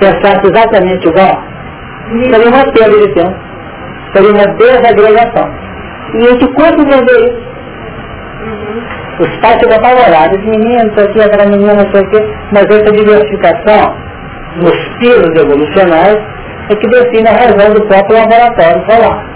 pensasse 0.01 0.47
exatamente 0.47 1.07
igual, 1.07 1.43
seria 2.31 2.49
uma 2.49 2.73
perda 2.73 3.07
de 3.07 3.15
tempo. 3.15 3.48
Seria 4.15 4.31
uma 4.31 4.47
desagregação. 4.57 5.51
E 6.15 6.27
a 6.27 6.31
gente 6.31 6.55
quanto 6.55 6.85
vender 6.85 7.21
isso? 7.27 7.49
Os 9.21 9.37
pais 9.41 9.59
ficam 9.61 9.77
apavorados, 9.77 10.39
menino, 10.45 10.85
não 10.85 10.95
sei 10.95 11.05
o 11.05 11.13
que, 11.13 11.21
aquela 11.21 11.47
menina, 11.51 11.75
não 11.75 11.91
sei 11.91 12.01
o 12.01 12.11
que, 12.11 12.23
mas 12.53 12.65
essa 12.71 12.93
diversificação 12.93 13.97
nos 14.57 14.89
pilos 14.99 15.41
evolucionais 15.41 16.19
é 16.71 16.75
que 16.77 16.89
define 16.89 17.29
a 17.29 17.33
razão 17.33 17.75
do 17.75 17.87
próprio 17.87 18.19
laboratório 18.19 18.85
solar. 18.89 19.27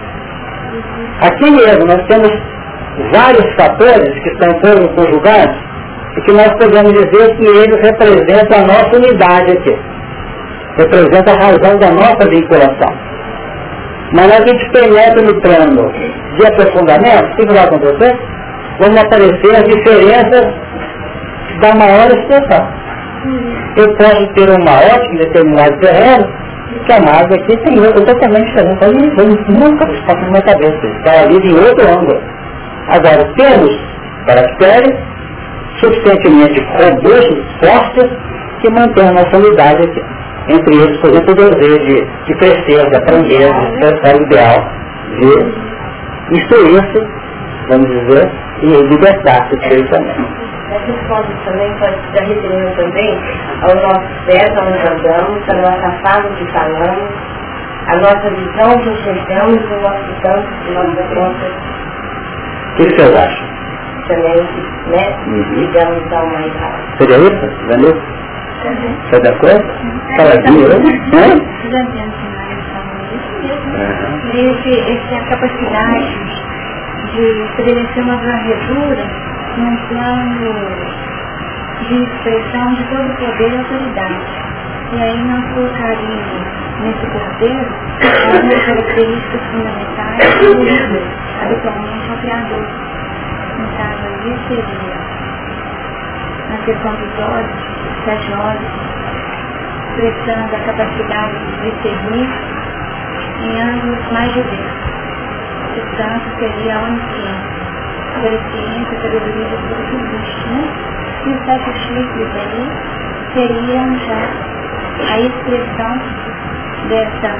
Aqui 1.20 1.50
mesmo 1.50 1.86
nós 1.86 2.06
temos 2.06 2.30
vários 3.12 3.54
fatores 3.54 4.12
que 4.22 4.28
estão 4.30 4.60
todos 4.60 4.94
conjugados 4.94 5.56
e 6.16 6.20
que 6.22 6.32
nós 6.32 6.52
podemos 6.58 6.92
dizer 6.92 7.36
que 7.36 7.44
eles 7.44 7.80
representam 7.80 8.58
a 8.58 8.66
nossa 8.66 8.96
unidade 8.96 9.52
aqui. 9.52 9.78
Representa 10.76 11.32
a 11.32 11.36
razão 11.36 11.78
da 11.78 11.90
nossa 11.90 12.28
vinculação. 12.28 13.11
Mas 14.14 14.30
a 14.30 14.46
gente 14.46 14.70
penetra 14.72 15.22
no 15.22 15.40
plano 15.40 15.92
de 16.36 16.46
aprofundamento, 16.46 17.32
o 17.32 17.36
que 17.36 17.46
vai 17.46 17.64
acontecer? 17.64 18.32
vão 18.78 19.00
aparecer 19.00 19.56
as 19.56 19.64
diferenças 19.64 20.54
da 21.60 21.74
maior 21.74 22.10
expressão. 22.10 22.68
Eu 23.76 23.96
posso 23.96 24.26
ter 24.34 24.50
uma 24.50 24.78
ótica 24.78 25.14
em 25.14 25.18
determinado 25.18 25.78
terreno, 25.78 26.26
que 26.86 26.92
a 26.92 27.00
nave 27.00 27.34
aqui 27.34 27.56
tem 27.58 27.78
outra 27.78 28.04
totalmente 28.04 28.46
diferente. 28.46 29.12
Eu 29.18 29.28
nunca 29.54 29.86
passa 29.86 30.20
na 30.20 30.30
minha 30.30 30.42
cabeça, 30.42 30.86
está 30.98 31.20
ali 31.20 31.40
de 31.40 31.54
outro 31.54 31.88
ângulo. 31.88 32.20
Agora, 32.88 33.32
temos 33.36 33.78
caracteres 34.26 34.98
suficientemente 35.80 36.60
robustos, 36.78 37.44
fortes, 37.60 38.10
que 38.60 38.70
mantêm 38.70 39.08
a 39.08 39.12
nossa 39.12 39.36
unidade 39.36 39.82
aqui. 39.82 40.02
Entre 40.48 40.74
eles, 40.74 40.98
por 41.00 41.10
exemplo, 41.10 41.32
o 41.32 41.50
desejo 41.50 41.78
de, 41.86 42.04
de 42.26 42.34
crescer, 42.34 42.90
de 42.90 42.96
aprender, 42.96 43.52
de 43.52 43.84
expressar 43.84 44.16
o 44.16 44.22
ideal, 44.22 44.70
de 45.18 46.36
instruir-se, 46.36 47.06
vamos 47.68 47.88
dizer, 47.88 48.30
e 48.62 48.66
libertar-se 48.88 49.54
espiritualmente. 49.54 50.42
Essas 50.72 51.06
coisas 51.06 51.44
também 51.44 51.72
pode 51.78 51.94
estar 51.94 52.24
referindo 52.24 52.76
também 52.76 53.18
ao 53.62 53.74
nosso 53.76 54.08
pés, 54.26 54.50
onde 54.50 54.88
andamos, 54.88 55.48
a 55.48 55.54
nossa 55.54 55.90
fala 56.02 56.28
que 56.36 56.46
falamos, 56.52 57.10
a 57.86 57.96
nossa 57.96 58.30
visão 58.30 58.78
que 58.78 58.88
enxergamos 58.88 59.60
e 59.60 59.74
o 59.74 59.80
nosso 59.82 60.20
canto 60.22 60.48
de 60.64 60.72
nossa 60.72 61.02
conta. 61.14 61.46
O 62.72 62.74
que 62.76 62.82
vocês 62.84 63.14
acham? 63.14 63.48
Também, 64.08 64.42
né? 64.88 65.16
Uhum. 65.26 65.42
Ligamos 65.54 66.12
ao 66.12 66.26
mais 66.26 66.52
alto. 66.62 66.98
Seria 66.98 67.18
isso, 67.18 67.66
Vanessa? 67.68 68.02
Uhum. 68.64 68.94
Você 69.10 69.16
é 69.16 69.20
da 69.20 69.38
coisa? 69.38 69.62
Caladinho, 70.16 70.68
né? 70.68 70.76
Uhum. 70.76 71.52
Esse, 74.34 74.72
essa 74.92 75.24
capacidade 75.28 76.16
de 77.12 77.24
estabelecer 77.50 78.02
uma 78.04 78.16
varredura 78.16 79.04
num 79.58 79.76
plano 79.88 80.54
de 81.88 82.02
expressão 82.02 82.74
de 82.74 82.84
todo 82.84 83.10
o 83.10 83.16
poder 83.16 83.52
e 83.52 83.56
autoridade. 83.58 84.26
E 84.92 85.02
aí 85.02 85.24
nós 85.24 85.44
colocaríamos 85.54 86.42
nesse 86.82 87.06
poder 87.06 87.66
algumas 88.32 88.64
características 88.64 89.40
fundamentais 89.50 90.40
do 90.40 90.54
habitualmente 91.42 92.10
ao 92.10 92.16
Criador. 92.18 92.66
No 93.58 93.66
caso 93.76 94.06
aí 94.06 94.38
seria 94.48 95.01
na 96.52 96.58
questão 96.64 96.92
dos 96.94 97.18
olhos, 97.18 98.04
sete 98.04 98.32
olhos, 98.34 98.70
expressando 99.88 100.56
a 100.56 100.60
capacidade 100.60 101.38
de 101.38 101.70
discernir 101.70 102.28
em 103.40 103.60
ângulos 103.60 104.12
mais 104.12 104.32
diversos 104.32 104.92
portanto, 105.74 106.38
seria 106.38 106.76
a 106.76 106.82
onisciência. 106.82 107.62
A 108.14 108.26
onisciência, 108.26 109.02
sabedoria 109.02 109.46
de 109.46 109.56
tudo 109.56 109.82
que 109.88 109.96
existe, 109.96 110.48
né? 110.48 110.64
E 111.24 111.30
os 111.30 111.44
sete 111.46 111.72
chifres 111.78 112.28
aí 112.36 112.68
seriam 113.34 113.98
já 113.98 114.22
a 115.12 115.20
expressão 115.20 116.00
dessa 116.88 117.36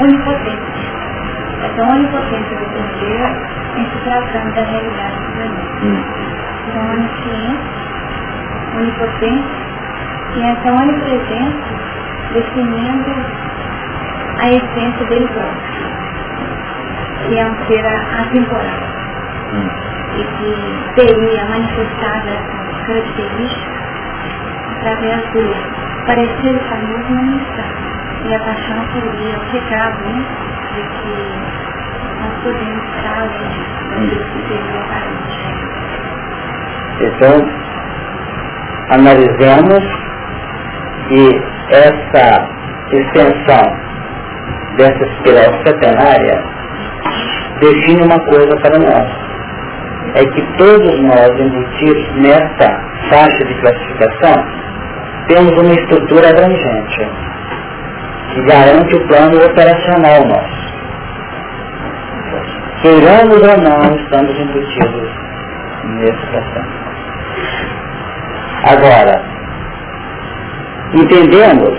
onipotência. 0.00 0.86
Essa 1.62 1.82
onipotência 1.82 2.56
do 2.56 2.66
poder 2.66 3.26
em 3.76 3.84
se 3.84 3.98
tratando 4.04 4.54
da 4.54 4.62
realidade 4.62 5.16
do 5.16 5.32
planeta. 5.36 6.45
Onisciência, 6.74 7.58
onipotência 8.76 9.66
E 10.36 10.42
essa 10.42 10.72
onipresença 10.72 11.76
definindo 12.32 13.10
a 14.38 14.48
essência 14.50 15.06
dele 15.06 15.26
próprio, 15.28 15.62
que 17.26 17.38
é 17.38 17.46
um 17.46 17.66
ser 17.66 17.86
atemporal. 17.86 18.86
Hum. 19.54 19.68
E 20.16 20.24
que 20.24 20.94
teria 20.94 21.44
manifestado 21.46 22.28
essa 22.28 22.86
característica 22.86 23.76
através 24.76 25.22
do 25.32 25.42
parecer 26.06 26.58
famoso 26.68 27.10
manifestar. 27.10 27.70
E 28.24 28.34
a 28.34 28.38
paixão 28.40 28.84
seria 28.92 29.38
o 29.38 29.52
recado 29.52 30.04
né, 30.04 30.24
de 30.74 30.82
que 30.82 31.14
nós 32.20 32.34
podemos 32.42 32.84
estar 32.96 33.18
além 33.20 34.08
do 34.08 34.16
que 34.16 34.48
seria 34.48 34.80
aparente. 34.80 35.45
Então, 37.00 37.36
analisamos 38.90 39.84
que 41.08 41.42
essa 41.70 42.48
extensão 42.92 43.86
dessa 44.76 45.04
espiral 45.04 45.52
setenária 45.64 46.42
define 47.60 48.02
uma 48.02 48.18
coisa 48.26 48.56
para 48.60 48.78
nós. 48.78 49.26
É 50.14 50.24
que 50.24 50.42
todos 50.56 51.00
nós 51.00 51.30
embutidos 51.38 52.14
nessa 52.16 52.80
faixa 53.10 53.44
de 53.44 53.54
classificação 53.60 54.44
temos 55.28 55.52
uma 55.58 55.74
estrutura 55.74 56.30
abrangente 56.30 57.10
que 58.32 58.42
garante 58.42 58.94
o 58.94 59.08
plano 59.08 59.44
operacional 59.44 60.24
nosso. 60.26 60.66
Queiramos 62.82 63.42
ou 63.42 63.56
não, 63.62 63.96
estamos 63.96 64.38
embutidos 64.38 65.10
nesse 65.98 66.26
processo. 66.30 66.85
Agora, 68.68 69.22
entendemos 70.94 71.78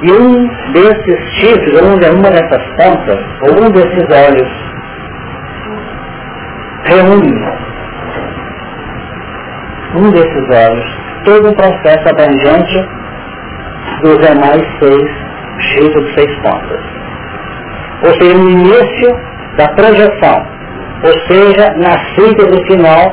que 0.00 0.12
um 0.12 0.46
desses 0.72 1.20
chifres, 1.34 1.82
ou 1.82 2.14
uma 2.14 2.30
dessas 2.30 2.62
pontas, 2.76 3.18
ou 3.42 3.64
um 3.64 3.70
desses 3.72 4.06
olhos, 4.10 4.48
reúne 6.84 7.66
um 9.96 10.10
desses 10.12 10.48
olhos, 10.50 10.86
todo 11.24 11.48
um 11.48 11.54
processo 11.54 12.08
abrangente 12.08 12.88
dos 14.02 14.18
demais 14.18 14.62
seis 14.78 15.10
cheio 15.58 15.90
de 15.90 16.14
seis 16.14 16.36
pontas. 16.42 16.80
Ou 18.04 18.14
seja, 18.14 18.38
no 18.38 18.50
início 18.50 19.10
da 19.56 19.68
projeção, 19.68 20.46
ou 21.02 21.18
seja, 21.26 21.74
na 21.78 21.98
síntese 22.14 22.66
final 22.66 23.12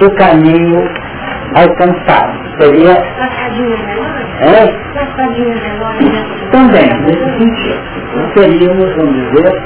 do 0.00 0.10
caminho 0.16 1.05
alcançado. 1.54 2.60
Seria. 2.60 2.92
É? 4.40 4.66
Também, 6.50 6.88
nesse 7.04 7.38
sentido. 7.38 7.80
Nós 8.16 8.32
seríamos, 8.34 8.96
vamos 8.96 9.14
dizer, 9.14 9.62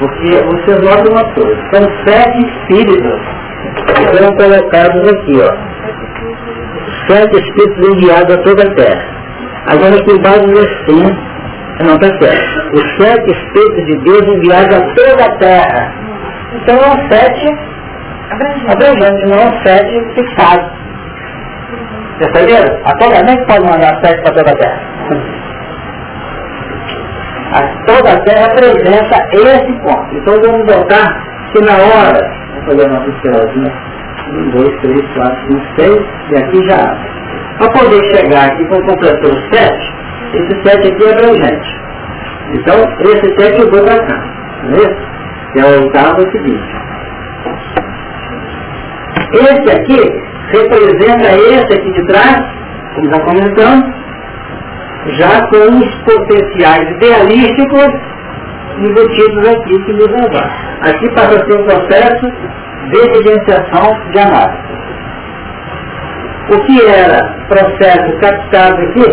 porque 0.00 0.30
você 0.42 0.72
nota 0.84 1.10
uma 1.10 1.24
coisa, 1.34 1.60
são 1.72 1.82
sete 2.06 2.38
espíritos 2.46 3.20
que 3.86 4.04
foram 4.16 4.34
colocados 4.36 5.08
aqui, 5.12 5.40
ó. 5.42 5.52
Sete 7.06 7.36
espíritos 7.36 7.96
enviados 7.96 8.34
a 8.34 8.42
toda 8.42 8.62
a 8.62 8.74
terra. 8.74 9.04
Agora 9.66 9.94
aqui 9.94 10.12
embaixo 10.12 10.46
diz 10.46 10.58
assim, 10.58 11.04
não 11.84 11.94
está 11.94 12.08
certo. 12.18 12.76
Os 12.76 12.96
sete 12.96 13.30
espíritos 13.30 13.86
de 13.86 13.96
Deus 14.04 14.36
enviados 14.36 14.76
a 14.76 14.80
toda 14.94 15.24
a 15.24 15.36
terra. 15.38 15.94
Então 16.54 16.76
é 16.76 16.88
um 16.88 17.08
sete 17.08 17.69
abrangente, 18.30 19.26
não 19.26 19.38
é 19.38 19.46
um 19.46 19.62
sete 19.64 20.14
fixado. 20.14 20.70
Perceberam? 22.18 22.80
A 22.84 22.92
toda 22.98 23.22
nem 23.22 23.46
pode 23.46 23.64
mandar 23.64 23.98
sete 24.04 24.22
para 24.22 24.34
toda 24.34 24.50
a 24.50 24.56
terra. 24.56 24.80
A 27.52 27.62
toda 27.86 28.12
a 28.12 28.20
terra 28.24 28.46
apresenta 28.46 29.16
esse 29.32 29.72
ponto. 29.82 30.14
Então 30.14 30.40
vamos 30.40 30.66
botar 30.66 31.22
que 31.52 31.60
na 31.64 31.72
hora, 31.72 32.20
vamos 32.50 32.66
fazer 32.66 32.86
a 32.86 32.88
nossa 32.88 33.10
estrelazinha, 33.10 33.72
um, 34.28 34.50
dois, 34.50 34.80
três, 34.82 35.02
quatro, 35.14 35.46
cinco, 35.46 35.66
seis, 35.76 36.06
e 36.30 36.36
aqui 36.36 36.68
já 36.68 36.76
abre. 36.76 37.10
Para 37.58 37.72
poder 37.72 38.04
chegar 38.16 38.46
aqui 38.46 38.64
com 38.66 38.76
o 38.76 38.86
completor 38.86 39.34
7, 39.52 40.00
esse 40.32 40.62
7 40.62 40.92
aqui 40.92 41.04
é 41.04 41.12
abrangente. 41.12 41.76
Então, 42.54 42.76
esse 43.00 43.34
7 43.38 43.60
eu 43.60 43.70
vou 43.70 43.84
para 43.84 43.98
cá. 44.06 44.24
Beleza? 44.62 44.96
Que 45.52 45.60
é 45.60 45.64
o 45.64 45.82
oitavo 45.82 46.22
é 46.22 46.30
seguinte. 46.30 46.89
Esse 49.32 49.76
aqui 49.76 50.00
representa 50.52 51.32
esse 51.32 51.72
aqui 51.72 51.92
de 51.92 52.06
trás, 52.06 52.42
como 52.94 53.10
já 53.10 53.20
comentamos, 53.20 53.84
já 55.18 55.46
com 55.48 55.78
os 55.78 55.94
potenciais 56.04 56.90
idealísticos 56.96 57.88
embutidos 58.78 59.48
aqui 59.48 59.84
que 59.84 59.92
nos 59.92 60.10
levar. 60.10 60.50
Aqui 60.82 61.14
passa 61.14 61.36
a 61.36 61.46
ser 61.46 61.60
um 61.60 61.64
processo 61.64 62.32
de 62.90 62.98
evidenciação 62.98 64.10
de 64.12 64.18
análise 64.18 64.70
o 66.50 66.58
que 66.64 66.84
era 66.84 67.20
processo 67.48 68.18
captado 68.18 68.82
aqui, 68.82 69.06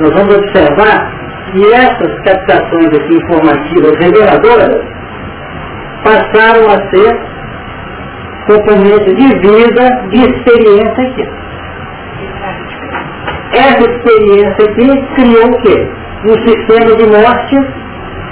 nós 0.00 0.10
vamos 0.14 0.36
observar 0.36 1.12
que 1.52 1.72
essas 1.72 2.12
captações 2.24 2.88
aqui 2.88 3.14
informativas 3.14 3.96
reveladoras 4.00 4.84
passaram 6.02 6.68
a 6.68 6.90
ser 6.90 7.33
componentes 8.46 9.14
de 9.16 9.28
vida, 9.40 9.84
de 10.10 10.18
experiência 10.18 11.02
aqui. 11.02 11.28
Essa 13.52 13.90
experiência 13.90 14.64
aqui 14.68 15.06
criou 15.14 15.46
o 15.46 15.62
quê? 15.62 15.88
Um 16.26 16.36
sistema 16.46 16.96
de 16.96 17.06
morte 17.06 17.56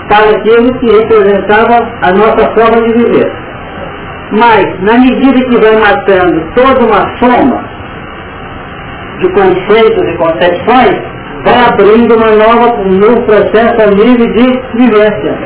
para 0.09 0.31
aquilo 0.31 0.79
que 0.79 0.87
representava 0.91 1.77
a 2.03 2.13
nossa 2.13 2.55
forma 2.55 2.83
de 2.83 2.93
viver. 2.93 3.33
Mas, 4.33 4.65
na 4.81 4.99
medida 4.99 5.45
que 5.49 5.57
vai 5.59 5.77
matando 5.77 6.41
toda 6.55 6.87
uma 6.87 7.19
soma 7.19 7.65
de 9.21 9.29
conceitos 9.35 10.09
e 10.09 10.17
concepções, 10.17 11.13
vai 11.45 11.65
abrindo 11.69 12.17
uma 12.17 12.31
nova, 12.31 12.75
um 12.81 12.93
novo 12.99 13.23
processo 13.23 13.91
nível 13.95 14.33
de 14.33 14.61
vivência. 14.75 15.39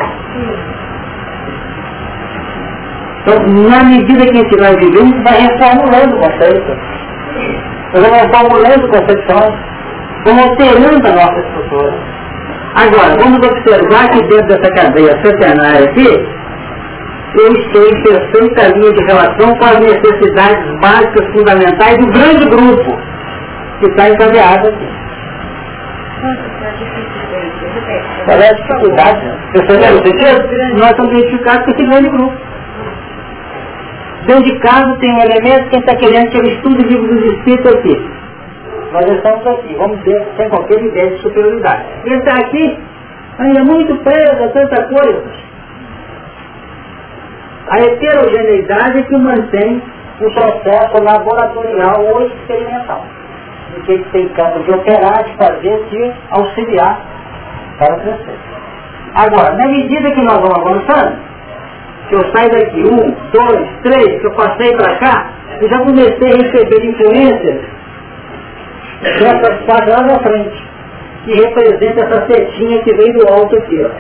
Então, 3.26 3.42
na 3.68 3.82
medida 3.82 4.22
que 4.22 4.30
a 4.30 4.40
gente 4.40 4.56
vai 4.56 4.76
vivendo, 4.76 5.24
vai 5.24 5.34
reformulando 5.34 6.16
conceitos. 6.16 6.76
Nós 7.92 8.04
vamos 8.04 8.22
reformulando 8.22 8.88
concepções, 8.88 9.54
vamos 10.24 10.42
alterando 10.44 11.08
a 11.08 11.12
nossa 11.12 11.40
estrutura. 11.40 11.94
Agora, 12.76 13.16
vamos 13.18 13.38
observar 13.38 14.08
que 14.10 14.22
dentro 14.28 14.46
dessa 14.46 14.74
cadeia 14.74 15.20
centenária 15.24 15.90
aqui, 15.90 16.06
eu 16.06 17.52
estou 17.52 17.82
em 17.82 18.02
perfeita 18.04 18.68
linha 18.78 18.92
de 18.92 19.04
relação 19.06 19.58
com 19.58 19.64
as 19.64 19.80
necessidades 19.80 20.80
básicas 20.80 21.26
fundamentais 21.32 21.98
do 21.98 22.06
grande 22.12 22.44
grupo 22.48 22.96
que 23.80 23.86
está 23.86 24.08
encadeado 24.08 24.68
aqui. 24.68 24.88
Qual 28.24 28.40
é 28.40 28.54
dificuldade? 28.54 29.20
Perceberam 29.52 29.96
Nós 30.76 30.90
estamos 30.90 31.12
identificados 31.12 31.64
com 31.64 31.70
esse 31.72 31.86
grande 31.90 32.08
grupo. 32.10 32.45
Dentro 34.26 34.42
de 34.42 34.58
casa 34.58 34.96
tem 34.96 35.12
um 35.12 35.20
elemento 35.20 35.70
que 35.70 35.76
está 35.76 35.94
querendo 35.96 36.30
que 36.30 36.38
eu 36.38 36.44
estude 36.44 36.84
o 36.84 36.88
livro 36.88 37.14
dos 37.14 37.32
Espíritos 37.32 37.74
aqui. 37.74 38.10
Nós 38.92 39.04
estamos 39.08 39.46
aqui, 39.46 39.74
vamos 39.74 40.00
ver 40.00 40.26
sem 40.36 40.48
qualquer 40.48 40.82
ideia 40.82 41.10
de 41.10 41.22
superioridade. 41.22 41.84
Ele 42.04 42.16
está 42.16 42.34
aqui, 42.34 42.78
ainda 43.38 43.64
muito 43.64 43.94
preso 44.02 44.44
a 44.44 44.48
tanta 44.48 44.82
coisa. 44.88 45.22
A 47.68 47.78
heterogeneidade 47.78 48.98
é 48.98 49.02
que 49.02 49.16
mantém 49.16 49.82
o 50.20 50.30
processo 50.32 51.02
laboratorial 51.04 52.04
ou 52.06 52.26
experimental 52.26 53.04
do 53.74 53.82
que 53.82 53.98
tem 54.10 54.28
campo 54.30 54.58
de 54.64 54.72
operar, 54.72 55.22
de 55.24 55.36
fazer, 55.36 55.84
de 55.90 56.12
auxiliar 56.30 57.00
para 57.78 57.96
crescer. 57.96 58.38
Agora, 59.14 59.54
na 59.54 59.68
medida 59.68 60.10
que 60.10 60.22
nós 60.22 60.40
vamos 60.40 60.58
avançando, 60.58 61.16
que 62.08 62.14
eu 62.14 62.32
saio 62.32 62.50
daqui, 62.50 62.82
um, 62.82 63.16
dois, 63.32 63.68
três, 63.82 64.20
que 64.20 64.26
eu 64.26 64.32
passei 64.32 64.76
para 64.76 64.96
cá, 64.96 65.26
eu 65.60 65.68
já 65.68 65.78
comecei 65.78 66.32
a 66.32 66.36
receber 66.36 66.84
influências 66.84 67.64
dessas 69.02 69.64
partes 69.66 69.94
lá 69.94 70.02
na 70.02 70.18
frente, 70.20 70.68
que 71.24 71.34
representa 71.34 72.04
essa 72.04 72.26
setinha 72.26 72.82
que 72.82 72.94
veio 72.94 73.12
do 73.14 73.32
alto 73.32 73.56
aqui, 73.56 73.84
ó. 73.84 73.90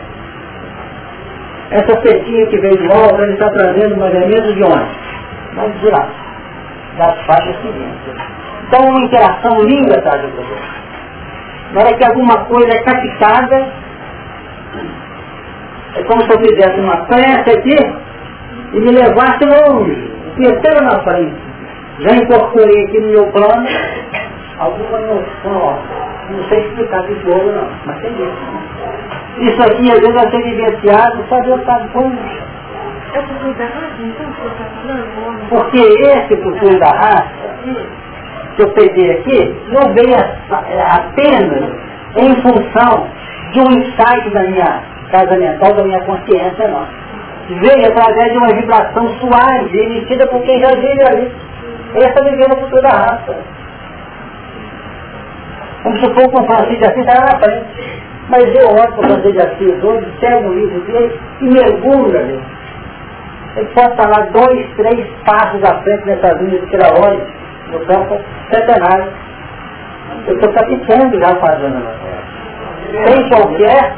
Essa 1.70 2.00
setinha 2.00 2.46
que 2.46 2.58
veio 2.58 2.76
do 2.76 2.92
alto, 2.92 3.22
ele 3.22 3.32
está 3.32 3.50
trazendo 3.50 3.96
mais 3.96 4.14
ou 4.14 4.20
menos 4.20 4.54
de 4.54 4.62
onde? 4.62 4.90
Mais 5.54 5.80
de 5.80 5.90
lá, 5.90 6.08
das 6.98 7.20
faixas 7.26 7.56
seguintes. 7.56 8.36
Então 8.68 8.84
uma 8.88 9.00
interação 9.00 9.60
linda 9.62 9.96
do 9.96 10.28
produto. 10.28 10.76
Na 11.72 11.80
hora 11.80 11.96
que 11.96 12.04
alguma 12.04 12.44
coisa 12.44 12.68
é 12.68 12.82
captada, 12.82 13.68
é 15.96 16.02
como 16.04 16.22
se 16.22 16.30
eu 16.30 16.38
fizesse 16.40 16.78
uma 16.80 16.96
pressa 17.06 17.50
aqui 17.50 17.76
e 18.72 18.80
me 18.80 18.92
levasse 18.92 19.44
longe, 19.44 20.12
inteiro 20.38 20.84
na 20.84 21.02
frente. 21.02 21.34
Já 22.00 22.16
incorporei 22.16 22.84
aqui 22.84 23.00
no 23.00 23.08
meu 23.08 23.26
plano 23.28 23.66
alguma 24.58 24.98
noção, 24.98 25.78
não 26.30 26.44
sei 26.48 26.66
explicar 26.66 27.02
de 27.02 27.14
jogo 27.22 27.50
não, 27.50 27.68
mas 27.86 27.98
tem 28.02 28.12
isso. 28.12 28.56
Isso 29.38 29.62
aqui 29.62 29.90
às 29.90 30.00
vezes 30.00 30.14
vai 30.14 30.30
ser 30.30 30.42
vivenciado 30.42 31.24
só 31.28 31.40
Deus 31.40 31.64
sabe 31.64 31.88
como. 31.88 32.18
É 33.14 33.18
o 33.18 33.22
futuro 33.22 33.54
da 33.54 33.64
raça, 33.64 33.94
então, 34.00 34.26
que 34.32 34.40
você 34.42 34.48
está 34.48 34.64
falando? 34.82 35.48
Porque 35.48 35.78
esse 35.78 36.36
futuro 36.42 36.78
da 36.78 36.90
raça, 36.90 37.30
que 38.56 38.62
eu 38.62 38.70
peguei 38.72 39.10
aqui, 39.12 39.56
não 39.68 39.94
veio 39.94 40.16
apenas 40.90 41.72
em 42.18 42.34
função 42.42 43.08
de 43.52 43.60
um 43.60 43.70
insight 43.72 44.30
da 44.30 44.42
minha 44.42 44.95
casa 45.10 45.36
mental, 45.36 45.74
da 45.74 45.82
minha 45.84 46.00
consciência, 46.02 46.68
não. 46.68 46.86
Veio 47.60 47.86
através 47.86 48.32
de 48.32 48.38
uma 48.38 48.54
vibração 48.54 49.08
suave 49.20 49.78
emitida 49.78 50.26
por 50.26 50.42
quem 50.42 50.60
já 50.60 50.74
vive 50.74 51.02
ali. 51.08 51.32
Ele 51.94 52.04
está 52.04 52.20
vivendo 52.22 52.52
o 52.52 52.60
futuro 52.60 52.82
da 52.82 52.90
raça. 52.90 53.36
Vamos 55.84 56.00
supor 56.00 56.28
que 56.28 56.40
um 56.40 56.46
Francisco 56.46 56.76
de 56.76 56.84
Assis 56.84 57.06
está 57.06 57.20
na 57.20 57.38
frente. 57.38 58.02
Mas 58.28 58.42
eu 58.42 58.68
olho 58.68 58.92
para 58.92 59.00
o 59.00 59.04
Francisco 59.04 59.32
de 59.32 59.38
Assis 59.38 59.84
hoje, 59.84 60.06
pego 60.20 60.48
o 60.48 60.54
livro 60.54 60.80
dele 60.80 61.20
e 61.40 61.44
mergulho 61.44 62.18
ali. 62.18 62.40
Ele 63.56 63.66
pode 63.74 63.90
estar 63.90 64.08
lá 64.08 64.26
dois, 64.32 64.66
três 64.76 65.06
passos 65.24 65.62
à 65.64 65.80
frente 65.82 66.06
nessas 66.06 66.40
linhas 66.40 66.60
de 66.62 66.66
tiraóide, 66.66 67.22
no 67.70 67.80
campo 67.86 68.20
centenário. 68.50 69.12
Eu 70.26 70.34
estou 70.34 70.52
capitando 70.52 71.20
já 71.20 71.36
fazendo 71.36 72.06
sem 73.04 73.28
qualquer, 73.28 73.94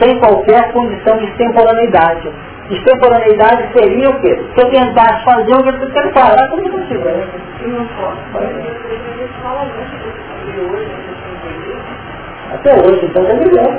sem 0.00 0.18
qualquer 0.18 0.72
condição 0.72 1.16
de 1.18 1.30
temporaneidade. 1.32 2.30
Extemporaneidade 2.70 3.68
seria 3.76 4.08
o 4.08 4.20
quê? 4.20 4.42
Se 4.54 4.64
eu 4.64 4.70
tentasse 4.70 5.24
fazer 5.24 5.54
o 5.54 5.62
que 5.62 5.68
eu 5.68 5.90
quero 5.90 6.12
falar, 6.12 6.48
como 6.48 6.62
eu 6.62 6.72
consigo? 6.72 7.04
Não 7.66 7.86
posso. 7.86 8.18
Até 12.54 12.74
hoje, 12.74 13.04
então, 13.04 13.26
é 13.26 13.34
melhor. 13.34 13.78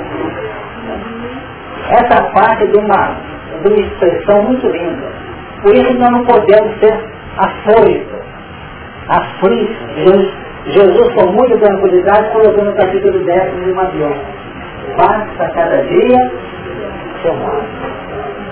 Essa 1.90 2.22
parte 2.32 2.66
de 2.68 2.76
uma, 2.76 3.16
de 3.62 3.68
uma 3.68 3.80
expressão 3.80 4.42
muito 4.42 4.66
linda. 4.68 5.08
Por 5.62 5.74
isso 5.74 5.94
nós 5.94 6.10
não 6.10 6.24
podemos 6.24 6.78
ser 6.78 6.96
afoitos, 7.38 8.20
aflitos. 9.08 9.76
Jesus, 9.96 10.32
Jesus 10.66 11.14
com 11.14 11.32
muita 11.32 11.58
tranquilidade 11.58 12.30
colocou 12.30 12.64
no 12.64 12.74
capítulo 12.74 13.24
10 13.24 13.64
de 13.64 13.72
Mateus. 13.72 14.45
Basta 14.96 15.50
cada 15.54 15.82
dia 15.82 16.32
seu 17.22 17.34
mal. 17.34 17.62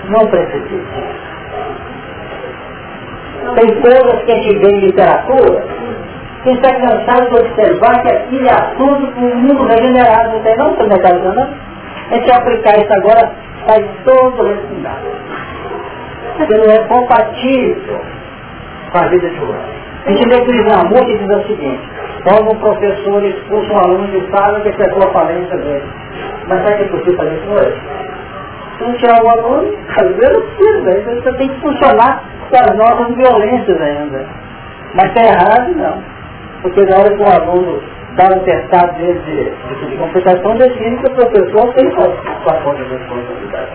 Não 0.09 0.27
precipite. 0.27 1.25
Tem 3.57 3.81
coisas 3.81 4.23
que 4.25 4.33
a 4.33 4.37
gente 4.37 4.59
vê 4.59 4.69
em 4.69 4.81
literatura 4.81 5.75
quem 6.45 6.55
está 6.57 6.75
cansado 6.75 7.31
de 7.31 7.41
observar 7.41 8.03
que 8.03 8.13
aquilo 8.13 8.47
é 8.47 8.53
assunto 8.53 9.13
para 9.13 9.25
um 9.25 9.37
mundo 9.37 9.65
regenerado, 9.65 10.35
não 10.35 10.43
tem 10.43 10.57
não, 10.57 10.77
metalizando, 10.77 11.35
não? 11.35 11.49
A 12.11 12.15
gente 12.17 12.31
aplicar 12.31 12.79
isso 12.79 12.93
agora, 12.99 13.33
sai 13.67 13.91
todo 14.05 14.43
respingado. 14.43 15.07
Porque 16.37 16.55
não 16.59 16.71
é 16.71 16.79
compatível 16.87 18.01
com 18.93 18.99
a 18.99 19.09
vida 19.09 19.31
de 19.31 19.41
hoje. 19.41 19.85
A 20.05 20.11
gente 20.11 20.29
lê 20.29 20.37
o 20.37 20.81
amor 20.81 21.07
que 21.07 21.17
diz 21.17 21.31
o 21.35 21.47
seguinte, 21.47 21.89
quando 22.25 22.53
um 22.53 22.59
professor 22.59 23.25
expulsa 23.25 23.73
um 23.73 23.79
aluno 23.79 24.07
de 24.09 24.31
sala, 24.31 24.61
decretou 24.61 25.09
a 25.09 25.13
falência 25.13 25.57
dele. 25.57 26.04
Mas 26.47 26.63
será 26.63 26.77
que 26.77 26.83
é 26.83 26.89
possível 26.89 27.17
fazer 27.17 27.35
isso 27.35 27.51
hoje? 27.51 27.81
Se 28.77 28.85
não 28.85 28.95
tirar 28.95 29.23
o 29.23 29.29
aluno, 29.29 29.79
às 29.89 30.17
vezes 30.17 30.33
não 30.33 30.43
precisa, 30.43 30.91
aí 30.91 31.21
você 31.23 31.33
tem 31.35 31.49
que 31.49 31.61
funcionar 31.61 32.23
com 32.51 32.57
as 32.57 32.77
nossas 32.77 33.15
violências 33.15 33.81
ainda. 33.81 34.27
Mas 34.95 35.07
está 35.07 35.23
errado, 35.23 35.75
não. 35.77 36.03
Porque 36.63 36.85
na 36.85 36.97
hora 36.97 37.11
que 37.11 37.23
o 37.23 37.27
aluno 37.27 37.83
dá 38.17 38.27
um 38.27 38.41
testado 38.41 38.95
de, 38.95 39.13
de, 39.13 39.91
de 39.91 39.97
computação, 39.97 40.57
define 40.57 40.97
que 40.99 41.07
o 41.07 41.15
professor 41.15 41.75
tem 41.75 41.91
situação 41.91 42.75
de 42.75 42.83
responsabilidade. 42.85 43.71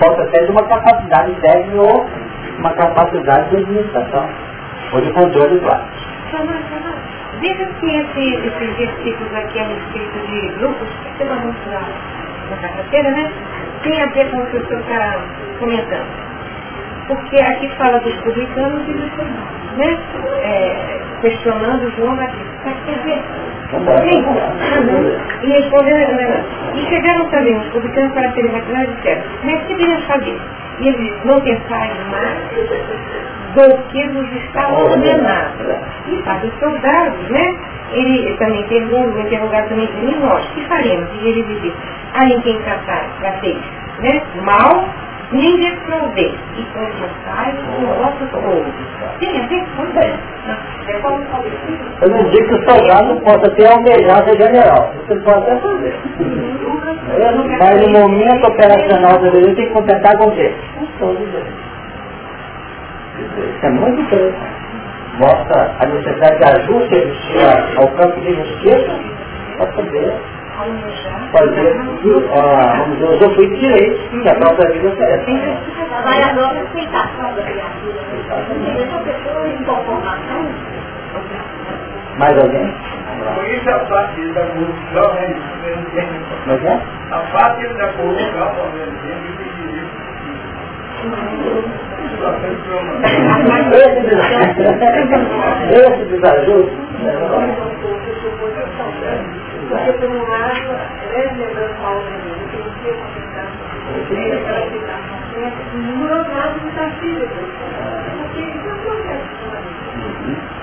Falta 0.00 0.22
até 0.22 0.44
de 0.44 0.50
uma 0.50 0.62
capacidade 0.64 1.32
técnica 1.40 1.80
ou 1.80 2.06
uma 2.58 2.72
capacidade 2.72 3.50
de 3.50 3.56
administração, 3.56 4.28
ou 4.92 5.00
de 5.00 5.10
controle 5.12 5.58
do 5.58 5.68
ato. 5.68 5.86
Veja 7.40 7.66
que 7.66 7.86
esse, 7.86 8.34
esses 8.34 8.76
versículos 8.76 9.34
aqui 9.34 9.58
a 9.58 9.64
respeito 9.64 10.26
de 10.26 10.48
grupos, 10.58 10.88
que 10.88 11.18
você 11.18 11.24
vai 11.24 11.44
mostrar 11.44 11.88
na 12.50 12.56
carteira, 12.56 13.10
né? 13.10 13.30
Tem 13.82 14.00
a 14.00 14.06
ver 14.06 14.30
com 14.30 14.38
o 14.38 14.46
que 14.46 14.56
o 14.56 14.66
senhor 14.66 14.80
está 14.80 15.20
comentando 15.58 16.26
porque 17.06 17.36
aqui 17.40 17.68
fala 17.76 17.98
dos 18.00 18.14
publicanos 18.16 18.82
e 18.88 18.92
dos 18.92 19.10
né? 19.76 19.98
É, 20.42 21.00
questionando 21.20 21.90
João 21.96 22.16
Batista. 22.16 22.46
Quer 22.84 22.98
dizer, 22.98 23.22
e 25.42 25.46
respondendo, 25.46 26.12
né? 26.14 26.44
E 26.74 26.80
chegaram 26.88 27.28
também 27.30 27.56
os 27.56 27.66
publicanos 27.68 28.12
para 28.12 28.32
serem 28.32 28.50
batizados 28.50 28.88
e 28.88 28.96
disseram, 28.96 29.22
mas 29.44 29.62
que 29.64 29.74
devemos 29.74 30.04
fazer? 30.04 30.40
E 30.80 30.88
eles 30.88 31.24
não 31.24 31.40
pensaram 31.40 31.96
mais 32.10 32.38
do 33.54 33.82
que 33.88 34.06
nos 34.08 34.32
está 34.44 34.68
ordenado. 34.72 35.64
E 36.08 36.22
para 36.22 36.46
os 36.46 36.58
soldados, 36.58 37.30
né? 37.30 37.56
Ele 37.92 38.36
também 38.38 38.62
pergunta, 38.64 39.20
interrogado 39.20 39.68
também, 39.68 39.88
e 40.02 40.16
nós, 40.16 40.44
que 40.54 40.64
faremos? 40.66 41.08
E 41.22 41.28
ele 41.28 41.74
há 42.14 42.24
em 42.26 42.40
quem 42.40 42.60
tratar, 42.62 43.06
tratei, 43.20 43.58
né? 44.00 44.22
Mal 44.42 44.84
nem 45.32 45.56
desprover 45.56 46.34
e 46.56 46.62
confessai 46.72 47.54
o 47.82 47.86
vosso 47.86 48.26
povo. 48.30 48.64
Sim, 49.18 49.40
é 49.40 49.46
Eu 52.02 52.10
não 52.10 52.30
digo 52.30 52.48
que 52.48 52.54
o 52.54 52.70
soldado 52.70 53.20
possa 53.22 53.50
ter 53.50 53.66
almejado 53.66 54.36
general. 54.36 54.92
Você 55.08 55.16
pode 55.20 55.38
até 55.38 55.56
fazer. 55.56 55.94
Mas 57.58 57.86
no 57.86 58.00
momento 58.00 58.46
operacional 58.46 59.18
do 59.18 59.30
Brasil 59.30 59.54
tem 59.56 59.66
que 59.66 59.72
completar 59.72 60.16
com 60.18 60.28
o 60.28 60.32
quê? 60.32 60.54
Isso 63.18 63.66
é 63.66 63.70
muito 63.70 64.00
interessante. 64.02 64.66
Mostra 65.18 65.74
a 65.80 65.86
necessidade 65.86 66.38
de 66.38 66.44
ajuste 66.44 67.12
ao 67.78 67.88
campo 67.88 68.20
de 68.20 68.34
justiça 68.34 69.00
para 69.56 69.66
poder 69.72 70.12
fazer, 71.32 71.76
ah, 72.34 72.76
vamos 72.78 72.98
dizer, 72.98 73.10
usufruir 73.10 73.50
de 73.50 73.56
direitos 73.60 74.22
que 74.22 74.28
a 74.28 74.34
própria 74.34 74.72
vida 74.72 74.88
oferece. 74.88 75.58
Vai 76.04 76.22
a 76.22 76.32
nossa 76.34 76.60
aceitação 76.60 77.34
da 77.34 77.42
criatura. 77.42 78.00
Mais 82.18 82.38
alguém? 82.38 82.74
Por 83.34 83.46
isso 83.46 83.70
a 83.70 83.78
parte 83.80 84.32
da 84.32 84.46
corrupção, 84.46 85.14
né? 85.14 85.36
Mas 86.46 86.64
é? 86.64 86.80
A 87.10 87.18
parte 87.32 87.66
da 87.74 87.88
corrupção, 87.88 88.52
Esse 95.72 96.04
desajuste 96.06 96.86
porque 99.68 99.92
por 99.94 100.08
um 100.10 100.22
lado, 100.28 100.72
né, 101.08 101.34
lembrando 101.36 101.74
Paulo 101.82 102.02
Menino, 102.04 102.48
que 102.48 102.56
não 102.56 102.70
tinha 102.76 102.94
competência 102.94 103.42
por 105.72 106.10
outro 106.12 106.32
lado, 106.32 106.60
não 106.60 106.68
está 106.68 106.90
filho. 107.00 107.28
Porque 108.16 108.40
isso 108.40 108.68
acontece 108.70 109.26
com 109.40 109.50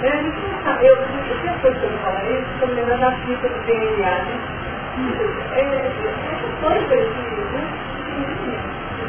a 0.04 0.08
gente 0.08 0.38
não 0.38 0.64
sabe, 0.64 0.86
eu, 0.86 0.96
sempre 0.98 1.84
eu 1.84 2.00
falar 2.00 2.24
isso, 2.26 2.48
estou 2.54 2.68
me 2.70 2.76
lembrando 2.76 3.02
da 3.02 3.12
fita 3.12 3.50
do 3.50 3.60
DNA, 3.66 4.06
né? 4.06 4.36
Essas 5.56 5.94
coisas, 6.62 7.08
né? 7.52 7.64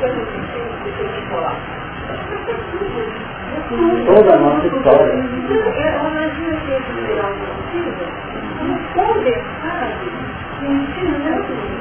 Coisas 0.00 0.22
assim, 0.22 0.42
que 0.84 0.90
tem 0.92 1.08
que 1.08 1.22
falar. 1.30 1.83
Toda 4.06 4.34
a 4.34 4.38
nossa 4.38 4.66
história. 4.66 5.12
Eu 5.12 6.08
imagino 6.10 6.56
que 6.60 6.72
esse 6.72 7.06
geral 7.06 7.32
possível 7.32 8.08
como 8.58 8.78
conversado, 8.94 10.04
ensinando 10.62 11.74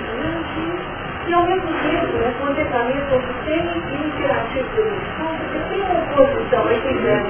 e 1.25 1.33
ao 1.33 1.43
mesmo 1.45 1.67
tempo 1.67 2.17
é 2.17 2.33
um 2.43 2.51
atentamento 2.51 3.23
sem 3.45 3.59
inspirativo 3.59 4.67
de 4.75 4.81
lição, 4.81 5.31
porque 5.37 5.59
tem 5.69 5.81
uma 5.81 5.99
oposição 5.99 6.63
crescimento 6.67 7.29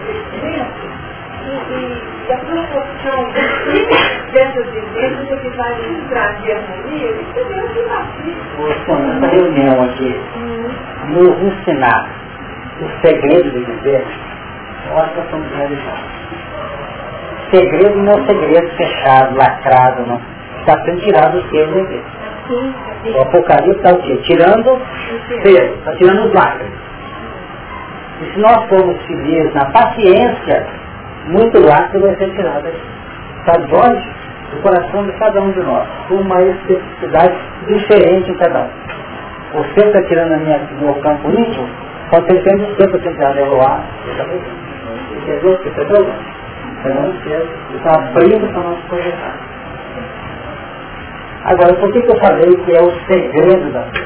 e, 1.43 2.27
e 2.27 2.33
a 2.33 2.37
proporção 2.37 3.31
dessas 4.31 4.65
vivências 4.71 5.31
é 5.31 5.35
que 5.37 5.49
vai 5.49 5.75
trazer 6.09 6.51
harmonia, 6.53 7.11
isso 7.11 7.37
é 7.37 7.43
que 7.43 7.79
participa. 7.87 8.61
Essa 8.69 9.27
reunião 9.27 9.83
aqui 9.83 10.19
nos 11.09 11.41
ensinar 11.43 12.22
o 12.83 13.05
segredo 13.05 13.51
de 13.51 13.59
viver, 13.59 14.05
eu 14.89 14.99
acho 14.99 15.09
que 15.11 15.17
nós 15.17 15.25
estamos 15.25 15.51
realizados 15.55 16.23
segredo 17.53 17.95
não 18.01 18.13
é 18.13 18.25
segredo 18.25 18.67
fechado, 18.75 19.37
lacrado, 19.37 20.05
não. 20.07 20.19
Está 20.59 20.83
sendo 20.83 21.01
tirado 21.01 21.37
os 21.37 21.49
selos 21.51 21.75
em 21.75 21.85
vez. 21.85 22.03
O 23.15 23.21
Apocalipse 23.21 23.77
está 23.77 23.93
o 23.93 24.01
quê? 24.01 24.19
Tirando 24.23 24.81
selos, 25.43 25.77
está 25.77 25.95
tirando 25.95 26.25
os 26.25 26.33
lacres. 26.33 26.71
E 28.21 28.33
se 28.33 28.39
nós 28.39 28.63
formos 28.69 29.01
felizes 29.03 29.53
na 29.53 29.65
paciência, 29.65 30.65
muito 31.27 31.59
lacre 31.59 31.99
vai 31.99 32.15
ser 32.15 32.31
tirado. 32.31 32.67
Sabe 33.45 33.67
de 33.67 33.75
onde? 33.75 34.23
o 34.53 34.61
coração 34.61 35.03
de 35.03 35.11
cada 35.13 35.41
um 35.41 35.51
de 35.51 35.61
nós, 35.61 35.87
com 36.07 36.13
uma 36.13 36.39
especificidade 36.43 37.33
diferente 37.67 38.29
em 38.29 38.35
cada 38.35 38.59
um. 38.59 38.69
Você 39.53 39.87
está 39.87 39.99
tirando 40.03 40.33
a 40.33 40.37
minha, 40.37 40.59
meu 40.79 40.93
campo 40.95 41.27
íntimo, 41.31 41.67
pode 42.13 42.27
ser 42.27 42.43
sempre 42.43 42.71
o 42.71 42.75
tempo 42.75 42.99
que 42.99 43.09
você 43.09 43.33
levar. 43.33 43.83
Entendeu? 45.17 45.59
Entendeu? 45.65 46.07
Está 47.75 48.03
abrindo 48.03 48.53
para 48.53 48.61
nós 48.61 48.79
projetar. 48.87 49.35
Agora, 51.45 51.73
por 51.73 51.91
que, 51.91 52.01
que 52.01 52.11
eu 52.11 52.19
falei 52.19 52.55
que 52.55 52.71
é 52.71 52.81
o 52.81 52.91
segredo 53.07 53.73
da 53.73 53.81
fé? 53.81 54.05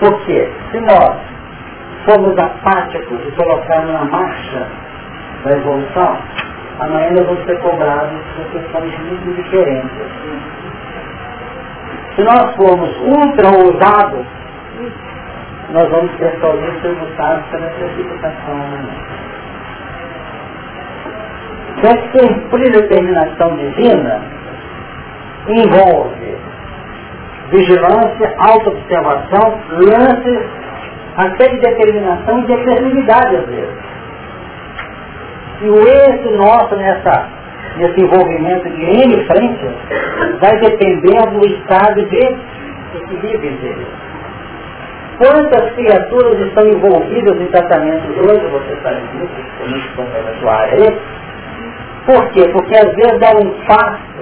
Porque 0.00 0.50
se 0.70 0.80
nós 0.80 1.16
formos 2.06 2.38
apáticos 2.38 3.18
e 3.26 3.30
colocarmos 3.32 3.92
na 3.92 4.04
marcha 4.04 4.66
da 5.44 5.52
evolução, 5.52 6.18
amanhã 6.80 7.10
nós 7.10 7.26
vamos 7.26 7.44
ser 7.44 7.58
cobrados 7.60 8.18
por 8.34 8.46
questões 8.46 8.98
muito 8.98 9.42
diferentes. 9.42 9.90
Se 12.16 12.22
nós 12.22 12.56
formos 12.56 12.96
ultra 13.02 13.48
ousados, 13.58 14.26
nós 15.70 15.88
vamos 15.90 16.16
ser 16.18 16.38
talvez 16.40 16.80
tributados 16.80 17.44
pela 17.50 17.66
precipitação 17.68 18.54
Então, 21.82 22.48
por 22.50 22.60
determinação 22.60 23.56
divina, 23.56 24.22
envolve 25.48 26.36
vigilância, 27.50 28.34
autoobservação, 28.38 29.60
lances 29.70 30.40
até 31.16 31.48
de 31.48 31.60
determinação 31.60 32.40
e 32.40 32.46
de 32.46 32.52
às 33.36 33.46
vezes. 33.46 33.84
E 35.62 35.68
o 35.68 35.80
êxito 35.80 36.30
nosso 36.36 36.74
nessa, 36.76 37.28
nesse 37.76 38.00
envolvimento 38.00 38.68
de 38.68 38.84
N 38.84 39.26
frentes 39.26 39.72
vai 40.40 40.58
depender 40.58 41.30
do 41.30 41.46
estado 41.46 42.04
de 42.06 42.36
equilíbrio 42.96 43.52
dele. 43.58 44.03
Quantas 45.18 45.72
criaturas 45.74 46.40
estão 46.40 46.66
envolvidas 46.66 47.40
em 47.40 47.46
tratamentos 47.46 48.16
hoje, 48.16 48.46
você 48.46 48.76
sabe 48.82 49.00
disso, 49.12 49.28
principalmente 49.62 50.24
na 50.24 50.40
sua 50.40 50.52
área, 50.54 50.98
por 52.04 52.28
quê? 52.30 52.48
Porque 52.52 52.74
às 52.76 52.92
vezes 52.94 53.20
dá 53.20 53.30
um 53.30 53.50
passo 53.66 54.14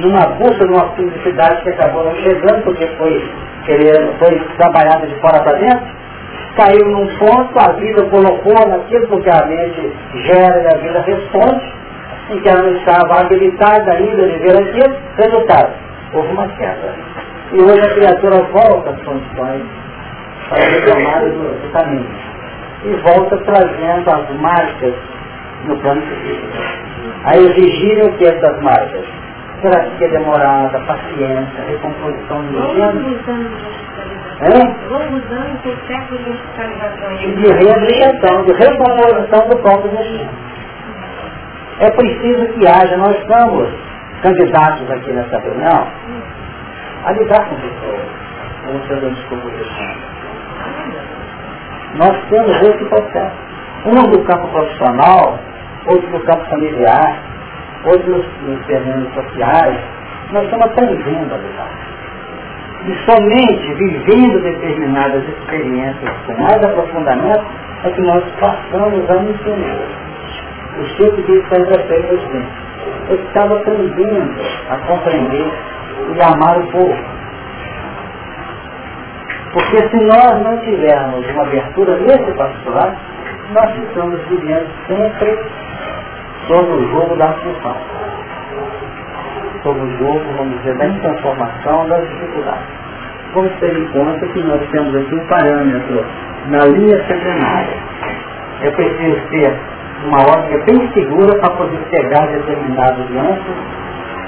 numa 0.00 0.26
busca 0.38 0.64
de 0.64 0.72
uma 0.72 0.88
felicidade 0.90 1.62
que 1.62 1.70
acabou 1.70 2.04
não 2.04 2.14
chegando, 2.16 2.62
porque 2.62 2.86
foi, 2.98 3.30
querendo, 3.64 4.16
foi 4.18 4.40
trabalhada 4.58 5.06
de 5.06 5.14
fora 5.16 5.42
para 5.42 5.58
dentro, 5.58 5.86
caiu 6.56 6.86
num 6.86 7.06
ponto, 7.18 7.58
a 7.58 7.72
vida 7.72 8.02
colocou 8.04 8.68
naquilo 8.68 9.08
porque 9.08 9.28
a 9.28 9.44
mente 9.44 9.92
gera 10.24 10.62
e 10.62 10.66
a 10.68 10.76
vida 10.78 11.00
responde, 11.00 11.72
em 12.30 12.40
que 12.40 12.48
ela 12.48 12.62
não 12.62 12.76
estava 12.76 13.20
habilitada 13.20 13.92
ainda 13.92 14.28
de 14.28 14.38
ver 14.38 14.56
aquilo, 14.56 14.96
resultado, 15.16 15.72
houve 16.14 16.32
uma 16.32 16.48
queda. 16.48 16.94
E 17.52 17.60
hoje 17.60 17.80
a 17.80 17.94
criatura 17.94 18.42
volta 18.52 18.90
às 18.90 19.02
condições 19.02 19.85
para 20.48 20.64
retomar 20.64 21.24
o 21.24 21.70
caminho. 21.72 22.26
E 22.84 22.94
volta 23.02 23.36
trazendo 23.38 24.10
as 24.10 24.30
marcas 24.40 24.94
no 25.64 25.76
plano 25.78 26.02
físico. 26.02 26.46
A 27.24 27.36
exigirem 27.36 28.04
o 28.04 28.12
que 28.14 28.26
essas 28.26 28.62
marcas? 28.62 29.04
terapia 29.60 30.08
demorada, 30.08 30.78
paciência, 30.80 31.64
recomposição 31.68 32.42
do 32.42 32.74
gênero. 32.74 33.16
Longos 34.90 35.32
anos 35.32 35.60
por 35.62 35.76
séculos 35.86 36.24
de 36.24 36.30
hospitalização. 36.30 37.16
De 37.16 37.52
reabilitação, 37.52 38.44
de 38.44 38.52
recomposição 38.52 39.48
do 39.48 39.56
próprio 39.62 39.90
destino. 39.92 40.30
É 41.80 41.90
preciso 41.90 42.52
que 42.52 42.66
haja, 42.66 42.96
nós 42.96 43.16
estamos 43.18 43.68
candidatos 44.22 44.90
aqui 44.90 45.12
nessa 45.12 45.38
reunião 45.38 45.86
a 47.04 47.12
lidar 47.12 47.48
com 47.48 47.56
pessoas, 47.56 48.08
como 48.64 48.78
o 48.78 48.86
senhor 48.86 49.10
desculpa 49.10 49.48
Nós 51.96 52.14
temos 52.28 52.56
esse 52.62 52.84
processo. 52.84 53.36
Um 53.86 54.10
do 54.10 54.22
campo 54.24 54.48
profissional, 54.48 55.38
outro 55.86 56.10
do 56.10 56.20
campo 56.20 56.44
familiar, 56.50 57.22
hoje 57.84 58.10
nos, 58.10 58.26
nos 58.42 58.66
terrenos 58.66 59.14
sociais, 59.14 59.78
nós 60.32 60.44
estamos 60.44 60.66
aprendendo 60.66 61.34
a 61.34 61.38
lidar. 61.38 61.70
E 62.86 62.94
somente 63.10 63.74
vivendo 63.74 64.42
determinadas 64.42 65.22
experiências 65.28 66.10
com 66.26 66.40
mais 66.40 66.62
aprofundamento 66.62 67.44
é 67.84 67.90
que 67.90 68.02
nós 68.02 68.24
passamos 68.40 69.10
a 69.10 69.16
entender 69.16 69.88
o 70.78 70.84
tipo 70.96 71.22
de 71.22 71.32
estratégia 71.38 72.18
bem. 72.32 72.48
Eu 73.08 73.16
estava 73.16 73.56
aprendendo 73.56 74.34
a 74.70 74.76
compreender 74.86 75.52
e 76.14 76.22
amar 76.22 76.58
o 76.58 76.66
povo. 76.72 76.96
Porque 79.56 79.88
se 79.88 79.96
nós 80.04 80.42
não 80.42 80.58
tivermos 80.58 81.26
uma 81.30 81.42
abertura 81.44 81.96
nesse 82.00 82.30
pastoral, 82.32 82.94
nós 83.54 83.74
estamos 83.84 84.20
vivendo 84.28 84.68
sempre 84.86 85.38
sobre 86.46 86.72
o 86.72 86.90
jogo 86.90 87.16
da 87.16 87.28
função, 87.32 87.76
sobre 89.62 89.80
o 89.80 89.96
jogo, 89.96 90.20
vamos 90.36 90.58
dizer, 90.58 90.76
da 90.76 90.86
inconformação, 90.88 91.88
das 91.88 92.06
dificuldades. 92.06 92.66
Vamos 93.32 93.52
ter 93.58 93.74
em 93.74 93.86
conta 93.92 94.26
que 94.26 94.42
nós 94.42 94.60
temos 94.68 94.94
aqui 94.94 95.14
um 95.14 95.26
parâmetro 95.26 96.04
na 96.48 96.66
linha 96.66 97.02
centenária. 97.06 97.76
É 98.60 98.70
preciso 98.72 99.20
ter 99.30 99.58
uma 100.04 100.18
ótica 100.18 100.64
bem 100.66 100.92
segura 100.92 101.34
para 101.38 101.56
poder 101.56 101.78
pegar 101.90 102.26
determinados 102.26 103.10
lances. 103.10 103.56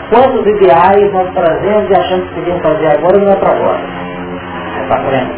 Quantos 0.09 0.47
ideais 0.47 1.13
nós 1.13 1.31
trazemos 1.35 1.91
e 1.91 2.01
achamos 2.01 2.29
que 2.31 2.35
podemos 2.35 2.63
fazer 2.63 2.87
agora 2.97 3.19
não 3.19 3.31
é 3.31 3.37
para 3.37 3.53
agora. 3.53 4.08
É 4.89 4.95
para 4.95 5.03
frente. 5.03 5.33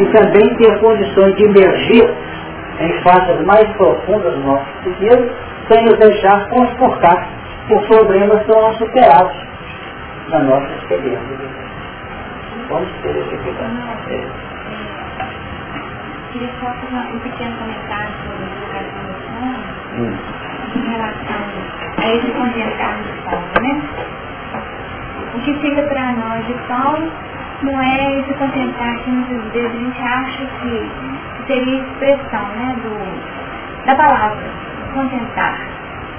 E 0.00 0.06
também 0.12 0.56
ter 0.56 0.78
condições 0.78 1.34
de 1.34 1.44
emergir 1.44 2.14
em 2.80 3.02
faces 3.02 3.44
mais 3.44 3.68
profundas 3.76 4.32
do 4.34 4.40
nosso 4.40 4.64
psiquismo 4.82 5.30
sem 5.68 5.84
nos 5.84 5.98
deixar 5.98 6.48
transportar 6.48 7.28
por 7.68 7.82
problemas 7.86 8.42
que 8.42 8.52
não 8.52 8.74
superados 8.74 9.36
na 10.28 10.38
nossa 10.40 10.66
experiência. 10.66 11.20
Vamos 12.68 12.88
ter 13.02 13.10
esse 13.10 13.36
cuidado. 13.36 13.70
Queria 16.32 16.48
só 16.60 16.66
fazer 16.66 17.14
um 17.14 17.18
pequeno 17.18 17.56
comentário 17.58 18.12
sobre 18.24 18.44
a 18.72 18.82
educação 18.82 19.54
hum. 19.98 20.16
em 20.76 20.90
relação 20.90 21.42
a 21.98 22.14
esse 22.14 22.30
contentar 22.30 22.96
de 23.02 23.12
Paulo, 23.24 23.46
né? 23.60 23.82
O 25.34 25.40
que 25.40 25.54
fica 25.60 25.82
para 25.82 26.12
nós 26.12 26.46
de 26.46 26.54
Paulo 26.68 27.12
não 27.62 27.80
é 27.80 28.18
esse 28.18 28.34
contentar 28.34 28.98
que 28.98 29.10
muitas 29.10 29.52
vezes 29.52 29.70
a 29.70 29.78
gente 29.78 30.02
acha 30.02 30.46
que 30.60 30.90
seria 31.46 31.80
expressão 31.80 32.44
né, 32.56 32.76
do, 32.82 33.86
da 33.86 33.94
palavra 33.94 34.42
contentar. 34.94 35.58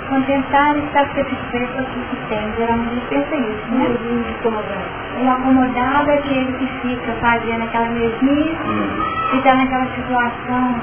Contentar 0.09 0.77
está 0.77 1.05
satisfeito 1.05 1.73
com 1.73 1.81
o 1.81 2.03
que 2.09 2.17
tem. 2.29 2.53
Geralmente 2.57 3.01
pensa 3.09 3.35
isso, 3.35 3.71
né? 3.71 3.87
Um 5.21 5.31
acomodado 5.31 6.11
é 6.11 6.13
aquele 6.15 6.53
que 6.53 6.67
fica 6.81 7.11
fazendo 7.21 7.63
aquela 7.63 7.89
mesmice 7.89 8.57
e 9.33 9.37
está 9.37 9.55
naquela 9.55 9.87
situação 9.95 10.75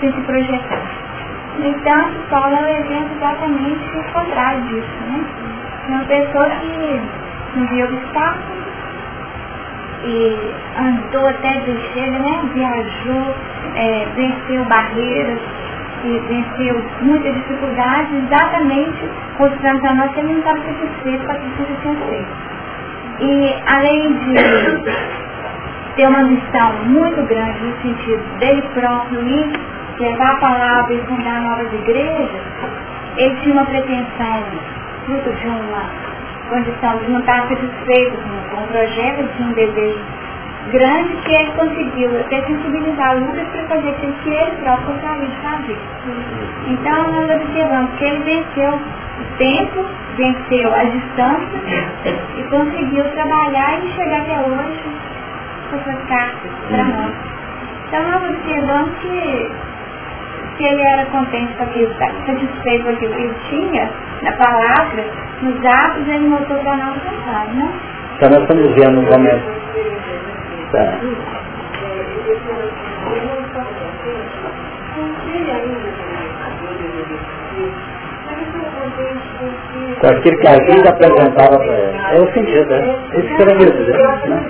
sem 0.00 0.12
se 0.12 0.20
projetar. 0.22 0.82
No 1.58 1.66
entanto, 1.66 2.14
Paulo 2.30 2.54
é 2.54 2.60
um 2.60 2.68
exemplo 2.68 3.16
exatamente 3.16 3.98
o 3.98 4.12
contrário 4.12 4.62
disso, 4.62 4.88
né? 5.08 5.24
É 5.88 5.92
uma 5.92 6.04
pessoa 6.04 6.50
que 6.50 7.00
não 7.56 7.66
viu 7.66 7.86
obstáculos 7.86 8.67
e 10.04 10.38
andou 10.78 11.26
até 11.26 11.60
descer, 11.60 12.10
né? 12.10 12.40
Viajou, 12.54 13.34
é, 13.74 14.06
venceu 14.14 14.64
barreiras, 14.64 15.40
que 16.02 16.18
venceu 16.28 16.82
muitas 17.02 17.34
dificuldades, 17.34 18.08
exatamente 18.24 19.10
mostrando 19.38 19.80
para 19.80 19.94
nós 19.94 20.12
que 20.12 20.20
ele 20.20 20.32
não 20.32 20.38
estava 20.38 20.58
satisfeito 20.58 21.24
com 21.24 21.32
aquilo 21.32 21.66
que 21.66 21.82
tinha 21.82 21.94
feito. 22.06 22.28
E 23.20 23.54
além 23.66 24.12
de 24.12 24.34
ter 25.96 26.08
uma 26.08 26.22
missão 26.22 26.72
muito 26.84 27.26
grande 27.26 27.60
no 27.60 27.82
sentido 27.82 28.38
dele 28.38 28.62
próprio 28.74 29.20
ir 29.26 29.52
levar 29.98 30.30
a 30.30 30.36
palavra 30.36 30.94
e 30.94 30.98
fundar 31.06 31.40
novas 31.40 31.72
igrejas, 31.72 32.28
ele 33.16 33.36
tinha 33.42 33.54
uma 33.54 33.64
pretensão, 33.64 34.44
fruto 35.04 35.30
de 35.30 35.46
uma 35.48 36.07
condição 36.48 36.98
de 36.98 37.10
não 37.10 37.20
estar 37.20 37.48
satisfeito 37.48 38.16
com, 38.16 38.56
com 38.56 38.64
o 38.64 38.66
projeto, 38.68 39.36
de 39.36 39.42
um 39.42 39.52
desejo 39.52 40.00
grande 40.70 41.16
que 41.24 41.32
ele 41.32 41.52
conseguiu 41.52 42.20
até 42.20 42.42
sensibilizar 42.42 43.18
Lucas 43.18 43.48
para 43.48 43.62
fazer 43.68 43.88
aquilo 43.90 44.12
que 44.22 44.30
ele 44.30 44.56
próprio 44.62 44.92
gostaria 44.92 45.26
de 45.26 45.36
fazer. 45.36 45.78
Então 46.66 47.12
nós 47.12 47.42
observamos 47.42 47.90
que 47.98 48.04
ele 48.04 48.24
venceu 48.24 48.74
o 48.74 49.38
tempo, 49.38 49.86
venceu 50.16 50.74
a 50.74 50.84
distância 50.84 51.60
e 52.36 52.42
conseguiu 52.50 53.04
trabalhar 53.12 53.80
e 53.82 53.92
chegar 53.92 54.20
até 54.20 54.40
hoje 54.40 54.82
com 55.70 55.78
suas 55.78 56.04
cartas 56.08 56.50
para 56.68 56.84
nós. 56.84 57.14
Então 57.88 58.02
nós 58.10 58.30
observamos 58.30 58.90
que 59.00 59.50
que 60.58 60.64
ele 60.64 60.82
era 60.82 61.06
contente 61.06 61.54
com 61.54 61.62
aquilo, 61.62 61.94
satisfeito 61.94 62.84
com 62.84 62.90
aquilo 62.90 63.14
que 63.14 63.22
ele 63.22 63.34
tinha, 63.48 63.90
na 64.22 64.32
palavra, 64.32 65.04
nos 65.40 65.64
atos, 65.64 66.08
ele 66.08 66.28
mostrou 66.28 66.58
para 66.58 66.76
nós 66.76 66.98
vontade, 67.02 67.54
né? 67.54 67.72
Então 68.16 68.30
nós 68.30 68.42
estamos 68.42 68.74
vendo 68.74 68.98
um 68.98 69.04
momento. 69.04 69.44
Tá. 70.72 70.98
Com 80.00 80.06
aquilo 80.06 80.38
que 80.38 80.48
a 80.48 80.64
vida 80.64 80.90
apresentava 80.90 81.58
para 81.58 81.78
ele. 81.78 81.98
É 82.12 82.20
o 82.20 82.32
sentido, 82.32 82.66
né? 82.66 82.96
Isso 83.14 83.28
que 83.28 83.42
eu 83.42 83.46
queria 83.46 83.70
dizer. 83.70 83.96
Né? 84.28 84.48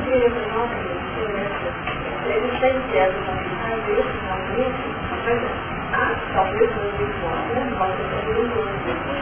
Talvez 6.34 6.70
não 6.76 6.84
me 6.84 7.08
mas 7.78 7.94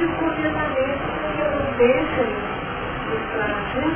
os 0.03 0.11
comportamentos 0.17 1.07
que 1.33 1.43
acontecem 1.43 2.31
nos 3.07 3.23
trajes, 3.33 3.95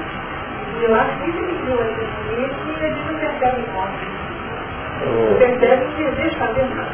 e 0.79 0.85
eu 0.85 0.95
acho 0.95 1.17
que 1.19 1.31
ele 1.31 1.59
viu 1.65 1.77
essa 1.81 2.01
experiência 2.03 2.63
e 2.67 2.85
eles 2.85 3.07
não 3.07 3.19
percebem 3.19 3.65
nós. 3.75 3.91
Percebem 5.39 5.89
que 5.97 6.05
desejo 6.05 6.37
fazer 6.39 6.65
nada. 6.75 6.91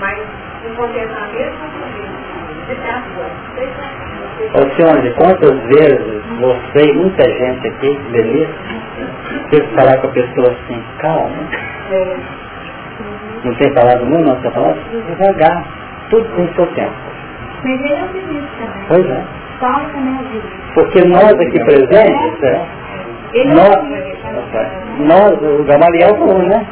Mas 0.00 0.18
o 0.64 0.74
contentamento 0.76 1.56
não 1.60 1.70
Alcione, 4.54 5.14
quantas 5.14 5.60
vezes 5.66 6.22
você 6.40 6.90
e 6.90 6.92
muita 6.94 7.22
gente 7.22 7.68
aqui, 7.68 7.98
beleza, 8.10 8.52
que 9.50 9.60
falar 9.74 9.96
com 9.98 10.08
a 10.08 10.10
pessoa 10.10 10.50
assim, 10.50 10.82
calma. 10.98 11.36
É 11.90 12.16
não 13.44 13.54
tem 13.54 13.72
falado 13.74 14.06
muito, 14.06 14.26
não 14.26 14.36
tem 14.40 14.50
falado 14.50 14.78
devagar, 15.08 15.64
tudo 16.10 16.24
tem 16.36 16.48
seu 16.54 16.66
tempo. 16.74 16.92
Mas 17.64 17.80
ele 17.80 17.94
é 17.94 18.04
otimista 18.04 18.48
também. 18.60 18.86
Pois 18.88 19.06
é. 19.10 19.24
Falta, 19.58 19.96
né, 19.96 20.42
Porque 20.74 21.08
nós 21.08 21.32
aqui 21.32 21.64
presentes, 21.64 22.42
é, 22.42 22.66
ele 23.32 23.54
nós, 23.54 23.74
é 23.74 24.16
nós, 24.98 25.32
o 25.42 25.64
Gamaliel 25.64 26.14
falou, 26.16 26.42
né? 26.42 26.66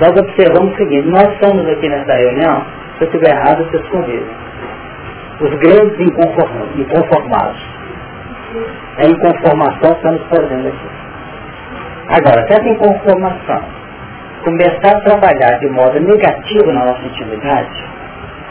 Nós 0.00 0.10
observamos 0.10 0.72
o 0.72 0.76
seguinte, 0.76 1.08
nós 1.08 1.32
estamos 1.32 1.66
aqui 1.68 1.88
nessa 1.88 2.12
reunião, 2.14 2.62
se 2.98 3.04
eu 3.04 3.08
estiver 3.08 3.30
errado, 3.30 3.64
vocês 3.64 3.86
convidam. 3.88 4.28
Os 5.40 5.50
grandes 5.54 6.00
inconformados. 6.00 7.78
É 8.98 9.06
a 9.06 9.08
inconformação 9.08 9.94
que 9.94 10.06
estamos 10.06 10.22
fazendo 10.28 10.68
aqui. 10.68 10.97
Agora, 12.08 12.46
se 12.46 12.52
essa 12.54 12.68
inconformação 12.68 13.62
começar 14.42 14.96
a 14.96 15.00
trabalhar 15.00 15.58
de 15.58 15.68
modo 15.68 16.00
negativo 16.00 16.72
na 16.72 16.86
nossa 16.86 17.02
intimidade, 17.02 17.84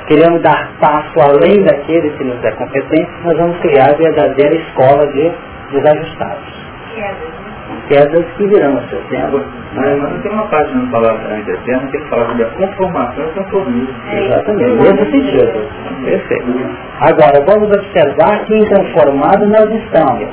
querendo 0.08 0.40
dar 0.42 0.72
passo 0.80 1.20
além 1.20 1.64
daquele 1.64 2.10
que 2.12 2.24
nos 2.24 2.44
é 2.44 2.52
competente, 2.52 3.10
nós 3.24 3.36
vamos 3.38 3.58
criar 3.60 3.90
a 3.90 3.94
verdadeira 3.94 4.56
escola 4.56 5.08
de 5.08 5.32
desajustados. 5.72 6.68
Quedas 7.88 8.26
que 8.38 8.48
virão 8.48 8.74
no 8.74 8.90
seu 8.90 9.00
tempo. 9.10 9.42
Mas, 9.74 9.98
mas 9.98 10.22
tem 10.22 10.32
uma 10.32 10.46
parte 10.48 10.74
na 10.76 10.92
palavra 10.92 11.40
eterna 11.40 11.88
que 11.90 12.00
fala 12.10 12.28
sobre 12.28 12.44
a 12.44 12.48
conformação 12.48 13.26
e 13.26 13.32
conformismo. 13.32 13.96
Exatamente, 14.12 14.76
nesse 14.76 15.12
sentido. 15.12 15.70
Perfeito. 16.06 16.46
Agora, 17.00 17.46
vamos 17.46 17.70
observar 17.70 18.46
que 18.46 18.58
inconformados 18.58 19.48
nós 19.50 19.72
estamos 19.72 20.28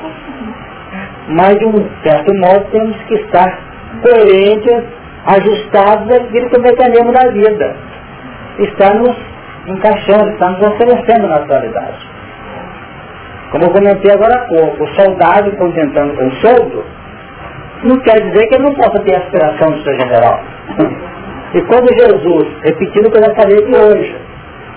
mas 1.27 1.57
de 1.57 1.65
um 1.65 1.89
certo 2.03 2.33
modo 2.35 2.65
temos 2.71 2.95
que 3.03 3.15
estar 3.15 3.59
coerentes, 4.01 4.83
ajustados 5.25 6.11
àquilo 6.11 6.49
que 6.49 6.59
o 6.59 6.61
mecanismo 6.61 7.11
da 7.11 7.29
vida. 7.31 7.75
Está 8.59 8.93
nos 8.93 9.15
encaixando, 9.67 10.31
está 10.31 10.49
nos 10.51 10.61
oferecendo 10.67 11.27
na 11.27 11.37
atualidade. 11.37 12.07
Como 13.51 13.63
eu 13.63 13.69
comentei 13.71 14.11
agora 14.11 14.35
há 14.35 14.45
pouco, 14.47 14.83
o 14.83 14.87
soldado 14.95 15.51
contentando 15.53 16.13
com 16.15 16.27
o 16.27 16.31
soldo, 16.35 16.83
não 17.83 17.97
quer 17.99 18.21
dizer 18.21 18.47
que 18.47 18.55
ele 18.55 18.63
não 18.63 18.73
possa 18.73 18.99
ter 19.03 19.15
aspiração 19.15 19.71
de 19.73 19.83
ser 19.83 19.99
general. 19.99 20.39
E 21.53 21.61
quando 21.61 21.87
Jesus, 21.97 22.47
repetindo 22.63 23.07
o 23.07 23.11
que 23.11 23.17
eu 23.17 23.23
já 23.23 23.35
falei 23.35 23.57
aqui 23.59 23.75
hoje, 23.75 24.15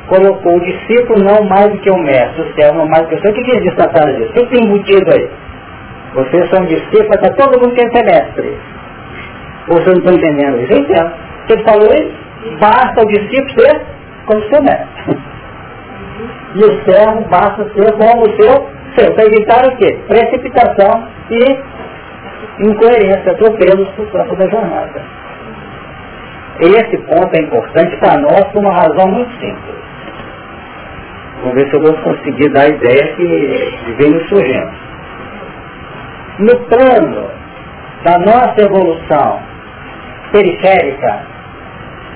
colocou 0.06 0.56
o 0.56 0.60
discípulo 0.60 1.24
não 1.24 1.42
mais 1.48 1.70
do 1.70 1.78
que 1.78 1.90
o 1.90 1.98
mestre, 1.98 2.42
o 2.42 2.54
servo 2.54 2.78
não 2.78 2.88
mais 2.88 3.02
do 3.02 3.08
que 3.08 3.14
o 3.16 3.20
senhor, 3.20 3.32
o 3.32 3.34
que, 3.34 3.42
que 3.42 3.50
ele 3.50 3.68
disse 3.68 3.76
na 3.76 3.92
sala 3.92 4.12
disso? 4.12 4.30
O 4.30 4.32
que 4.32 4.46
tem 4.46 4.64
embutido 4.64 5.10
aí? 5.12 5.30
Vocês 6.18 6.50
são 6.50 6.64
discípulos, 6.66 7.14
está 7.14 7.32
todo 7.34 7.60
mundo 7.60 7.76
quer 7.76 7.88
ser 7.92 8.04
mestre. 8.04 8.58
Vocês 9.68 9.86
não 9.86 9.98
estão 9.98 10.14
entendendo 10.14 10.60
isso? 10.62 10.80
Entendo. 10.80 11.12
Ele 11.48 11.62
falou 11.62 11.94
isso, 11.94 12.58
basta 12.58 13.02
o 13.02 13.06
discípulo 13.06 13.60
ser 13.60 13.80
como 14.26 14.42
seu 14.48 14.62
mestre. 14.64 15.18
E 16.56 16.64
o 16.64 16.84
servo 16.84 17.20
basta 17.30 17.64
ser 17.72 17.92
como 17.92 18.22
o 18.22 18.36
seu 18.36 18.66
seu, 18.96 19.14
para 19.14 19.26
evitar 19.26 19.64
o 19.64 19.76
quê? 19.76 19.96
Precipitação 20.08 21.08
e 21.30 22.66
incoerência, 22.66 23.30
atropelos 23.30 23.88
o 23.96 24.06
campo 24.06 24.34
da 24.34 24.48
jornada. 24.48 25.00
Esse 26.58 26.98
ponto 26.98 27.32
é 27.32 27.42
importante 27.42 27.96
para 27.98 28.20
nós 28.20 28.42
por 28.52 28.60
uma 28.60 28.72
razão 28.72 29.06
muito 29.06 29.30
simples. 29.38 29.78
Vamos 31.42 31.54
ver 31.54 31.70
se 31.70 31.76
eu 31.76 31.80
vou 31.80 31.94
conseguir 32.02 32.48
dar 32.48 32.62
a 32.62 32.68
ideia 32.68 33.14
que 33.14 33.94
vem 33.98 34.10
nos 34.10 34.28
surgindo 34.28 34.87
no 36.38 36.56
plano 36.66 37.30
da 38.04 38.18
nossa 38.18 38.54
evolução 38.60 39.40
periférica, 40.32 41.20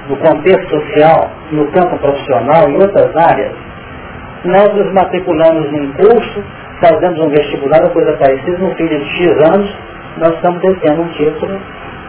no 0.09 0.16
contexto 0.16 0.68
social, 0.70 1.31
no 1.51 1.66
campo 1.73 1.99
profissional 1.99 2.70
e 2.70 2.75
outras 2.75 3.16
áreas, 3.16 3.53
nós 4.45 4.75
nos 4.75 4.93
matriculamos 4.93 5.70
num 5.73 5.93
curso, 5.95 6.45
fazemos 6.81 7.18
um 7.20 7.29
vestibular 7.31 7.83
ou 7.85 7.91
coisa 7.91 8.12
parecida, 8.16 8.59
no 8.59 8.75
fim 8.75 8.87
de 8.87 9.05
X 9.05 9.31
anos, 9.53 9.75
nós 10.18 10.35
estamos 10.35 10.61
detendo 10.61 11.03
um 11.03 11.09
título 11.09 11.61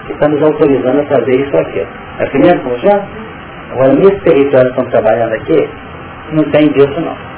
que 0.05 0.13
está 0.13 0.27
nos 0.27 0.41
autorizando 0.41 0.99
a 0.99 1.05
fazer 1.05 1.39
isso 1.39 1.57
aqui. 1.57 1.87
É 2.19 2.23
a 2.23 2.29
primeira 2.29 2.59
função? 2.59 3.01
Agora, 3.71 3.93
nesse 3.93 4.19
território 4.19 4.73
que 4.73 4.81
estamos 4.81 4.91
trabalhando 4.91 5.33
aqui, 5.33 5.69
não 6.31 6.43
tem 6.51 6.67
disso 6.73 6.99
não. 7.01 7.32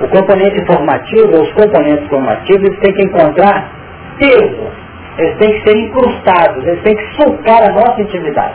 O 0.00 0.06
componente 0.06 0.64
formativo, 0.64 1.42
os 1.42 1.52
componentes 1.54 2.08
formativos, 2.08 2.78
têm 2.78 2.94
que 2.94 3.02
encontrar 3.02 3.68
peso, 4.16 4.70
eles 5.18 5.36
têm 5.38 5.52
que 5.52 5.68
ser 5.68 5.76
incrustados, 5.76 6.64
eles 6.64 6.82
têm 6.82 6.94
que 6.94 7.14
sulcar 7.16 7.64
a 7.64 7.72
nossa 7.72 8.00
intimidade, 8.00 8.54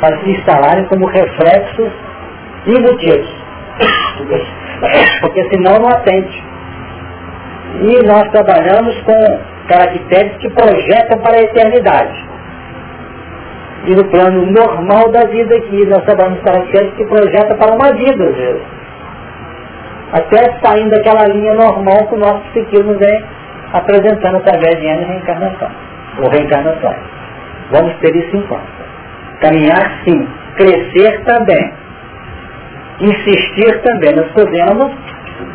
para 0.00 0.18
se 0.18 0.30
instalarem 0.30 0.84
como 0.84 1.06
reflexos 1.06 1.90
embutidos. 2.66 3.34
Porque 5.22 5.48
senão 5.48 5.78
não 5.78 5.88
atende. 5.88 6.44
E 7.80 8.06
nós 8.06 8.28
trabalhamos 8.32 9.00
com 9.02 9.40
caracteres 9.68 10.36
que 10.36 10.50
projetam 10.50 11.18
para 11.20 11.38
a 11.38 11.42
eternidade. 11.42 12.22
E 13.86 13.94
no 13.94 14.04
plano 14.10 14.44
normal 14.52 15.10
da 15.10 15.24
vida 15.24 15.56
aqui, 15.56 15.86
nós 15.86 16.04
trabalhamos 16.04 16.38
com 16.40 16.52
caracteres 16.52 16.92
que 16.94 17.04
projetam 17.06 17.56
para 17.56 17.74
uma 17.74 17.92
vida, 17.94 18.24
às 18.24 18.36
vezes 18.36 18.81
até 20.12 20.58
saindo 20.62 20.90
daquela 20.90 21.26
linha 21.28 21.54
normal 21.54 22.06
que 22.06 22.14
o 22.14 22.18
nosso 22.18 22.40
psiquismo 22.50 22.94
vem 22.98 23.24
apresentando 23.72 24.36
através 24.36 24.78
de 24.78 24.86
N 24.86 25.04
reencarnação, 25.04 25.70
ou 26.18 26.28
reencarnações. 26.28 26.98
Vamos 27.70 27.94
ter 28.00 28.14
isso 28.14 28.36
em 28.36 28.42
conta. 28.42 28.82
Caminhar 29.40 30.00
sim, 30.04 30.28
crescer 30.56 31.22
também, 31.24 31.72
insistir 33.00 33.80
também. 33.82 34.14
Nós 34.14 34.30
podemos 34.32 34.92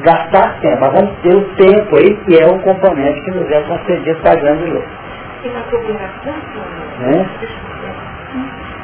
gastar 0.01 0.59
tempo, 0.59 0.77
mas 0.81 0.93
vamos 0.93 1.15
ter 1.21 1.35
o 1.35 1.41
tempo 1.55 1.95
aí, 1.95 2.15
que 2.25 2.41
é 2.41 2.45
o 2.47 2.59
componente 2.59 3.21
que 3.21 3.31
nos 3.31 3.49
é 3.51 3.61
concedido 3.61 4.19
para 4.21 4.31
a 4.31 4.35
grande 4.35 4.65
luz. 4.65 4.85
E 5.43 5.49
na 5.49 5.61
cooperação, 5.61 6.33
né? 6.99 7.25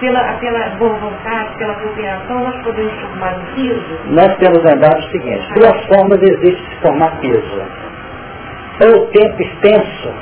Pela, 0.03 0.33
pela 0.33 0.69
boa 0.71 0.95
vontade, 0.95 1.57
pela 1.57 1.75
cooperação, 1.75 2.43
nós 2.43 2.61
podemos 2.63 2.93
formar 2.99 3.35
um 3.37 3.55
piso? 3.55 3.99
Nós 4.07 4.35
temos 4.37 4.61
lembrado 4.61 4.99
o 4.99 5.11
seguinte, 5.11 5.53
duas 5.55 5.85
formas 5.85 6.21
existem 6.21 6.69
de 6.69 6.75
formar 6.81 7.11
piso. 7.21 7.61
Ou 8.85 9.07
tempo 9.07 9.41
extenso, 9.41 10.13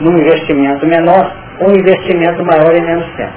num 0.00 0.16
investimento 0.16 0.86
menor, 0.86 1.32
ou 1.60 1.70
um 1.70 1.72
investimento 1.72 2.44
maior 2.44 2.72
em 2.72 2.82
menos 2.82 3.06
tempo. 3.16 3.32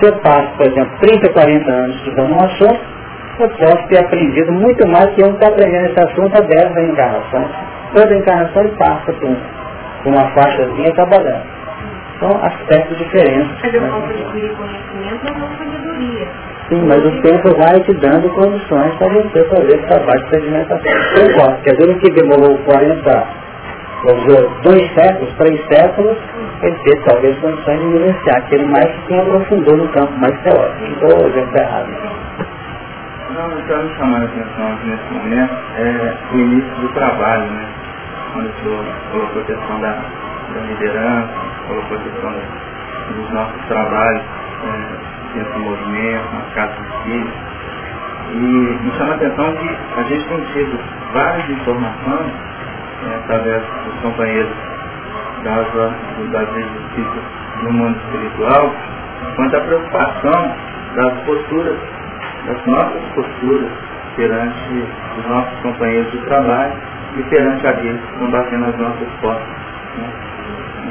Se 0.00 0.08
eu 0.08 0.16
passo, 0.18 0.48
por 0.56 0.66
exemplo, 0.66 0.98
30, 1.00 1.32
40 1.32 1.70
anos 1.70 1.96
estudando 1.96 2.32
um 2.32 2.44
assunto, 2.44 2.80
eu 3.38 3.48
posso 3.50 3.88
ter 3.88 4.04
aprendido 4.04 4.52
muito 4.52 4.86
mais 4.88 5.14
que 5.14 5.22
eu 5.22 5.30
estou 5.30 5.48
aprendendo 5.48 5.86
esse 5.86 6.00
assunto 6.00 6.36
há 6.36 6.40
10 6.40 6.90
encarnações. 6.90 7.50
Toda 7.94 8.16
encarnação 8.16 8.68
passa 8.78 9.12
por 9.12 9.36
uma 10.06 10.24
faixazinha 10.32 10.92
trabalhando. 10.92 11.59
São 12.20 12.30
aspectos 12.44 12.98
diferentes. 12.98 13.50
Mas 13.62 13.74
eu 13.74 13.80
posso 13.80 14.04
adquirir 14.04 14.52
conhecimento, 14.54 15.20
mas 15.24 15.38
não 15.38 15.48
sabedoria. 15.56 16.28
Sim, 16.68 16.86
mas 16.86 17.04
o 17.04 17.22
tempo 17.22 17.56
vai 17.56 17.80
te 17.80 17.94
dando 17.94 18.28
condições 18.28 18.94
para 18.96 19.08
você 19.08 19.44
fazer 19.44 19.74
esse 19.74 19.86
trabalho 19.88 20.22
de 20.24 20.30
sedimentação. 20.30 20.92
Concordo. 21.14 21.62
Quer 21.62 21.76
dizer, 21.76 21.90
o 21.90 21.98
que 21.98 22.10
demorou 22.12 22.58
40, 22.58 23.26
vamos 24.04 24.24
dizer, 24.26 24.50
dois 24.62 24.94
séculos, 24.94 25.34
três 25.38 25.66
séculos, 25.66 26.16
ele 26.62 26.76
ter 26.84 27.02
talvez 27.04 27.38
condições 27.38 27.80
de 27.80 27.86
vivenciar 27.86 28.36
aquele 28.36 28.66
mais 28.66 28.86
que 28.86 29.06
quem 29.08 29.18
aprofundou 29.18 29.76
no 29.78 29.88
campo 29.88 30.12
mais 30.18 30.38
teórico. 30.42 31.06
Ou 31.06 31.26
eu 31.26 31.32
já 31.32 31.62
errado. 31.62 31.88
Não, 33.34 33.48
o 33.48 33.56
que 33.56 33.62
está 33.62 33.76
me 33.78 33.94
chamando 33.96 34.22
a 34.22 34.26
atenção 34.26 34.78
nesse 34.84 35.14
momento 35.14 35.54
é 35.78 36.14
o 36.32 36.38
início 36.38 36.74
do 36.82 36.88
trabalho, 36.92 37.50
né? 37.50 37.66
Quando 38.34 38.46
o 38.46 38.52
senhor 38.62 38.84
colocou 39.10 39.42
a 39.42 39.44
questão 39.44 39.80
da, 39.80 39.98
da 40.54 40.60
liderança, 40.60 41.34
colocou 41.66 41.96
a 41.96 42.00
questão 42.00 42.34
dos 43.16 43.30
nossos 43.30 43.66
trabalhos 43.66 44.22
é, 44.22 45.34
dentro 45.34 45.52
do 45.52 45.60
movimento, 45.60 46.34
nas 46.34 46.54
casas 46.54 46.76
de 46.76 47.02
filhos. 47.04 47.34
E 48.32 48.84
me 48.84 48.92
chama 48.96 49.12
a 49.12 49.16
atenção 49.16 49.56
que 49.56 49.76
a 49.96 50.02
gente 50.04 50.28
tem 50.28 50.44
tido 50.52 50.78
várias 51.12 51.50
informações 51.50 52.32
é, 53.02 53.16
através 53.16 53.62
dos 53.84 54.00
companheiros 54.02 54.52
das, 55.42 55.66
das 56.30 56.48
justiças 56.54 57.22
no 57.62 57.72
mundo 57.72 57.98
espiritual 58.04 58.72
quanto 59.36 59.56
à 59.56 59.60
preocupação 59.60 60.54
das 60.94 61.12
posturas, 61.24 61.78
das 62.46 62.66
nossas 62.66 63.02
posturas 63.14 63.70
perante 64.16 64.84
os 65.18 65.26
nossos 65.26 65.58
companheiros 65.60 66.10
de 66.12 66.18
trabalho 66.18 66.72
e 67.16 67.22
perante 67.24 67.66
aqueles 67.66 68.00
que 68.00 68.12
estão 68.12 68.30
batendo 68.30 68.66
as 68.66 68.76
nossas 68.76 69.08
portas. 69.20 69.48
Né? 69.96 70.29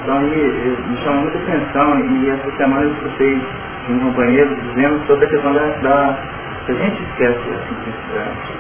Então 0.02 0.18
aí, 0.18 0.78
me 0.88 0.98
chama 0.98 1.22
muita 1.22 1.38
atenção 1.40 2.00
e 2.00 2.30
essa 2.30 2.58
semana 2.58 2.84
eu 2.84 2.92
escutei 2.94 3.42
um 3.90 4.00
companheiro 4.00 4.56
dizendo 4.56 5.06
sobre 5.08 5.26
a 5.26 5.30
questão 5.30 5.54
da, 5.54 5.68
da 5.82 6.18
a 6.70 6.74
gente 6.74 7.02
esquece 7.02 7.50
a 7.50 7.68
simplicidade. 7.68 8.54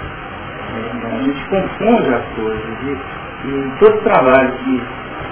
É, 0.73 1.15
a 1.15 1.21
gente 1.21 1.45
confunde 1.45 2.13
as 2.13 2.25
coisas 2.35 2.63
e, 2.83 3.47
e 3.47 3.71
todo 3.79 4.01
trabalho 4.01 4.51
que, 4.63 4.81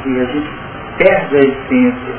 que 0.03 0.19
a 0.21 0.25
gente 0.25 0.49
perde 0.97 1.35
a 1.35 1.39
essência 1.39 2.13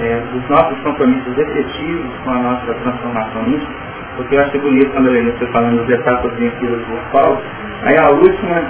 é, 0.00 0.22
dos 0.32 0.48
nossos 0.48 0.78
compromissos 0.82 1.38
efetivos 1.38 2.10
com 2.24 2.30
a 2.30 2.38
nossa 2.38 2.74
transformação 2.74 3.42
mística, 3.44 3.72
porque 4.16 4.36
eu 4.36 4.42
achei 4.42 4.60
bonito 4.60 4.90
quando 4.92 5.06
eu 5.08 5.22
li 5.22 5.30
você 5.30 5.46
falando 5.46 5.78
das 5.78 5.98
etapas 5.98 6.32
vencidas 6.34 6.80
por 6.82 6.98
Paulo, 7.10 7.40
aí 7.82 7.96
a 7.98 8.10
última 8.10 8.62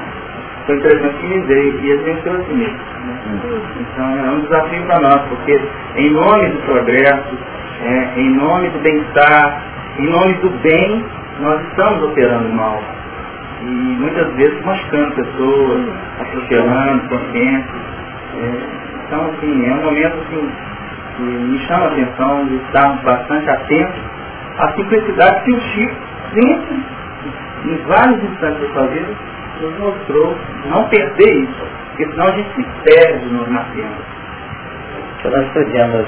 foi 0.67 0.77
interessante 0.77 1.17
que 1.17 1.27
me 1.27 1.41
veio 1.47 1.81
e 1.81 1.91
ele 1.91 2.03
venceu 2.03 2.33
assim 2.35 2.55
mesmo. 2.55 2.77
Né? 2.77 3.53
Então 3.81 4.27
é 4.27 4.31
um 4.31 4.41
desafio 4.41 4.83
para 4.87 5.01
nós, 5.01 5.21
porque 5.29 5.61
em 5.97 6.11
nome 6.11 6.49
do 6.49 6.59
progresso, 6.59 7.39
é, 7.83 8.21
em 8.21 8.31
nome 8.37 8.69
do 8.71 8.79
bem-estar, 8.81 9.63
em 9.99 10.07
nome 10.07 10.35
do 10.35 10.51
bem, 10.63 11.05
nós 11.41 11.61
estamos 11.69 12.03
operando 12.05 12.49
mal. 12.51 12.81
E 13.63 13.65
muitas 13.65 14.33
vezes 14.35 14.65
machucando 14.65 15.15
pessoas, 15.15 15.89
atropelando 16.21 17.09
consciências. 17.09 17.83
É, 18.35 18.83
então, 19.07 19.27
assim, 19.27 19.67
é 19.67 19.75
um 19.75 19.85
momento 19.85 20.17
assim, 20.27 20.51
que 21.17 21.23
me 21.23 21.59
chama 21.67 21.85
a 21.85 21.89
atenção 21.89 22.47
de 22.47 22.57
estarmos 22.57 23.03
bastante 23.03 23.51
atentos 23.51 24.01
à 24.59 24.73
simplicidade 24.73 25.45
que 25.45 25.53
o 25.53 25.61
Chico 25.61 25.95
sempre, 26.35 26.85
em 27.67 27.77
vários 27.87 28.25
instantes 28.25 28.61
da 28.61 28.73
sua 28.73 28.87
vida, 28.87 29.15
nos 29.63 29.79
mostrou 29.79 30.37
não 30.67 30.89
perder 30.89 31.33
isso, 31.43 31.67
porque 31.89 32.07
senão 32.11 32.27
a 32.27 32.33
gente 32.33 32.55
se 32.55 32.67
perde 32.85 33.27
nos 33.27 33.49
nascemos. 33.49 34.05
Nós 35.25 35.47
estudamos, 35.47 36.07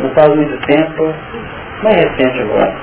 não 0.00 0.10
faz 0.10 0.34
muito 0.34 0.66
tempo, 0.66 1.14
mais 1.82 1.96
recente 1.96 2.40
agora, 2.40 2.74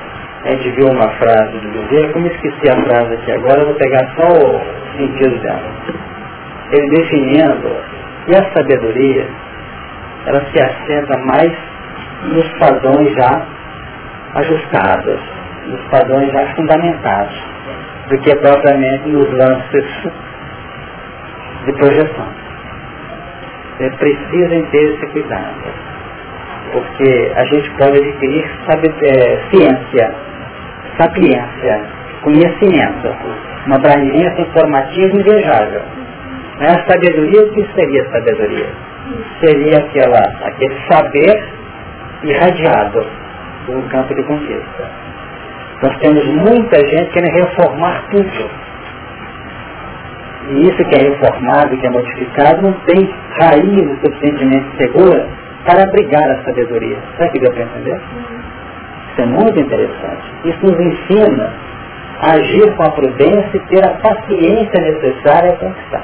a 0.45 0.49
gente 0.51 0.69
viu 0.71 0.87
uma 0.87 1.09
frase 1.09 1.57
do 1.57 1.69
Bezerra, 1.71 2.13
como 2.13 2.27
esqueci 2.27 2.69
a 2.69 2.83
frase 2.83 3.13
aqui 3.15 3.31
agora, 3.33 3.65
vou 3.65 3.73
pegar 3.75 4.07
só 4.15 4.27
o 4.27 4.97
sentido 4.97 5.41
dela. 5.41 5.71
Ele 6.71 6.89
definindo, 6.89 7.75
e 8.27 8.35
a 8.35 8.53
sabedoria 8.53 9.27
ela 10.25 10.41
se 10.51 10.61
assenta 10.61 11.17
mais 11.25 11.51
nos 12.23 12.47
padrões 12.59 13.13
já 13.13 13.45
ajustados, 14.35 15.19
nos 15.67 15.81
padrões 15.89 16.31
já 16.31 16.45
fundamentados, 16.55 17.35
do 18.09 18.17
que 18.19 18.35
propriamente 18.35 19.09
nos 19.09 19.29
lances 19.31 19.85
de 21.65 21.73
projeção. 21.73 22.27
É 23.79 23.89
preciso 23.89 24.65
ter 24.71 24.93
esse 24.93 25.05
cuidado, 25.07 25.73
porque 26.71 27.31
a 27.35 27.45
gente 27.45 27.69
pode 27.71 27.97
adquirir 27.97 28.49
sabe, 28.65 28.93
é, 29.01 29.39
ciência, 29.51 30.15
sapiência, 30.97 31.81
conhecimento, 32.21 33.15
uma 33.67 33.75
abrangência 33.75 34.41
informativa 34.41 35.15
invejável. 35.15 35.81
A 36.59 36.91
sabedoria, 36.91 37.43
o 37.43 37.51
que 37.51 37.67
seria 37.75 38.03
sabedoria? 38.09 38.87
seria 39.39 39.77
aquela, 39.77 40.19
aquele 40.43 40.75
saber 40.89 41.43
irradiado 42.23 43.05
do 43.67 43.89
campo 43.89 44.13
de 44.15 44.23
conquista. 44.23 45.06
Nós 45.81 45.97
temos 45.99 46.25
muita 46.25 46.79
gente 46.87 47.11
querendo 47.11 47.33
reformar 47.33 48.03
tudo. 48.11 48.49
E 50.49 50.61
isso 50.61 50.77
que 50.77 50.95
é 50.95 51.09
reformado, 51.09 51.77
que 51.77 51.85
é 51.85 51.89
modificado, 51.89 52.61
não 52.61 52.73
tem 52.85 53.13
raiz 53.39 53.99
suficientemente 54.01 54.77
segura 54.77 55.27
para 55.65 55.83
abrigar 55.83 56.31
a 56.31 56.43
sabedoria. 56.43 56.97
Sabe 57.17 57.29
o 57.29 57.31
que 57.33 57.39
deu 57.39 57.51
para 57.51 57.63
entender? 57.63 58.01
Isso 59.11 59.21
é 59.21 59.25
muito 59.25 59.59
interessante. 59.59 60.23
Isso 60.45 60.65
nos 60.65 60.79
ensina 60.79 61.53
a 62.21 62.31
agir 62.31 62.75
com 62.75 62.83
a 62.83 62.91
prudência 62.91 63.51
e 63.53 63.59
ter 63.59 63.85
a 63.85 63.93
paciência 63.95 64.81
necessária 64.81 65.53
a 65.53 65.57
conquistar 65.57 66.03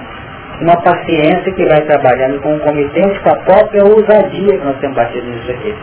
uma 0.62 0.78
paciência 0.82 1.52
que 1.52 1.66
vai 1.66 1.82
trabalhando 1.82 2.42
concomitente 2.42 3.20
com 3.20 3.30
a 3.30 3.36
própria 3.36 3.84
ousadia 3.84 4.58
que 4.58 4.66
nós 4.66 4.78
temos 4.80 4.96
batido 4.96 5.28
nisso 5.28 5.52
aqui. 5.52 5.76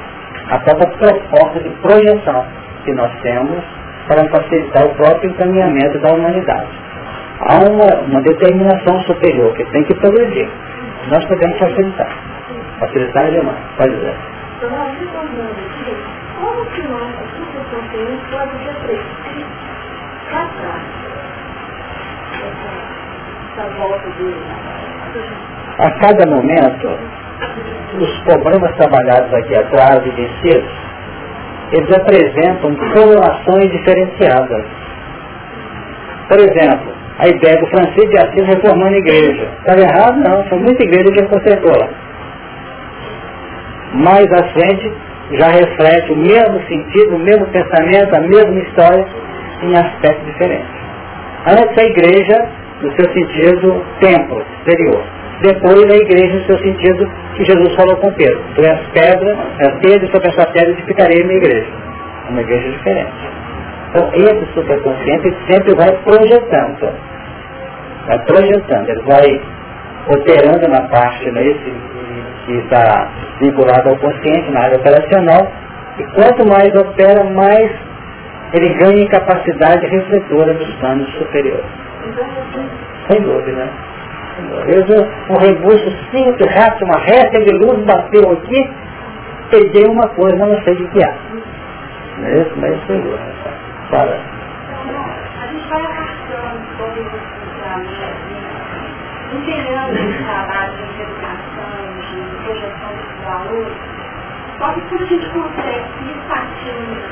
A 0.48 0.58
própria 0.58 0.88
proposta 0.88 1.60
de 1.60 1.68
projeção 1.70 2.46
que 2.84 2.94
nós 2.94 3.10
temos 3.22 3.62
para 4.10 4.28
facilitar 4.28 4.86
o 4.86 4.94
próprio 4.96 5.30
encaminhamento 5.30 6.00
da 6.00 6.12
humanidade. 6.12 6.66
Há 7.42 7.60
uma, 7.60 8.00
uma 8.00 8.20
determinação 8.22 9.00
superior 9.02 9.54
que 9.54 9.64
tem 9.66 9.84
que 9.84 9.94
progredir. 9.94 10.50
Nós 11.08 11.24
podemos 11.26 11.56
facilitar. 11.58 12.10
Facilitar 12.80 13.26
é 13.26 13.30
demais. 13.30 13.56
Pode 13.76 13.94
dizer. 13.94 14.16
Como 16.40 16.66
que 16.66 16.82
nós, 16.88 17.14
pode 17.70 17.90
ser 17.92 18.10
a 25.78 25.90
cada 25.92 26.26
momento, 26.26 26.98
os 27.98 28.20
problemas 28.20 28.76
trabalhados 28.76 29.32
aqui 29.34 29.56
atrás 29.56 30.04
e 30.04 30.10
vencidos, 30.10 30.89
eles 31.72 31.96
apresentam 31.96 32.74
correlações 32.74 33.70
diferenciadas. 33.70 34.64
Por 36.28 36.38
exemplo, 36.38 36.92
a 37.18 37.28
ideia 37.28 37.60
do 37.60 37.66
Francisco 37.66 38.08
de 38.08 38.18
Assis 38.18 38.46
reformando 38.46 38.94
a 38.94 38.98
igreja. 38.98 39.48
Estava 39.60 39.80
errado? 39.80 40.16
Não, 40.20 40.44
foi 40.44 40.58
muita 40.58 40.82
igreja 40.82 41.12
que 41.12 41.22
consertou 41.28 41.72
lá. 41.78 41.88
Mais 43.94 44.26
à 44.32 44.44
frente, 44.52 44.92
já 45.32 45.48
reflete 45.48 46.12
o 46.12 46.16
mesmo 46.16 46.60
sentido, 46.66 47.16
o 47.16 47.18
mesmo 47.18 47.46
pensamento, 47.46 48.14
a 48.14 48.20
mesma 48.20 48.58
história, 48.60 49.06
em 49.62 49.76
aspectos 49.76 50.26
diferentes. 50.26 50.80
Antes 51.46 51.78
a 51.78 51.84
igreja 51.84 52.48
no 52.82 52.92
seu 52.96 53.12
sentido 53.12 53.84
templo, 54.00 54.42
exterior. 54.58 55.19
Depois 55.42 55.90
a 55.90 55.96
igreja 55.96 56.34
no 56.34 56.44
seu 56.44 56.58
sentido 56.58 57.10
que 57.34 57.44
Jesus 57.44 57.74
falou 57.74 57.96
com 57.96 58.12
Pedro. 58.12 58.40
Tu 58.54 58.62
és 58.62 58.80
pedra, 58.92 59.36
és 59.58 59.72
Pedro, 59.80 60.10
sobre 60.10 60.28
essa 60.28 60.46
pedra 60.50 60.70
edificarei 60.72 61.24
minha 61.24 61.38
igreja. 61.38 61.66
Uma 62.28 62.42
igreja 62.42 62.68
diferente. 62.68 63.12
Então 63.90 64.10
esse 64.12 64.52
superconsciente 64.52 65.34
sempre 65.50 65.74
vai 65.74 65.90
projetando. 66.04 66.94
Vai 68.06 68.18
projetando, 68.26 68.88
ele 68.88 69.02
vai 69.02 69.40
operando 70.08 70.68
na 70.68 70.82
parte 70.88 71.30
né, 71.30 71.42
esse, 71.42 71.74
que 72.46 72.52
está 72.58 73.08
vinculada 73.40 73.90
ao 73.90 73.96
consciente, 73.96 74.50
na 74.50 74.60
área 74.60 74.76
operacional, 74.76 75.50
e 75.98 76.04
quanto 76.14 76.46
mais 76.48 76.74
opera, 76.74 77.24
mais 77.24 77.70
ele 78.52 78.74
ganha 78.74 79.08
capacidade 79.08 79.86
refletora 79.86 80.54
dos 80.54 80.74
planos 80.76 81.08
superiores. 81.14 81.64
Sem 83.10 83.22
dúvida. 83.22 83.68
Eu 84.48 84.66
vejo 84.66 84.94
um 85.30 85.38
rebuço 85.38 85.90
simples, 86.10 86.54
rápido, 86.54 86.84
uma 86.84 86.98
reta 86.98 87.40
de 87.42 87.52
luz 87.64 87.84
bateu 87.84 88.32
aqui, 88.32 88.70
peguei 89.50 89.84
uma 89.86 90.08
coisa, 90.08 90.46
não 90.46 90.60
sei 90.62 90.74
o 90.74 90.88
que 90.88 91.04
é. 91.04 91.14
Não 92.18 92.26
é 92.26 92.40
isso? 92.40 92.52
Mas 92.56 92.86
sem 92.86 93.00
dúvida. 93.00 93.20
Fala. 93.90 94.20
A 95.42 95.46
gente 95.46 95.68
vai 95.68 95.82
afastando 95.82 96.60
todos 96.78 97.06
os 97.06 97.40
integrando 99.32 99.94
esse 99.94 100.24
trabalho 100.24 100.76
de 100.76 101.02
educação, 101.02 101.70
de 102.00 102.44
projeção 102.44 102.90
dos 102.96 103.24
valores, 103.24 103.76
só 104.58 104.72
que 104.72 104.80
quando 104.88 105.02
a 105.02 105.06
gente 105.06 105.28
consegue 105.30 105.84
ir 106.02 106.16
partindo 106.28 107.02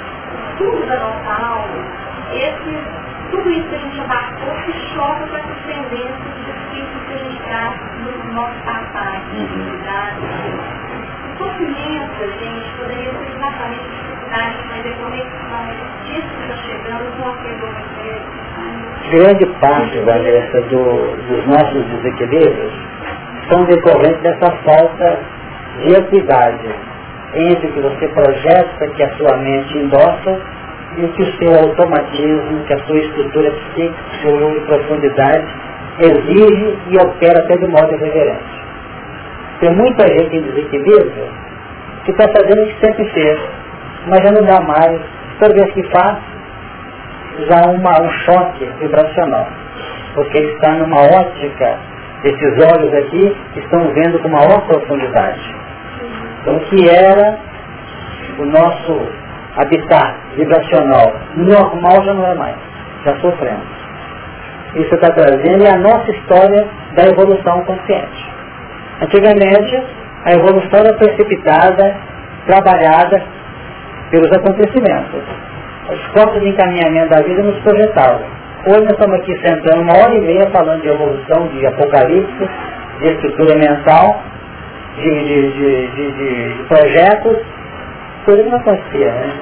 tudo 0.59 0.87
da 0.87 0.97
nossa 0.97 1.45
alma, 1.45 1.87
esse 2.33 3.09
tudo 3.31 3.51
isso 3.51 3.69
que 3.69 3.75
a 3.75 3.79
gente 3.79 4.01
abarcou 4.01 4.55
se 4.65 4.73
choca 4.95 5.27
com 5.27 5.37
essas 5.37 5.59
tendências 5.67 6.19
difíceis 6.47 6.98
do 7.09 8.35
nosso 8.35 8.59
passado, 8.65 9.23
uhum. 9.33 9.79
sofrimento, 11.39 12.21
gente, 12.39 12.69
poderia 12.79 13.13
ser 13.13 13.29
exatamente 13.35 13.85
dificuldade, 13.89 14.57
mas 14.69 14.87
é 14.87 14.93
conexão. 14.93 15.65
Isso 16.05 16.29
que 16.29 16.43
está 16.43 16.57
chegando 16.67 17.07
com 17.17 17.29
aquele 17.31 17.57
Grande 19.11 19.47
parte, 19.61 19.99
Vanessa, 20.01 20.61
do, 20.63 21.17
dos 21.29 21.47
nossos 21.47 21.85
desequilíbrios 21.87 22.73
são 23.51 23.65
decorrentes 23.65 24.21
dessa 24.21 24.51
falta 24.65 25.19
de 25.83 25.93
equidade 25.95 26.75
entre 27.35 27.67
o 27.69 27.73
que 27.73 27.81
você 27.81 28.09
projeta, 28.09 28.89
que 28.89 29.03
a 29.03 29.17
sua 29.17 29.37
mente 29.39 29.79
endossa, 29.79 30.41
e 30.97 31.05
o 31.05 31.09
que 31.13 31.23
o 31.23 31.39
seu 31.39 31.55
automatismo, 31.55 32.65
que 32.67 32.73
a 32.73 32.79
sua 32.85 32.99
estrutura 32.99 33.51
psíquica, 33.51 33.95
seu 34.23 34.41
eu 34.41 34.61
de 34.61 34.61
profundidade, 34.67 35.47
exige 36.01 36.79
e 36.89 36.97
opera 36.97 37.41
até 37.41 37.57
de 37.57 37.67
modo 37.67 37.93
irreverente. 37.95 38.59
Tem 39.61 39.75
muita 39.75 40.07
gente 40.07 40.37
em 40.37 40.43
desequilíbrio 40.43 41.29
que 42.05 42.13
está 42.13 42.25
fazendo 42.29 42.63
o 42.63 42.67
que 42.67 42.87
sempre 42.87 43.05
fez, 43.11 43.41
mas 44.07 44.23
já 44.23 44.31
não 44.33 44.47
dá 44.47 44.61
mais. 44.61 45.01
Toda 45.41 45.55
vez 45.55 45.73
que 45.73 45.83
faz, 45.91 46.19
já 47.49 47.71
uma, 47.71 48.03
um 48.03 48.11
choque 48.25 48.65
vibracional. 48.81 49.47
Porque 50.15 50.39
ele 50.39 50.53
está 50.53 50.73
numa 50.73 51.01
ótica, 51.03 51.79
esses 52.25 52.65
olhos 52.75 52.95
aqui 52.95 53.37
estão 53.57 53.93
vendo 53.93 54.19
com 54.21 54.29
maior 54.29 54.61
profundidade. 54.67 55.55
Então 56.41 56.57
o 56.57 56.61
que 56.61 56.89
era 56.89 57.39
o 58.39 58.45
nosso 58.47 59.01
habitat 59.57 60.15
vibracional 60.37 61.13
normal 61.37 62.05
já 62.05 62.15
não 62.15 62.27
é 62.27 62.35
mais. 62.35 62.57
Já 63.05 63.17
sofremos. 63.17 63.78
Isso 64.75 64.95
está 64.95 65.11
trazendo 65.13 65.65
é 65.65 65.71
a 65.71 65.79
nossa 65.79 66.11
história 66.11 66.67
da 66.95 67.05
evolução 67.05 67.65
consciente. 67.65 68.27
Antigamente, 69.01 69.83
a 70.25 70.33
evolução 70.33 70.81
era 70.81 70.93
precipitada, 70.95 71.97
trabalhada 72.47 73.23
pelos 74.11 74.31
acontecimentos. 74.33 75.23
Os 75.91 76.07
corpos 76.09 76.41
de 76.41 76.49
encaminhamento 76.49 77.11
da 77.11 77.23
vida 77.23 77.43
nos 77.43 77.59
projetavam. 77.63 78.39
Hoje 78.67 78.81
nós 78.81 78.91
estamos 78.91 79.17
aqui 79.21 79.33
sentando 79.47 79.83
uma 79.83 79.97
hora 79.97 80.15
e 80.15 80.21
meia 80.21 80.51
falando 80.51 80.83
de 80.83 80.89
evolução, 80.89 81.47
de 81.49 81.67
apocalipse, 81.67 82.49
de 83.01 83.09
estrutura 83.09 83.57
mental, 83.57 84.21
de, 84.97 85.53
de, 85.53 85.87
de, 85.89 86.13
de 86.13 86.65
projetos, 86.65 87.39
coisa 88.25 88.43
que 88.43 88.51
não 88.51 88.59
acontecia 88.59 89.13
né? 89.13 89.33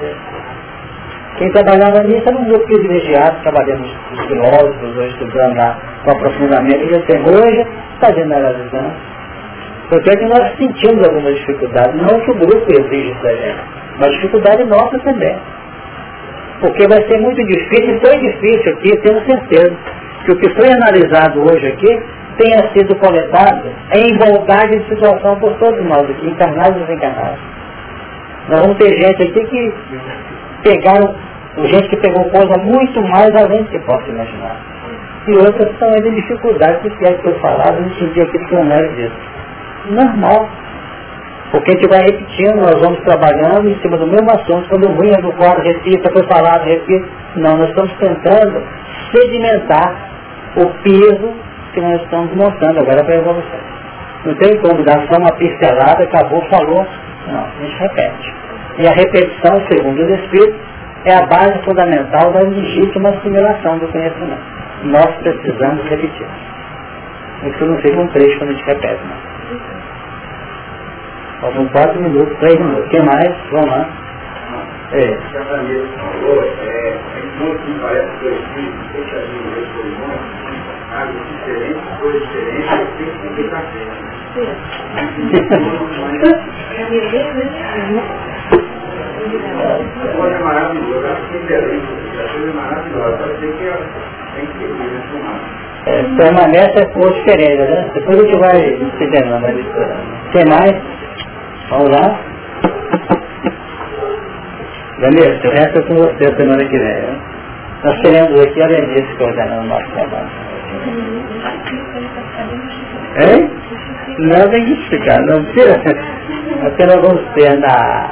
Quem 1.37 1.51
trabalhava 1.51 2.01
nisso 2.03 2.23
era 2.27 2.37
um 2.37 2.45
grupo 2.45 2.65
privilegiado, 2.65 3.41
trabalhando 3.43 3.85
os 4.11 4.25
filósofos, 4.25 4.97
hoje 4.97 5.09
estudando 5.09 5.55
lá 5.55 5.77
com 6.03 6.11
aprofundamento, 6.11 6.83
e 6.83 6.99
tem 7.01 7.21
hoje 7.21 7.67
está 7.93 8.11
generalizando. 8.11 8.93
Porque 9.89 10.09
é 10.09 10.15
que 10.15 10.25
nós 10.25 10.57
sentimos 10.57 11.07
alguma 11.07 11.31
dificuldade, 11.31 11.95
não 11.97 12.19
que 12.19 12.31
o 12.31 12.35
grupo 12.35 12.65
exige 12.69 13.13
da 13.21 13.33
gente, 13.35 13.59
mas 13.99 14.11
dificuldade 14.13 14.63
nossa 14.65 14.99
também. 14.99 15.37
Porque 16.59 16.87
vai 16.87 17.01
ser 17.07 17.19
muito 17.19 17.41
difícil, 17.45 17.99
foi 18.01 18.17
difícil 18.17 18.73
aqui, 18.73 18.97
tenho 18.97 19.25
certeza, 19.25 19.77
que 20.25 20.31
o 20.31 20.35
que 20.37 20.49
foi 20.55 20.71
analisado 20.71 21.41
hoje 21.41 21.67
aqui 21.67 22.01
tenha 22.37 22.71
sido 22.73 22.95
coletado 22.95 23.69
em 23.95 24.07
igualdade 24.15 24.79
de 24.79 24.89
situação 24.89 25.39
por 25.39 25.53
todos 25.59 25.83
nós 25.85 26.01
aqui, 26.09 26.27
encarnados 26.27 26.77
e 26.77 26.85
desencarnados. 26.85 27.39
Nós 28.49 28.61
vamos 28.61 28.77
ter 28.77 28.89
gente 28.97 29.23
aqui 29.23 29.45
que 29.45 29.73
pegaram, 30.63 31.15
gente 31.65 31.89
que 31.89 31.97
pegou 31.97 32.23
coisa 32.25 32.57
muito 32.63 33.01
mais 33.09 33.35
além 33.35 33.63
do 33.63 33.69
que 33.69 33.79
possa 33.79 34.07
imaginar. 34.09 34.57
E 35.27 35.35
outras 35.35 35.71
estão 35.71 35.89
ainda 35.89 36.07
em 36.09 36.15
dificuldade, 36.15 36.89
que 36.89 37.05
é 37.05 37.13
que 37.13 37.23
foi 37.23 37.33
falado, 37.39 37.79
a 37.79 37.81
gente 37.81 37.99
sentia 37.99 38.25
que 38.25 38.55
não 38.55 38.71
era 38.71 38.87
disso 38.95 39.37
normal. 39.89 40.49
Porque 41.51 41.71
a 41.71 41.73
gente 41.75 41.87
vai 41.87 42.01
repetindo, 42.01 42.55
nós 42.57 42.79
vamos 42.81 42.99
trabalhando 43.05 43.69
em 43.69 43.75
cima 43.79 43.97
do 43.97 44.07
mesmo 44.07 44.29
assunto, 44.31 44.67
quando 44.67 44.89
ruim 44.89 45.11
é 45.11 45.21
do 45.21 45.31
quadro, 45.33 45.63
repita, 45.63 46.11
foi 46.11 46.27
falado, 46.27 46.65
repita. 46.65 47.07
Não, 47.37 47.57
nós 47.57 47.69
estamos 47.69 47.91
tentando 47.93 48.63
sedimentar 49.13 49.95
o 50.57 50.65
piso 50.83 51.33
que 51.73 51.79
nós 51.79 52.01
estamos 52.01 52.33
montando 52.35 52.79
agora 52.81 53.03
para 53.03 53.13
a 53.13 53.17
evolução. 53.17 53.59
Não 54.25 54.35
tem 54.35 54.57
como 54.57 54.83
dar 54.83 55.07
só 55.09 55.19
uma 55.19 55.31
pincelada, 55.37 56.03
acabou, 56.03 56.41
falou. 56.49 56.85
Não, 57.27 57.45
a 57.45 57.61
gente 57.61 57.77
repete. 57.79 58.33
E 58.79 58.87
a 58.87 58.91
repetição, 58.91 59.61
segundo 59.71 60.03
os 60.03 60.19
Espíritos, 60.19 60.59
é 61.07 61.15
a 61.15 61.25
base 61.25 61.57
fundamental 61.63 62.33
da 62.33 62.41
legítima 62.41 63.09
assimilação 63.09 63.79
do 63.79 63.87
conhecimento. 63.87 64.41
Nós 64.83 65.07
precisamos 65.17 65.83
repetir. 65.87 66.27
Isso 67.43 67.65
não 67.65 67.77
fica 67.77 67.97
um 67.97 68.07
trecho 68.07 68.37
quando 68.39 68.49
a 68.49 68.53
gente 68.53 68.65
repete, 68.65 69.01
não. 69.05 69.37
Faltam 71.39 71.67
quatro 71.69 72.01
minutos, 72.01 72.37
três 72.39 72.59
minutos. 72.59 72.85
O 72.85 72.89
que 72.89 73.01
mais? 73.01 73.31
Vamos 73.51 73.69
lá. 73.69 73.87
É. 74.91 75.17
é 89.27 89.39
diferente, 91.37 91.87
coisa 91.97 91.97
é 91.97 92.27
é 92.27 92.49
é 92.49 92.53
maravilhosa, 92.53 93.17
pode 93.17 93.39
ser 93.39 93.51
que 93.53 93.65
tem 94.35 94.45
que 94.45 94.57
ter 94.59 94.67
é, 95.87 96.03
permanece 96.17 96.85
com 96.93 96.99
né? 96.99 97.89
Depois 97.93 98.19
a 98.19 98.23
gente 98.23 98.37
vai 98.39 98.57
entendendo. 98.73 99.39
Tem 100.33 100.45
mais? 100.49 100.75
Vamos 101.69 101.89
lá? 101.91 102.19
Daniel, 104.99 105.39
o 105.45 105.51
resto 105.51 105.79
é 105.79 105.81
com 105.83 105.95
você 105.95 106.35
semana 106.35 106.65
que 106.65 106.77
vem. 106.77 107.01
Né? 107.01 107.19
Nós 107.83 108.01
queremos 108.01 108.41
aqui 108.41 108.61
a 108.61 108.67
Lenice 108.67 109.15
coordenando 109.17 109.61
o 109.61 109.67
nosso 109.67 109.89
trabalho. 109.91 110.29
Hein? 113.15 113.49
Não 114.19 114.49
tem 114.49 114.65
que 114.65 114.73
explicar, 114.73 115.21
não 115.21 115.45
precisa. 115.45 115.75
Apenas 116.67 116.95
vamos 117.01 117.21
ter 117.33 117.57
na, 117.59 118.09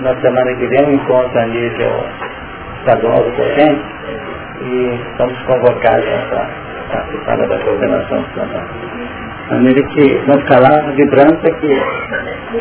na 0.00 0.14
semana 0.20 0.56
que 0.56 0.66
vem 0.66 0.86
um 0.86 0.92
encontro 0.92 1.38
a 1.38 1.46
nível 1.46 2.04
estadual 2.78 3.22
do 3.22 3.32
Corrente 3.32 3.84
e 4.62 5.00
estamos 5.10 5.38
convocados 5.42 6.04
para 6.30 6.48
participar 6.90 7.36
da 7.36 7.58
coordenação 7.58 8.20
estadual. 8.22 8.64
De 9.48 9.54
maneira 9.54 9.82
que 9.88 10.14
vamos 10.26 10.42
ficar 10.42 10.60
lá 10.60 10.80
vibrando 10.92 11.36
que 11.40 11.82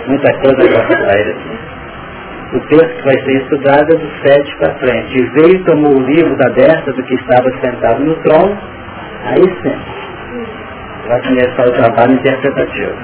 muita 0.07 0.33
coisa 0.39 0.57
vai 0.57 0.97
sair 1.07 1.31
aqui. 1.31 1.59
O 2.51 2.59
texto 2.61 2.95
que 2.95 3.03
vai 3.03 3.19
ser 3.19 3.43
estudado 3.43 3.93
é 3.93 3.97
do 3.97 4.27
7 4.27 4.57
para 4.57 4.73
frente. 4.79 5.17
E 5.19 5.25
veio, 5.39 5.63
tomou 5.65 5.97
o 5.97 6.01
livro 6.01 6.35
da 6.35 6.49
destra 6.49 6.93
do 6.93 7.03
que 7.03 7.13
estava 7.13 7.47
sentado 7.61 8.03
no 8.03 8.15
trono, 8.23 8.57
aí 9.23 9.43
sim. 9.61 9.77
Vai 11.07 11.21
começar 11.21 11.67
o 11.67 11.71
trabalho 11.73 12.13
interpretativo. 12.13 12.95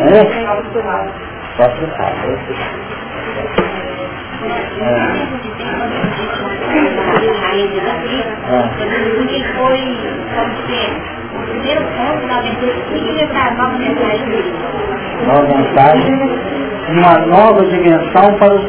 É? 0.00 1.35
Posso 1.56 1.86
falar. 1.96 2.12
É 10.68 11.46
primeiro 11.46 11.84
ponto 11.96 12.26
na 12.26 12.38
aventura 12.38 12.74
para 13.28 13.46
a 13.46 13.50
nova 13.54 13.78
mensagem 13.78 14.54
Nova 15.26 15.42
mensagem, 15.42 16.16
uma 16.90 17.18
nova 17.26 17.64
dimensão 17.64 18.34
para, 18.38 18.54
os, 18.54 18.64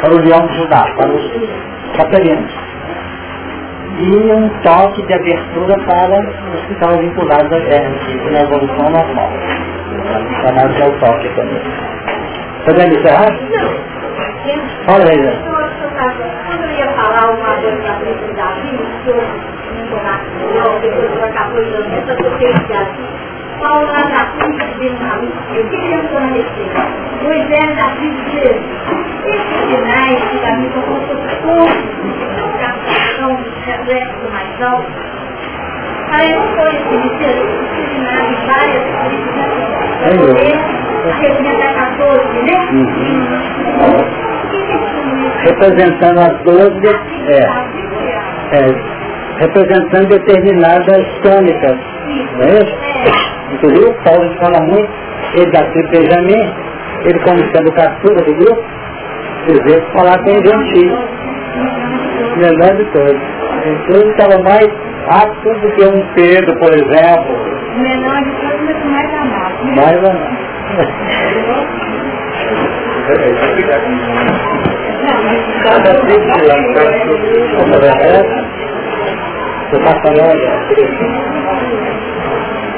para 0.00 0.14
o 0.14 0.18
leão 0.18 0.48
Judá, 0.54 0.86
para 0.96 1.08
os 1.08 1.32
capelinos. 1.96 2.52
E 3.98 4.16
um 4.32 4.48
toque 4.62 5.02
de 5.02 5.14
abertura 5.14 5.78
para 5.84 6.20
os 6.20 6.66
que 6.66 6.72
estavam 6.74 6.98
vinculados 6.98 7.52
à 7.52 7.60
terra, 7.60 7.90
na 8.30 8.42
evolução 8.42 8.90
normal. 8.90 9.45
Chamado 10.42 10.72
de 10.74 10.98
toque 11.00 11.28
também. 11.34 11.62
Podemos 12.64 12.96
encerrar? 12.98 13.32
Fala 14.86 15.04
aí, 15.04 15.22
Zé. 15.22 15.32
Quando 16.46 16.62
eu 16.62 16.70
ia 16.70 16.88
falar 16.92 17.30
uma 17.30 17.54
coisa 17.56 17.82
da 17.82 17.94
felicidade, 17.94 18.78
não, 20.54 20.80
depois 20.80 21.10
vai 21.18 21.28
estar 21.28 21.50
coisando 21.50 21.94
essa 21.94 22.14
potencial. 22.16 22.86
Paulo 23.60 23.86
lá 23.86 24.04
na 24.08 24.24
cruz 24.38 24.56
de 24.56 24.64
Jesus, 24.78 25.32
o 25.48 25.68
que 25.68 25.76
ele 25.76 25.94
esclareceu? 25.94 26.70
Moisés 27.22 27.70
na 27.76 27.88
cruz 27.96 28.14
de 28.16 28.30
Jesus. 28.32 28.60
Esses 29.24 29.60
sinais 29.70 30.20
que 30.30 30.38
da 30.38 30.50
vida 30.56 30.80
como 30.82 31.00
todos, 31.42 31.80
captação 32.60 33.32
reflexo 33.64 34.24
mais 34.30 34.62
alto, 34.62 34.92
aí 36.12 36.28
não 36.34 36.46
foi 36.54 36.70
esse 36.70 36.96
sinais 37.94 38.28
de 38.28 38.46
várias 38.46 38.84
coisas, 38.84 39.36
a 39.36 39.42
representar 39.42 39.85
14, 41.74 42.42
né? 42.42 42.58
Uhum. 42.72 43.26
Representando 45.44 46.18
as 46.18 46.36
12, 46.42 46.86
é, 47.28 47.38
é, 48.52 48.60
representando 49.38 50.08
determinadas 50.08 51.02
tônicas. 51.22 51.78
Não 52.36 52.44
é 52.44 52.52
isso? 52.52 52.76
Inclusive 53.52 53.86
o 53.86 53.94
Paulo 54.04 54.34
fala 54.40 54.60
muito 54.62 55.06
ele 55.34 55.50
dá 55.50 55.62
Benjamin, 55.90 56.54
ele 57.04 57.18
como 57.20 57.38
sendo 57.38 57.72
caçula 57.72 58.22
do 58.24 58.34
grupo, 58.34 58.64
dizer 59.46 59.84
falar 59.92 60.18
com 60.22 60.30
o 60.30 60.46
gentil. 60.46 60.98
Melhor 62.36 62.76
de 62.76 62.84
todos. 62.92 63.20
Então 63.66 64.10
estava 64.10 64.42
mais 64.42 64.68
apto 65.08 65.60
do 65.60 65.70
que 65.72 65.84
um 65.84 66.14
Pedro, 66.14 66.58
por 66.58 66.72
exemplo. 66.72 67.56
Menor 67.76 68.22
de 68.22 68.30
todos, 68.30 68.45
Mais 69.76 69.98
amado. 69.98 70.36
Você 79.68 79.76
está 79.76 79.92
falando? 80.00 80.44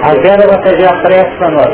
A 0.02 0.14
Vera 0.22 0.46
vai 0.48 0.58
fazer 0.64 0.86
a 0.86 1.02
prece 1.02 1.36
para 1.38 1.50
nós. 1.52 1.72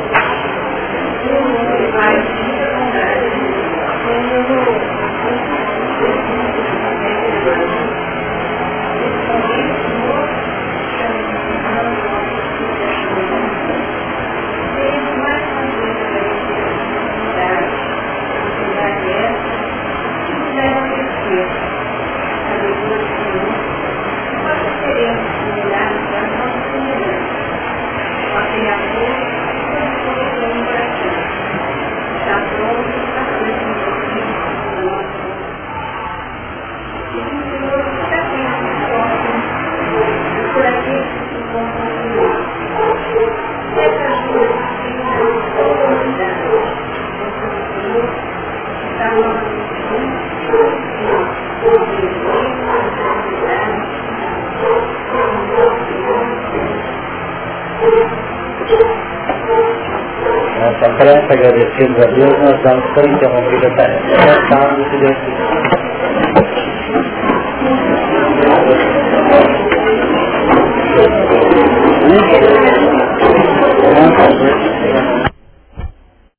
Prece, 61.77 61.95
agradecemos 61.95 61.99
a 61.99 62.07
Deus, 62.07 62.39
nós 62.41 62.63
damos 62.63 62.85
por 62.95 63.05
interrompida 63.05 63.69
a 63.69 63.77
tarefa. 63.77 65.34